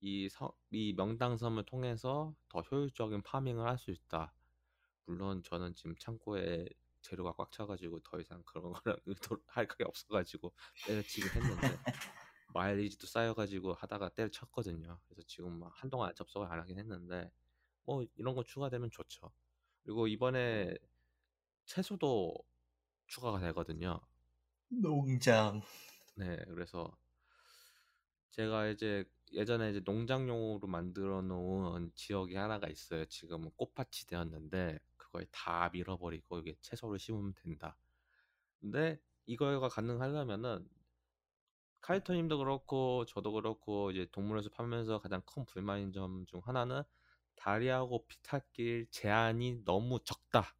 이, 0.00 0.28
서, 0.28 0.52
이 0.70 0.92
명당섬을 0.94 1.64
통해서 1.66 2.34
더 2.48 2.60
효율적인 2.62 3.22
파밍을 3.22 3.66
할 3.66 3.78
수 3.78 3.90
있다. 3.90 4.34
물론 5.06 5.42
저는 5.44 5.74
지금 5.74 5.96
창고에 5.98 6.66
재료가 7.02 7.34
꽉 7.34 7.52
차가지고 7.52 8.00
더 8.02 8.20
이상 8.20 8.42
그런 8.44 8.72
거를 8.72 8.98
의도할 9.06 9.68
게 9.68 9.84
없어가지고 9.84 10.54
때려치긴 10.84 11.32
했는데 11.34 11.80
마일리지도 12.48 13.06
쌓여가지고 13.06 13.74
하다가 13.74 14.10
때려쳤거든요. 14.10 15.00
그래서 15.06 15.22
지금 15.26 15.58
막 15.60 15.72
한동안 15.74 16.14
접속을 16.14 16.48
안 16.52 16.60
하긴 16.60 16.78
했는데 16.78 17.32
뭐 17.84 18.04
이런 18.16 18.34
거 18.36 18.44
추가되면 18.44 18.90
좋죠. 18.92 19.32
그리고 19.84 20.08
이번에 20.08 20.76
채소도 21.66 22.34
추가가 23.06 23.40
되거든요. 23.40 24.00
농장 24.70 25.62
네, 26.22 26.36
그래서 26.46 26.96
제가 28.30 28.68
이제 28.68 29.04
예전에 29.32 29.70
이제 29.70 29.80
농장용으로 29.84 30.66
만들어 30.68 31.22
놓은 31.22 31.92
지역이 31.94 32.34
하나가 32.36 32.68
있어요. 32.68 33.04
지금은 33.06 33.50
꽃밭이 33.56 34.06
되었는데 34.08 34.78
그걸 34.96 35.26
다 35.30 35.70
밀어버리고 35.72 36.38
이게 36.40 36.56
채소를 36.60 36.98
심으면 36.98 37.34
된다. 37.34 37.76
근데 38.60 39.00
이거가 39.26 39.68
가능하려면은 39.68 40.68
카이토님도 41.82 42.38
그렇고 42.38 43.04
저도 43.04 43.32
그렇고 43.32 43.90
이제 43.90 44.06
동물에서 44.10 44.48
파면서 44.50 45.00
가장 45.00 45.20
큰 45.26 45.44
불만인 45.44 45.92
점 45.92 46.24
중 46.26 46.40
하나는 46.44 46.82
다리하고 47.36 48.06
피탈길 48.06 48.86
제한이 48.90 49.62
너무 49.64 50.00
적다라는 50.04 50.52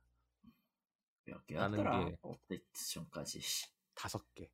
몇 1.25 1.47
개였더라? 1.47 1.91
게 1.91 2.17
업데이트 2.23 2.89
전까지 2.93 3.41
씨, 3.41 3.67
다섯 3.95 4.35
개 4.35 4.51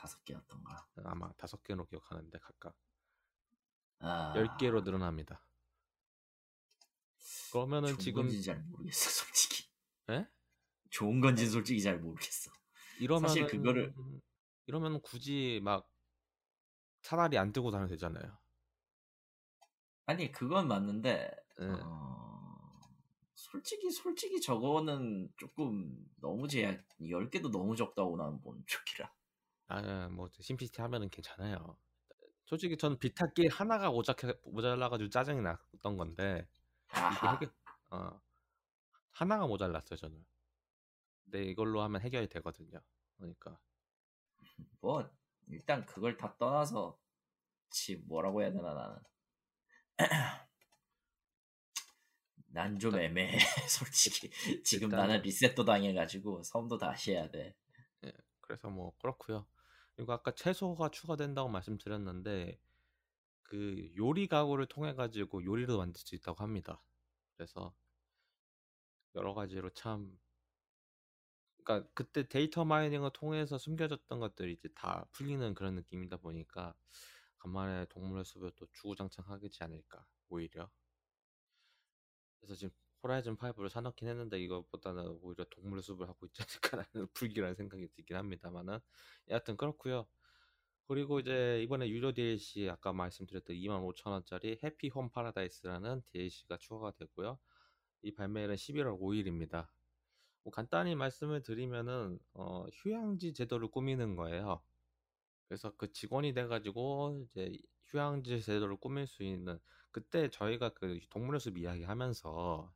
다섯 0.00 0.24
개였던가. 0.24 0.88
아마 1.04 1.30
다섯 1.34 1.62
개로 1.62 1.84
기억하는데 1.84 2.38
각각 2.38 2.74
아, 3.98 4.32
10개로 4.34 4.82
늘어납니다. 4.82 5.44
그러면은 7.52 7.88
좋은 7.88 7.98
지금 7.98 8.22
건지는 8.22 8.42
잘 8.42 8.62
모르겠어 8.62 9.10
솔직히. 9.26 9.68
예? 10.08 10.26
좋은 10.88 11.20
건지는 11.20 11.50
솔직히 11.50 11.82
잘 11.82 11.98
모르겠어. 11.98 12.50
이러면은 12.98 13.28
사실 13.28 13.46
그거를 13.46 13.94
이러면 14.66 15.02
굳이 15.02 15.60
막 15.62 15.86
차라리 17.02 17.36
안 17.36 17.52
뜨고 17.52 17.70
다녀도 17.70 17.90
되잖아요. 17.90 18.38
아니 20.06 20.32
그건 20.32 20.66
맞는데 20.66 21.30
예. 21.60 21.64
어, 21.66 22.80
솔직히 23.34 23.90
솔직히 23.90 24.40
저거는 24.40 25.30
조금 25.36 25.94
너무 26.16 26.48
제약 26.48 26.82
10개도 27.02 27.50
너무 27.50 27.76
적다고 27.76 28.16
나는 28.16 28.40
보는 28.40 28.64
쪽이라. 28.66 29.12
아, 29.72 30.08
뭐 30.08 30.28
심피시티 30.40 30.80
하면은 30.82 31.08
괜찮아요. 31.10 31.76
솔직히 32.44 32.76
전 32.76 32.98
비타길 32.98 33.48
하나가 33.50 33.88
오작해 33.90 34.34
모자라가지고 34.44 35.10
짜증이 35.10 35.40
났던 35.42 35.96
건데 35.96 36.48
이게. 36.88 37.28
해결 37.28 37.52
어 37.90 38.20
하나가 39.12 39.46
모자랐어요 39.46 39.96
저는. 39.96 40.26
근데 41.22 41.44
이걸로 41.44 41.82
하면 41.82 42.00
해결이 42.00 42.28
되거든요. 42.28 42.80
그러니까 43.16 43.56
뭐 44.80 45.08
일단 45.46 45.86
그걸 45.86 46.16
다 46.16 46.36
떠나서 46.36 46.98
지 47.70 47.94
뭐라고 48.08 48.42
해야 48.42 48.50
되나 48.50 48.74
나는 48.74 48.98
난좀 52.48 52.90
일단- 52.94 53.02
애매해 53.02 53.38
솔직히 53.70 54.30
지금 54.64 54.88
일단은- 54.88 54.96
나는 54.96 55.22
리셋도 55.22 55.64
당해가지고 55.64 56.42
섬도 56.42 56.78
다시 56.78 57.12
해야 57.12 57.30
돼 57.30 57.54
그래서 58.40 58.68
뭐 58.68 58.92
그렇고요. 59.00 59.46
그리고 59.96 60.12
아까 60.12 60.32
채소가 60.34 60.90
추가된다고 60.90 61.48
말씀드렸는데 61.48 62.58
그 63.42 63.90
요리 63.96 64.28
가구를 64.28 64.66
통해 64.66 64.94
가지고 64.94 65.44
요리도 65.44 65.78
만들 65.78 66.00
수 66.00 66.14
있다고 66.14 66.42
합니다. 66.42 66.82
그래서 67.36 67.74
여러 69.14 69.34
가지로 69.34 69.70
참 69.70 70.18
그러니까 71.64 71.88
그때 71.94 72.26
데이터 72.28 72.64
마이닝을 72.64 73.10
통해서 73.12 73.58
숨겨졌던 73.58 74.20
것들이 74.20 74.52
이제 74.52 74.68
다 74.74 75.06
풀리는 75.12 75.54
그런 75.54 75.74
느낌이다 75.74 76.18
보니까 76.18 76.74
간만에 77.38 77.86
동물의 77.86 78.24
숲을 78.24 78.52
또 78.56 78.66
주구장창 78.72 79.24
하겠지 79.28 79.62
않을까 79.64 80.06
오히려. 80.28 80.70
그래서 82.38 82.54
지금 82.54 82.74
호라이즌 83.02 83.36
5를 83.36 83.68
사놓긴 83.68 84.08
했는데 84.08 84.38
이것보다는 84.40 85.18
오히려 85.22 85.44
동물의 85.50 85.82
숲을 85.82 86.08
하고 86.08 86.26
있지 86.26 86.42
않을까라는 86.42 87.08
불길한 87.14 87.54
생각이 87.54 87.88
들긴 87.88 88.16
합니다만은 88.16 88.78
여하튼 89.28 89.56
그렇고요. 89.56 90.06
그리고 90.86 91.20
이제 91.20 91.62
이번에 91.62 91.88
유료 91.88 92.12
DLC 92.12 92.68
아까 92.68 92.92
말씀드렸던 92.92 93.54
25,000원짜리 93.56 94.62
해피 94.62 94.88
홈 94.88 95.08
파라다이스라는 95.10 96.02
DLC가 96.10 96.58
추가가 96.58 96.90
되고요. 96.92 97.38
이 98.02 98.12
발매일은 98.12 98.56
11월 98.56 98.98
5일입니다. 98.98 99.68
뭐 100.42 100.52
간단히 100.52 100.94
말씀을 100.94 101.42
드리면은 101.42 102.18
어, 102.34 102.66
휴양지 102.72 103.34
제도를 103.34 103.68
꾸미는 103.70 104.16
거예요. 104.16 104.62
그래서 105.48 105.72
그 105.76 105.92
직원이 105.92 106.32
돼가지고 106.32 107.26
이제 107.26 107.52
휴양지 107.86 108.42
제도를 108.42 108.76
꾸밀 108.76 109.06
수 109.06 109.22
있는 109.22 109.58
그때 109.90 110.28
저희가 110.30 110.70
그 110.70 110.98
동물의 111.10 111.40
숲 111.40 111.58
이야기 111.58 111.82
하면서 111.82 112.72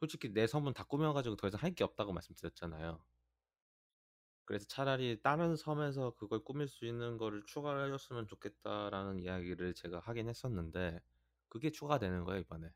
솔직히 0.00 0.30
내 0.32 0.46
섬은 0.48 0.72
다 0.74 0.84
꾸며가지고 0.84 1.36
더 1.36 1.48
이상 1.48 1.60
할 1.62 1.74
게 1.74 1.84
없다고 1.84 2.12
말씀드렸잖아요. 2.12 3.04
그래서 4.44 4.66
차라리 4.66 5.22
다른 5.22 5.56
섬에서 5.56 6.14
그걸 6.16 6.42
꾸밀 6.44 6.68
수 6.68 6.84
있는 6.84 7.16
거를 7.18 7.42
추가를 7.46 7.86
해줬으면 7.86 8.26
좋겠다라는 8.26 9.20
이야기를 9.20 9.74
제가 9.74 10.00
하긴 10.00 10.28
했었는데 10.28 11.00
그게 11.48 11.70
추가되는 11.70 12.24
거예요 12.24 12.40
이번에. 12.42 12.70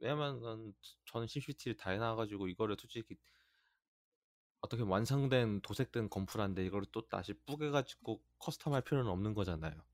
왜냐면은 0.00 0.74
저는 1.06 1.26
심시티를 1.28 1.76
다 1.76 1.90
해놔가지고 1.90 2.48
이거를 2.48 2.76
솔직히 2.78 3.16
어떻게 4.60 4.82
완성된 4.82 5.60
도색된 5.62 6.10
건프라인데 6.10 6.64
이거를 6.66 6.86
또 6.92 7.06
다시 7.08 7.32
뿌개가지고 7.46 8.22
커스텀할 8.40 8.84
필요는 8.84 9.10
없는 9.10 9.34
거잖아요. 9.34 9.84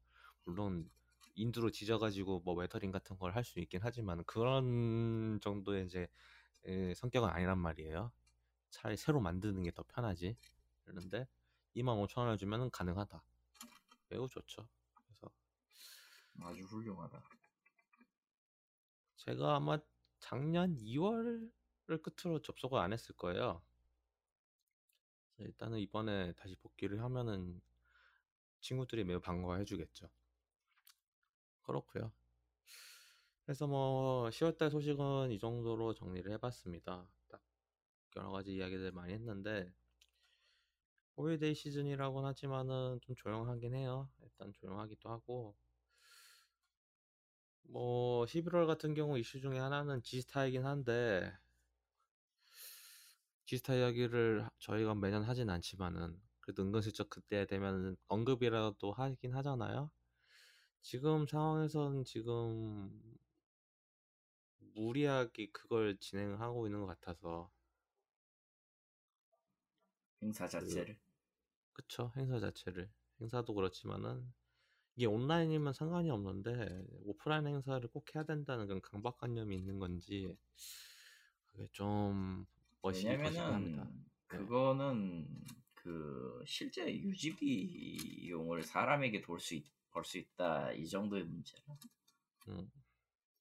물론 0.44 0.90
인두로 1.34 1.70
지져가지고 1.70 2.40
뭐 2.44 2.54
웨터링 2.54 2.90
같은 2.92 3.16
걸 3.18 3.32
할 3.36 3.44
수 3.44 3.58
있긴 3.60 3.80
하지만 3.82 4.24
그런 4.24 5.40
정도의 5.42 5.86
이제 5.86 6.08
에, 6.64 6.94
성격은 6.94 7.28
아니란 7.28 7.58
말이에요. 7.58 8.12
차라리 8.70 8.96
새로 8.96 9.20
만드는 9.20 9.62
게 9.64 9.70
더 9.72 9.84
편하지. 9.88 10.36
그런데 10.84 11.26
25,000원을 11.76 12.38
주면은 12.38 12.70
가능하다. 12.70 13.22
매우 14.10 14.28
좋죠. 14.28 14.68
그래서 14.94 15.30
아주 16.42 16.62
훌륭하다 16.64 17.22
제가 19.16 19.56
아마 19.56 19.78
작년 20.20 20.76
2월을 20.76 21.50
끝으로 22.02 22.40
접속을 22.42 22.78
안 22.80 22.92
했을 22.92 23.14
거예요. 23.16 23.62
일단은 25.38 25.78
이번에 25.78 26.32
다시 26.34 26.56
복귀를 26.56 27.02
하면은 27.02 27.60
친구들이 28.60 29.04
매우 29.04 29.20
반가워해 29.20 29.64
주겠죠. 29.64 30.08
그렇고요. 31.64 32.12
그래서 33.44 33.66
뭐 33.66 34.30
10월달 34.30 34.70
소식은 34.70 35.32
이 35.32 35.38
정도로 35.38 35.94
정리를 35.94 36.30
해봤습니다. 36.32 37.06
딱 37.28 37.42
여러 38.16 38.30
가지 38.30 38.54
이야기들 38.54 38.92
많이 38.92 39.12
했는데 39.12 39.70
holiday 41.16 41.54
시즌이라고는 41.54 42.28
하지만은 42.28 42.98
좀 43.02 43.14
조용하긴 43.16 43.74
해요. 43.74 44.08
일단 44.22 44.52
조용하기도 44.52 45.10
하고 45.10 45.54
뭐 47.62 48.24
11월 48.26 48.66
같은 48.66 48.94
경우 48.94 49.18
이슈 49.18 49.40
중에 49.40 49.58
하나는 49.58 50.02
지스타이긴 50.02 50.64
한데 50.64 51.32
지스타 53.46 53.74
이야기를 53.74 54.48
저희가 54.58 54.94
매년 54.94 55.22
하진 55.22 55.50
않지만은 55.50 56.20
그래도 56.40 56.62
은근슬쩍 56.62 57.10
그때 57.10 57.46
되면 57.46 57.96
언급이라도 58.08 58.92
하긴 58.92 59.34
하잖아요. 59.34 59.90
지금 60.84 61.26
상황에서는 61.26 62.04
지금 62.04 63.00
무리하게 64.74 65.50
그걸 65.50 65.96
진행하고 65.98 66.66
있는 66.66 66.80
것 66.80 66.86
같아서 66.86 67.50
행사 70.22 70.48
자체를 70.48 70.98
그쵸 71.72 72.12
행사 72.16 72.40
자체를 72.40 72.90
행사도 73.20 73.54
그렇지만은 73.54 74.32
이게 74.96 75.06
온라인이면 75.06 75.72
상관이 75.72 76.10
없는데 76.10 76.84
오프라인 77.04 77.46
행사를 77.46 77.86
꼭 77.88 78.14
해야 78.14 78.24
된다는 78.24 78.66
그런 78.66 78.82
강박관념이 78.82 79.56
있는 79.56 79.78
건지 79.78 80.36
그게 81.52 81.68
좀 81.72 82.46
왜냐면은 82.82 83.40
합니다. 83.40 83.88
네. 84.30 84.38
그거는 84.38 85.26
그 85.74 86.42
실제 86.46 86.94
유지비용을 86.94 88.62
사람에게 88.62 89.20
돌 89.22 89.38
수 89.38 89.54
벌 89.94 90.04
수 90.04 90.18
있다 90.18 90.72
이 90.72 90.86
정도의 90.88 91.24
문제라. 91.24 91.62
음, 92.48 92.70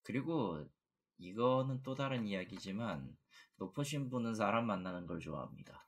그리고 0.03 0.65
이거는 1.17 1.81
또 1.83 1.95
다른 1.95 2.25
이야기지만 2.27 3.17
높으신 3.57 4.09
분은 4.09 4.35
사람 4.35 4.67
만나는 4.67 5.05
걸 5.07 5.19
좋아합니다. 5.19 5.85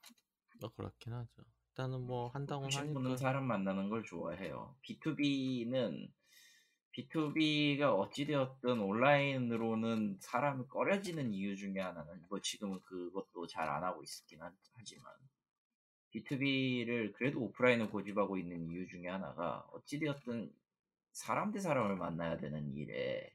뭐 0.59 0.69
그렇긴 0.73 1.13
하죠. 1.13 1.43
일단은 1.69 2.01
뭐 2.01 2.29
한다고 2.29 2.63
높으신 2.63 2.93
분은 2.93 3.11
하니까 3.11 3.17
사람 3.17 3.45
만나는 3.47 3.89
걸 3.89 4.03
좋아해요. 4.03 4.75
B2B는 4.81 6.11
B2B가 6.93 7.93
어찌되었든 7.93 8.79
온라인으로는 8.79 10.17
사람이 10.21 10.67
꺼려지는 10.67 11.33
이유 11.33 11.55
중에 11.55 11.79
하나는 11.79 12.25
뭐 12.29 12.39
지금은 12.39 12.81
그것도 12.81 13.47
잘 13.47 13.67
안 13.69 13.83
하고 13.83 14.01
있긴 14.03 14.41
하- 14.41 14.51
하지만 14.73 15.13
B2B를 16.15 17.13
그래도 17.13 17.41
오프라인을 17.41 17.89
고집하고 17.89 18.37
있는 18.37 18.69
이유 18.69 18.87
중에 18.87 19.07
하나가 19.07 19.67
어찌되었든 19.73 20.51
사람 21.11 21.51
대 21.51 21.59
사람을 21.59 21.95
만나야 21.97 22.37
되는 22.37 22.73
일에 22.75 23.33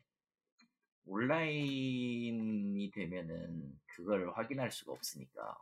온라인이 1.06 2.90
되면은 2.90 3.78
그걸 3.86 4.30
확인할 4.32 4.70
수가 4.70 4.92
없으니까. 4.92 5.56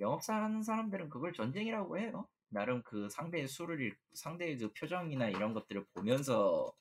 영업사 0.00 0.34
하는 0.42 0.62
사람들은 0.62 1.08
그걸 1.10 1.32
전쟁이라고 1.32 1.98
해요. 1.98 2.26
나름 2.48 2.82
그 2.82 3.08
상대의 3.08 3.48
수를 3.48 3.80
읽, 3.80 3.98
상대의 4.12 4.56
그 4.56 4.72
표정이나 4.72 5.28
이런 5.28 5.52
것들을 5.52 5.84
보면서 5.92 6.72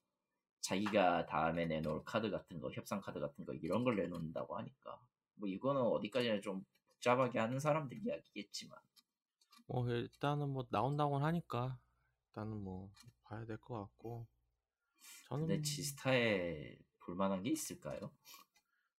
자기가 0.61 1.25
다음에 1.25 1.65
내놓을 1.65 2.03
카드 2.05 2.29
같은 2.29 2.59
거, 2.59 2.71
협상 2.71 3.01
카드 3.01 3.19
같은 3.19 3.45
거 3.45 3.53
이런 3.53 3.83
걸 3.83 3.95
내놓는다고 3.95 4.57
하니까. 4.57 4.99
뭐 5.35 5.49
이거는 5.49 5.81
어디까지나 5.81 6.41
좀 6.41 6.63
복잡하게 6.89 7.39
하는 7.39 7.59
사람들 7.59 7.99
이야기겠지만 8.03 8.77
뭐 9.67 9.87
일단은 9.89 10.49
뭐 10.49 10.65
나온다고 10.71 11.17
하니까 11.19 11.79
일단은 12.29 12.57
뭐 12.63 12.91
봐야 13.23 13.45
될 13.45 13.57
것 13.59 13.75
같고 13.75 14.27
저는 15.29 15.47
근데 15.47 15.61
지스타에 15.61 16.77
볼만한 16.99 17.43
게 17.43 17.51
있을까요? 17.51 18.11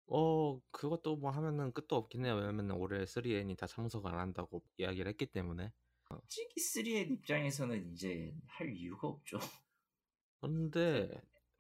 어 0.08 0.60
그것도 0.72 1.18
뭐 1.18 1.32
하면은 1.32 1.74
끝도 1.74 1.96
없긴 1.98 2.26
해요. 2.26 2.36
왜냐면 2.36 2.72
올해 2.72 3.06
3N이 3.06 3.58
다 3.58 3.68
참석을 3.68 4.12
안 4.12 4.20
한다고 4.20 4.64
이야기를 4.78 5.10
했기 5.10 5.26
때문에 5.28 5.74
솔직히 6.08 6.56
3의 6.62 7.12
입장에서는 7.12 7.92
이제 7.92 8.34
할 8.48 8.74
이유가 8.74 9.08
없죠. 9.10 9.40
근데 10.42 11.10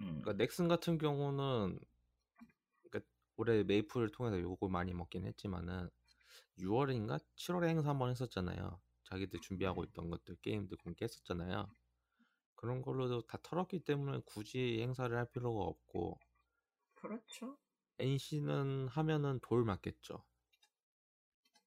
음. 0.01 0.22
그러니까 0.22 0.34
넥슨 0.34 0.68
같은 0.68 0.97
경우는 0.97 1.80
그러니까 2.89 3.10
올해 3.38 3.64
메이플을 3.64 4.12
통해서 4.12 4.39
욕을 4.41 4.70
많이 4.70 4.93
먹긴 4.93 5.26
했지만은 5.26 5.89
6월인가 6.60 7.20
7월에 7.36 7.68
행사 7.70 7.89
한번 7.89 8.10
했었잖아요. 8.12 8.80
자기들 9.08 9.39
준비하고 9.41 9.84
네. 9.84 9.86
있던 9.86 10.10
것들 10.10 10.36
게임들 10.41 10.78
공개했었잖아요. 10.80 11.70
그런 12.55 12.82
걸로도 12.82 13.28
다 13.28 13.39
털었기 13.43 13.82
때문에 13.86 14.22
굳이 14.26 14.80
행사를 14.82 15.16
할 15.18 15.30
필요가 15.32 15.62
없고 15.64 16.20
그렇죠. 16.95 17.58
NC는 17.99 18.89
하면은 18.89 19.39
돌 19.41 19.64
맞겠죠. 19.64 20.26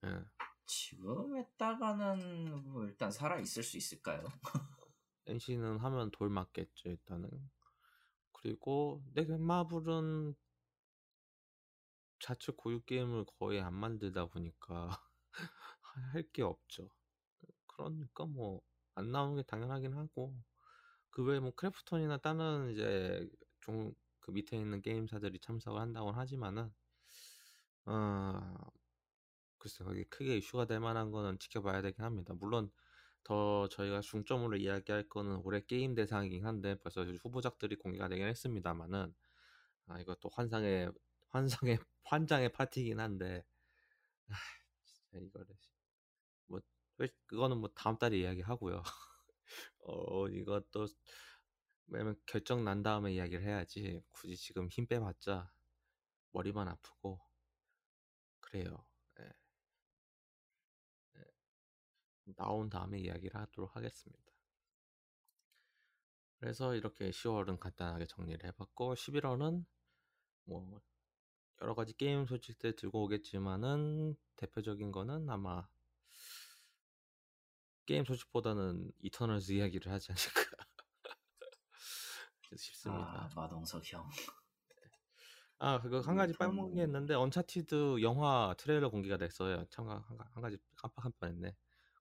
예. 0.05 0.24
지금 0.66 1.36
했다가는 1.36 2.70
뭐 2.72 2.84
일단 2.84 3.11
살아 3.11 3.38
있을 3.38 3.62
수 3.62 3.76
있을까요? 3.76 4.24
NC는 5.26 5.78
하면 5.78 6.11
돌 6.12 6.30
맞겠죠 6.30 6.88
일단은. 6.91 7.28
그리고 8.32 9.03
넷마블은 9.14 10.34
자체 12.20 12.53
고유 12.53 12.80
게임을 12.84 13.24
거의 13.26 13.61
안 13.61 13.74
만들다 13.74 14.26
보니까 14.26 15.03
할 16.14 16.30
게 16.32 16.43
없죠. 16.43 16.88
그러니까 17.85 18.26
뭐 18.26 18.62
안 18.97 19.12
나오는 19.12 19.37
게 19.37 19.43
당연하긴 19.45 19.95
하고 19.95 20.35
그 21.11 21.24
외에 21.24 21.41
뭐 21.41 21.53
크래프톤이나 21.55 22.18
다른 22.18 22.70
이제 22.72 23.28
종 23.61 23.95
그 24.20 24.33
밑에 24.33 24.57
있는 24.59 24.83
게임사들이 24.83 25.41
참석을 25.41 25.81
한다고 25.81 26.12
하지만은 26.12 26.72
어 27.87 28.70
글쎄 29.59 29.85
거기 29.85 30.05
크게 30.05 30.37
이슈가 30.39 30.66
될 30.66 30.81
만한 30.81 31.11
거는 31.11 31.39
지켜봐야 31.39 31.83
되긴 31.83 32.05
합니다. 32.05 32.35
물론 32.35 32.70
더 33.24 33.68
저희가 33.68 34.01
중점으로 34.01 34.57
이야기할 34.57 35.09
거는 35.09 35.43
올해 35.45 35.61
게임 35.66 35.95
대상이긴 35.95 36.47
한데 36.47 36.76
벌써 36.76 37.05
후보작들이 37.05 37.76
공개가 37.76 38.09
되긴 38.09 38.26
했습니다만은 38.28 39.14
아 39.89 40.01
이것도 40.01 40.31
환상의 40.33 40.93
환상의 41.31 41.78
환장의 42.05 42.53
파티긴 42.53 43.01
한데 43.01 43.45
아 44.28 44.35
진짜 44.85 45.18
이거를 45.18 45.47
뭐 45.49 45.57
그거는 47.26 47.59
뭐 47.59 47.70
다음 47.74 47.96
달에 47.98 48.18
이야기하고요. 48.18 48.82
어 49.80 50.28
이것도 50.28 50.86
왜냐면 51.86 52.16
결정 52.26 52.64
난 52.64 52.82
다음에 52.82 53.14
이야기를 53.14 53.42
해야지 53.44 54.03
굳이 54.11 54.36
지금 54.36 54.68
힘 54.68 54.86
빼봤자 54.86 55.51
머리만 56.32 56.68
아프고 56.68 57.20
그래요. 58.40 58.84
예. 59.20 59.32
예. 61.16 61.24
나온 62.36 62.68
다음에 62.68 62.98
이야기를 62.98 63.40
하도록 63.40 63.74
하겠습니다. 63.74 64.30
그래서 66.38 66.74
이렇게 66.74 67.11
10월은 67.11 67.59
간단하게 67.59 68.07
정리를 68.07 68.44
해봤고 68.44 68.94
11월은 68.94 69.64
뭐 70.44 70.80
여러 71.61 71.74
가지 71.74 71.94
게임 71.94 72.24
소식들 72.24 72.76
들고 72.76 73.05
오겠지만은 73.05 74.16
대표적인 74.36 74.90
거는 74.90 75.28
아마 75.28 75.68
게임 77.91 78.05
소식보다는 78.05 78.93
이터널즈 79.03 79.51
이야기를 79.51 79.91
하지 79.91 80.12
않을까 80.12 80.64
싶습니다. 82.57 83.03
아, 83.03 83.28
마동석 83.34 83.82
형. 83.93 84.09
아 85.59 85.80
그거 85.80 85.99
한 85.99 86.14
가지 86.14 86.32
빼먹은 86.38 86.76
게 86.76 86.84
있는데 86.84 87.14
언차티드 87.14 88.01
영화 88.03 88.55
트레일러 88.59 88.91
공개가 88.91 89.16
됐어요. 89.16 89.64
참 89.70 89.88
한, 89.88 90.05
한 90.07 90.41
가지 90.41 90.57
깜빡할 90.76 91.11
뻔했네. 91.18 91.57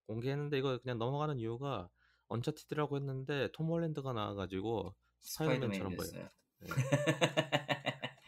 공개했는데 0.05 0.59
이거 0.59 0.77
그냥 0.77 0.99
넘어가는 0.99 1.39
이유가 1.39 1.89
언차티드라고 2.27 2.97
했는데 2.97 3.51
톰 3.51 3.65
홀랜드가 3.69 4.13
나와가지고 4.13 4.93
스파이더맨처럼 5.21 5.95
보여요. 5.95 6.29
네. 6.59 6.69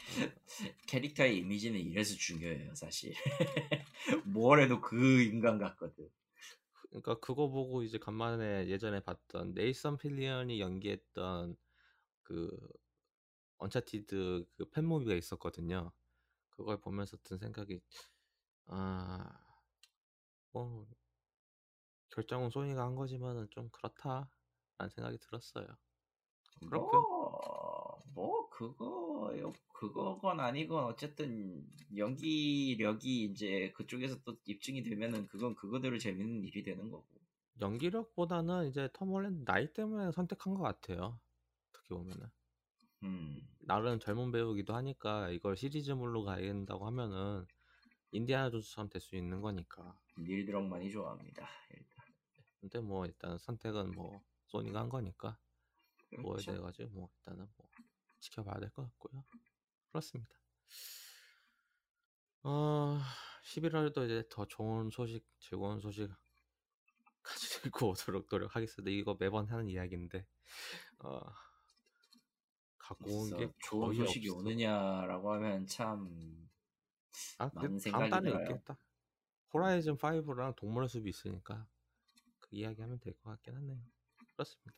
캐릭터의 0.88 1.38
이미지는 1.38 1.80
이래서 1.80 2.16
중요해요, 2.16 2.74
사실. 2.74 3.14
뭘 4.26 4.62
해도 4.62 4.82
그 4.82 5.22
인간 5.22 5.59
같거든. 5.59 6.09
그러니까 6.91 7.15
그거 7.21 7.49
보고 7.49 7.83
이제 7.83 7.97
간만에 7.97 8.67
예전에 8.67 9.01
봤던 9.01 9.53
네이선 9.55 9.97
필리언이 9.97 10.59
연기했던 10.59 11.57
그 12.23 12.49
언차티드 13.57 14.45
그 14.57 14.69
fan 14.72 14.85
movie가 14.85 15.15
있었거든요. 15.15 15.93
그걸 16.49 16.81
보면서 16.81 17.17
든 17.23 17.37
생각이 17.39 17.81
아, 18.67 19.29
뭐 20.53 20.87
결정은 22.09 22.49
소니가 22.49 22.83
한 22.85 22.95
거지만은 22.95 23.47
좀 23.49 23.69
그렇다라는 23.71 24.89
생각이 24.95 25.17
들었어요. 25.19 25.65
그렇고요. 26.69 27.20
뭐, 28.14 28.28
뭐 28.28 28.49
그거요, 28.49 29.53
그거건 29.74 30.39
아니건 30.39 30.86
어쨌든 30.86 31.66
연기력이 31.95 33.24
이제 33.26 33.72
그쪽에서 33.76 34.22
또 34.24 34.38
입증이 34.45 34.84
되면은 34.84 35.28
그건 35.28 35.55
그거대로 35.55 35.97
재밌는 35.97 36.43
일이 36.43 36.64
되는 36.64 36.89
거고. 36.89 37.05
연기력보다는 37.59 38.68
이제 38.70 38.89
톰 38.93 39.09
홀랜드 39.09 39.43
나이 39.45 39.72
때문에 39.72 40.12
선택한 40.12 40.53
것 40.53 40.64
같아요. 40.64 41.20
어떻게 41.70 41.95
보면은. 41.95 42.28
음. 43.03 43.41
나름 43.62 43.99
젊은 43.99 44.32
배우기도 44.32 44.74
하니까 44.76 45.30
이걸 45.30 45.55
시리즈물로 45.57 46.24
가야 46.24 46.41
된다고 46.41 46.86
하면은 46.88 47.45
인디아나 48.12 48.49
존스처럼 48.51 48.89
될 48.89 49.01
수 49.01 49.16
있는 49.16 49.41
거니까. 49.41 49.97
닐 50.18 50.45
드럭 50.45 50.66
많이 50.66 50.91
좋아합니다. 50.91 51.47
일단. 51.72 52.05
근데 52.59 52.80
뭐 52.80 53.05
일단 53.05 53.38
선택은 53.38 53.91
뭐 53.91 54.22
소니가 54.47 54.82
한 54.82 54.89
거니까 54.89 55.38
그렇죠. 56.09 56.22
뭐에 56.22 56.41
대해 56.43 56.57
가지고 56.59 56.89
뭐 56.91 57.09
일단은 57.18 57.47
뭐 57.57 57.70
지켜봐야 58.22 58.59
될 58.59 58.69
것 58.72 58.84
같고요. 58.84 59.26
그렇습니다. 59.91 60.36
어 62.43 62.99
11월도 63.43 64.05
이제 64.05 64.24
더 64.30 64.45
좋은 64.45 64.89
소식, 64.91 65.24
즐거운 65.39 65.80
소식 65.80 66.09
가지고 67.24 67.89
오도록 67.91 68.28
노력하겠습니다. 68.32 68.91
이거 68.91 69.15
매번 69.19 69.47
하는 69.47 69.69
이야기인데 69.69 70.26
어 70.99 71.22
갖고 72.78 73.22
온 73.22 73.36
게 73.38 73.49
좋은 73.59 73.93
소식이 73.93 74.30
없어. 74.30 74.39
오느냐라고 74.39 75.34
하면 75.34 75.65
참 75.65 76.49
아, 77.38 77.49
많은 77.53 77.80
생각이 77.80 78.09
다음 78.09 78.24
달에. 78.24 78.43
있겠다. 78.43 78.78
호라이즌 79.53 79.97
5랑 79.97 80.55
동물의 80.55 80.89
숲이 80.89 81.09
있으니까 81.09 81.67
그 82.39 82.49
이야기하면 82.55 82.99
될 82.99 83.13
것 83.15 83.32
같긴 83.32 83.55
하네요. 83.57 83.82
그렇습니다. 84.36 84.74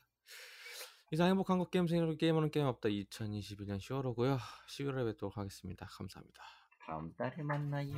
이상 1.14 1.28
행복한 1.30 1.60
것 1.60 1.70
게임 1.70 1.86
생으로 1.86 2.18
게임하는 2.18 2.50
게임 2.50 2.66
없다 2.66 2.90
2021년 2.90 3.78
10월호고요. 3.78 4.40
11월에 4.68 5.06
뵙도록 5.12 5.38
하겠습니다. 5.38 5.86
감사합니다. 5.86 6.44
다음 6.80 7.14
달에 7.16 7.44
만나요. 7.44 7.94